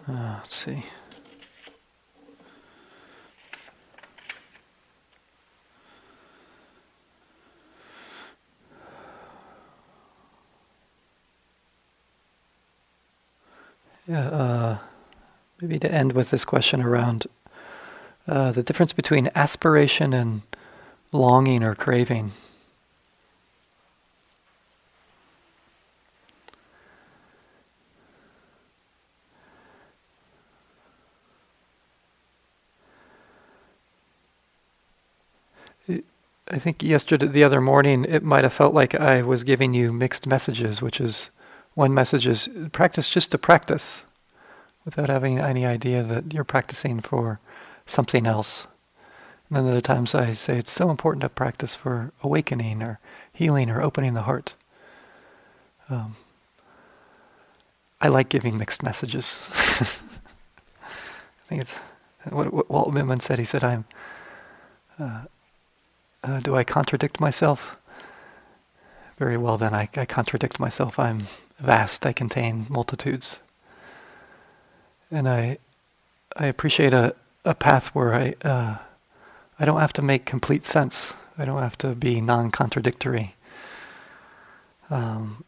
Uh, 0.06 0.38
let's 0.42 0.54
see. 0.54 0.84
Yeah, 14.14 14.28
uh, 14.28 14.78
maybe 15.60 15.80
to 15.80 15.92
end 15.92 16.12
with 16.12 16.30
this 16.30 16.44
question 16.44 16.80
around 16.80 17.26
uh, 18.28 18.52
the 18.52 18.62
difference 18.62 18.92
between 18.92 19.28
aspiration 19.34 20.12
and 20.12 20.42
longing 21.10 21.64
or 21.64 21.74
craving. 21.74 22.30
I 35.88 36.58
think 36.60 36.84
yesterday, 36.84 37.26
the 37.26 37.42
other 37.42 37.60
morning, 37.60 38.04
it 38.04 38.22
might 38.22 38.44
have 38.44 38.52
felt 38.52 38.74
like 38.74 38.94
I 38.94 39.22
was 39.22 39.42
giving 39.42 39.74
you 39.74 39.92
mixed 39.92 40.24
messages, 40.24 40.80
which 40.80 41.00
is 41.00 41.30
one 41.74 41.92
message 41.92 42.26
is 42.26 42.48
practice 42.72 43.08
just 43.08 43.30
to 43.32 43.38
practice 43.38 44.02
without 44.84 45.08
having 45.08 45.38
any 45.38 45.66
idea 45.66 46.02
that 46.02 46.32
you're 46.32 46.44
practicing 46.44 47.00
for 47.00 47.40
something 47.86 48.26
else. 48.26 48.66
And 49.48 49.58
then 49.58 49.68
other 49.68 49.80
times 49.80 50.14
I 50.14 50.32
say 50.32 50.58
it's 50.58 50.70
so 50.70 50.90
important 50.90 51.22
to 51.22 51.28
practice 51.28 51.74
for 51.74 52.12
awakening 52.22 52.82
or 52.82 52.98
healing 53.32 53.70
or 53.70 53.82
opening 53.82 54.14
the 54.14 54.22
heart. 54.22 54.54
Um, 55.90 56.16
I 58.00 58.08
like 58.08 58.28
giving 58.28 58.56
mixed 58.56 58.82
messages. 58.82 59.40
I 59.50 61.48
think 61.48 61.62
it's 61.62 61.74
what, 62.30 62.52
what 62.52 62.70
Walt 62.70 62.92
Whitman 62.92 63.20
said. 63.20 63.38
He 63.38 63.44
said, 63.44 63.64
I'm. 63.64 63.84
Uh, 64.98 65.24
uh, 66.22 66.40
do 66.40 66.56
I 66.56 66.64
contradict 66.64 67.20
myself? 67.20 67.76
Very 69.18 69.36
well, 69.36 69.58
then 69.58 69.74
I, 69.74 69.88
I 69.96 70.06
contradict 70.06 70.58
myself. 70.58 70.98
I'm 70.98 71.26
vast. 71.58 72.06
I 72.06 72.12
contain 72.12 72.66
multitudes. 72.68 73.38
And 75.10 75.28
I, 75.28 75.58
I 76.36 76.46
appreciate 76.46 76.92
a, 76.92 77.14
a 77.44 77.54
path 77.54 77.88
where 77.88 78.14
I, 78.14 78.34
uh, 78.42 78.78
I 79.58 79.64
don't 79.64 79.80
have 79.80 79.92
to 79.94 80.02
make 80.02 80.24
complete 80.24 80.64
sense. 80.64 81.14
I 81.38 81.44
don't 81.44 81.62
have 81.62 81.78
to 81.78 81.94
be 81.94 82.20
non-contradictory. 82.20 83.34
Um, 84.90 85.44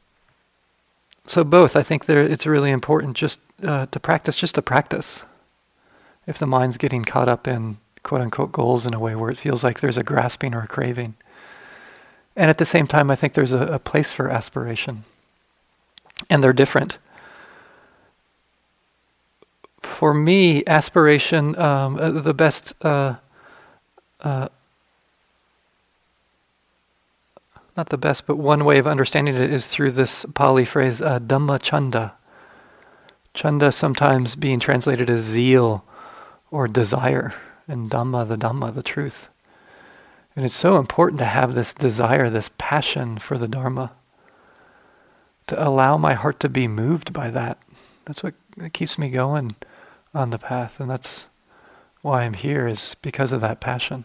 so 1.26 1.42
both, 1.44 1.76
I 1.76 1.82
think 1.82 2.06
there, 2.06 2.22
it's 2.22 2.46
really 2.46 2.70
important 2.70 3.16
just 3.16 3.40
uh, 3.62 3.86
to 3.86 4.00
practice, 4.00 4.36
just 4.36 4.54
to 4.54 4.62
practice. 4.62 5.24
If 6.26 6.38
the 6.38 6.46
mind's 6.46 6.76
getting 6.76 7.04
caught 7.04 7.28
up 7.28 7.46
in 7.48 7.78
quote 8.02 8.20
unquote 8.20 8.52
goals 8.52 8.86
in 8.86 8.94
a 8.94 9.00
way 9.00 9.16
where 9.16 9.30
it 9.30 9.38
feels 9.38 9.64
like 9.64 9.80
there's 9.80 9.96
a 9.98 10.04
grasping 10.04 10.54
or 10.54 10.62
a 10.62 10.68
craving. 10.68 11.14
And 12.36 12.50
at 12.50 12.58
the 12.58 12.64
same 12.64 12.86
time, 12.86 13.10
I 13.10 13.16
think 13.16 13.34
there's 13.34 13.52
a, 13.52 13.66
a 13.66 13.78
place 13.78 14.12
for 14.12 14.30
aspiration. 14.30 15.04
And 16.28 16.42
they're 16.42 16.52
different. 16.52 16.98
for 19.96 20.12
me, 20.12 20.62
aspiration, 20.66 21.58
um, 21.58 21.98
uh, 21.98 22.10
the 22.10 22.34
best. 22.34 22.74
Uh, 22.84 23.16
uh, 24.20 24.48
not 27.76 27.88
the 27.90 27.98
best, 27.98 28.26
but 28.26 28.36
one 28.36 28.64
way 28.64 28.78
of 28.78 28.86
understanding 28.86 29.34
it 29.34 29.52
is 29.52 29.66
through 29.66 29.92
this 29.92 30.24
Pali 30.34 30.64
phrase, 30.64 31.02
uh, 31.02 31.18
Dhamma 31.18 31.60
Chanda. 31.60 32.14
Chanda 33.34 33.70
sometimes 33.70 34.34
being 34.34 34.58
translated 34.58 35.10
as 35.10 35.24
zeal 35.24 35.84
or 36.50 36.68
desire, 36.68 37.34
and 37.68 37.90
Dhamma, 37.90 38.26
the 38.26 38.38
Dhamma, 38.38 38.74
the 38.74 38.82
truth. 38.82 39.28
And 40.34 40.44
it's 40.44 40.54
so 40.54 40.78
important 40.78 41.18
to 41.18 41.26
have 41.26 41.54
this 41.54 41.74
desire, 41.74 42.30
this 42.30 42.50
passion 42.56 43.18
for 43.18 43.36
the 43.36 43.48
Dharma, 43.48 43.92
to 45.46 45.68
allow 45.68 45.96
my 45.96 46.14
heart 46.14 46.40
to 46.40 46.48
be 46.48 46.68
moved 46.68 47.12
by 47.12 47.30
that. 47.30 47.58
That's 48.04 48.22
what 48.22 48.34
keeps 48.72 48.98
me 48.98 49.10
going 49.10 49.56
on 50.14 50.30
the 50.30 50.38
path, 50.38 50.80
and 50.80 50.90
that's 50.90 51.26
why 52.02 52.22
I'm 52.22 52.34
here, 52.34 52.66
is 52.66 52.96
because 53.02 53.32
of 53.32 53.40
that 53.40 53.60
passion. 53.60 54.04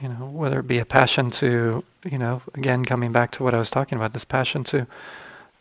You 0.00 0.08
know, 0.08 0.26
whether 0.26 0.60
it 0.60 0.68
be 0.68 0.78
a 0.78 0.84
passion 0.84 1.30
to, 1.32 1.84
you 2.04 2.18
know, 2.18 2.42
again, 2.54 2.84
coming 2.84 3.12
back 3.12 3.32
to 3.32 3.42
what 3.42 3.54
I 3.54 3.58
was 3.58 3.70
talking 3.70 3.96
about, 3.96 4.12
this 4.12 4.24
passion 4.24 4.64
to 4.64 4.86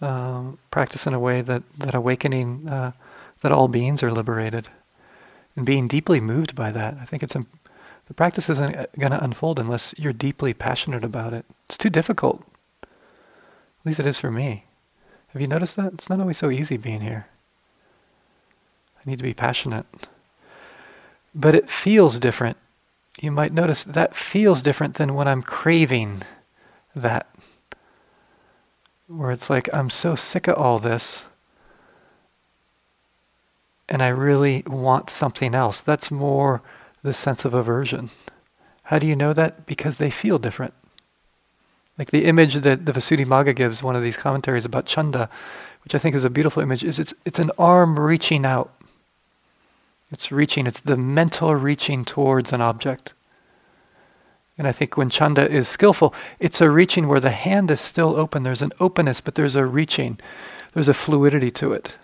um, 0.01 0.59
practice 0.71 1.07
in 1.07 1.13
a 1.13 1.19
way 1.19 1.41
that, 1.41 1.63
that 1.77 1.95
awakening, 1.95 2.69
uh, 2.69 2.91
that 3.41 3.51
all 3.51 3.67
beings 3.67 4.01
are 4.03 4.11
liberated 4.11 4.67
and 5.55 5.65
being 5.65 5.87
deeply 5.87 6.21
moved 6.21 6.55
by 6.55 6.71
that. 6.71 6.97
I 7.01 7.05
think 7.05 7.23
it's 7.23 7.35
the 8.09 8.13
practice 8.13 8.49
isn't 8.49 8.75
going 8.99 9.11
to 9.11 9.23
unfold 9.23 9.57
unless 9.57 9.93
you're 9.97 10.11
deeply 10.11 10.53
passionate 10.53 11.05
about 11.05 11.31
it. 11.31 11.45
It's 11.67 11.77
too 11.77 11.89
difficult. 11.89 12.43
At 12.83 13.85
least 13.85 14.01
it 14.01 14.05
is 14.05 14.19
for 14.19 14.29
me. 14.29 14.65
Have 15.29 15.41
you 15.41 15.47
noticed 15.47 15.77
that? 15.77 15.93
It's 15.93 16.09
not 16.09 16.19
always 16.19 16.37
so 16.37 16.49
easy 16.49 16.75
being 16.75 16.99
here. 17.01 17.27
I 18.97 19.09
need 19.09 19.19
to 19.19 19.23
be 19.23 19.33
passionate. 19.33 19.85
But 21.33 21.55
it 21.55 21.69
feels 21.69 22.19
different. 22.19 22.57
You 23.21 23.31
might 23.31 23.53
notice 23.53 23.85
that 23.85 24.15
feels 24.15 24.61
different 24.61 24.95
than 24.95 25.15
when 25.15 25.27
I'm 25.27 25.41
craving 25.41 26.23
that. 26.93 27.29
Where 29.07 29.31
it's 29.31 29.49
like, 29.49 29.69
I'm 29.71 29.89
so 29.89 30.15
sick 30.15 30.47
of 30.47 30.57
all 30.57 30.79
this 30.79 31.25
and 33.89 34.03
I 34.03 34.09
really 34.09 34.63
want 34.67 35.09
something 35.09 35.55
else. 35.55 35.81
That's 35.81 36.11
more 36.11 36.61
the 37.03 37.13
sense 37.13 37.45
of 37.45 37.53
aversion. 37.53 38.09
How 38.83 38.99
do 38.99 39.07
you 39.07 39.15
know 39.15 39.33
that? 39.33 39.65
Because 39.65 39.97
they 39.97 40.09
feel 40.09 40.39
different. 40.39 40.73
Like 41.97 42.11
the 42.11 42.25
image 42.25 42.55
that 42.55 42.85
the 42.85 42.93
Visuddhimagga 42.93 43.55
gives, 43.55 43.83
one 43.83 43.95
of 43.95 44.01
these 44.01 44.17
commentaries 44.17 44.65
about 44.65 44.85
Chanda, 44.85 45.29
which 45.83 45.93
I 45.93 45.97
think 45.97 46.15
is 46.15 46.23
a 46.23 46.29
beautiful 46.29 46.63
image, 46.63 46.83
is 46.83 46.97
it's, 46.97 47.13
it's 47.25 47.39
an 47.39 47.51
arm 47.57 47.99
reaching 47.99 48.45
out. 48.45 48.73
It's 50.11 50.31
reaching, 50.31 50.65
it's 50.65 50.81
the 50.81 50.97
mental 50.97 51.53
reaching 51.55 52.03
towards 52.03 52.51
an 52.51 52.61
object. 52.61 53.13
And 54.57 54.67
I 54.67 54.71
think 54.71 54.97
when 54.97 55.09
Chanda 55.09 55.49
is 55.49 55.67
skillful, 55.67 56.13
it's 56.39 56.59
a 56.59 56.69
reaching 56.69 57.07
where 57.07 57.19
the 57.19 57.31
hand 57.31 57.69
is 57.71 57.79
still 57.79 58.15
open. 58.17 58.43
There's 58.43 58.61
an 58.61 58.73
openness, 58.79 59.21
but 59.21 59.35
there's 59.35 59.55
a 59.55 59.65
reaching. 59.65 60.19
There's 60.73 60.89
a 60.89 60.93
fluidity 60.93 61.51
to 61.51 61.73
it. 61.73 61.95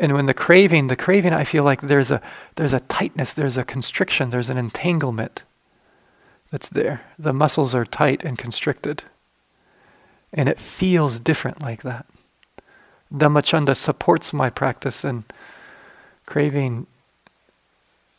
And 0.00 0.14
when 0.14 0.24
the 0.24 0.34
craving, 0.34 0.86
the 0.86 0.96
craving, 0.96 1.34
I 1.34 1.44
feel 1.44 1.62
like 1.62 1.82
there's 1.82 2.10
a 2.10 2.22
there's 2.56 2.72
a 2.72 2.80
tightness, 2.80 3.34
there's 3.34 3.58
a 3.58 3.64
constriction, 3.64 4.30
there's 4.30 4.48
an 4.48 4.56
entanglement 4.56 5.42
that's 6.50 6.70
there. 6.70 7.02
The 7.18 7.34
muscles 7.34 7.74
are 7.74 7.84
tight 7.84 8.24
and 8.24 8.38
constricted. 8.38 9.04
And 10.32 10.48
it 10.48 10.58
feels 10.58 11.20
different 11.20 11.60
like 11.60 11.82
that. 11.82 12.06
Dhammachanda 13.12 13.76
supports 13.76 14.32
my 14.32 14.48
practice 14.48 15.04
and 15.04 15.24
craving 16.24 16.86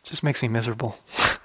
just 0.04 0.22
makes 0.24 0.44
me 0.44 0.50
miserable. 0.50 1.00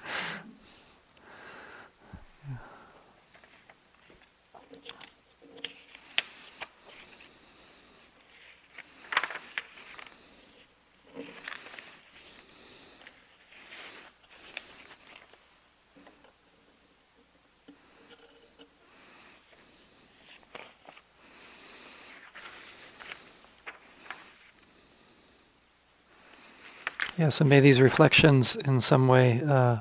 Yeah, 27.17 27.29
so 27.29 27.45
may 27.45 27.59
these 27.59 27.81
reflections 27.81 28.55
in 28.55 28.79
some 28.79 29.07
way 29.07 29.41
uh, 29.43 29.77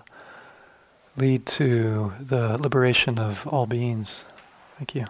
lead 1.18 1.44
to 1.46 2.14
the 2.18 2.56
liberation 2.56 3.18
of 3.18 3.46
all 3.46 3.66
beings. 3.66 4.24
Thank 4.78 4.94
you. 4.94 5.06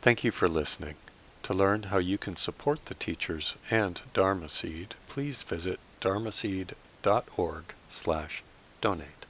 Thank 0.00 0.24
you 0.24 0.30
for 0.30 0.48
listening. 0.48 0.94
To 1.42 1.52
learn 1.52 1.84
how 1.84 1.98
you 1.98 2.16
can 2.16 2.36
support 2.36 2.86
the 2.86 2.94
teachers 2.94 3.56
and 3.70 4.00
Dharma 4.14 4.48
Seed, 4.48 4.94
please 5.08 5.42
visit 5.42 5.78
dharmaseed.org 6.00 7.64
slash 7.88 8.42
donate. 8.80 9.23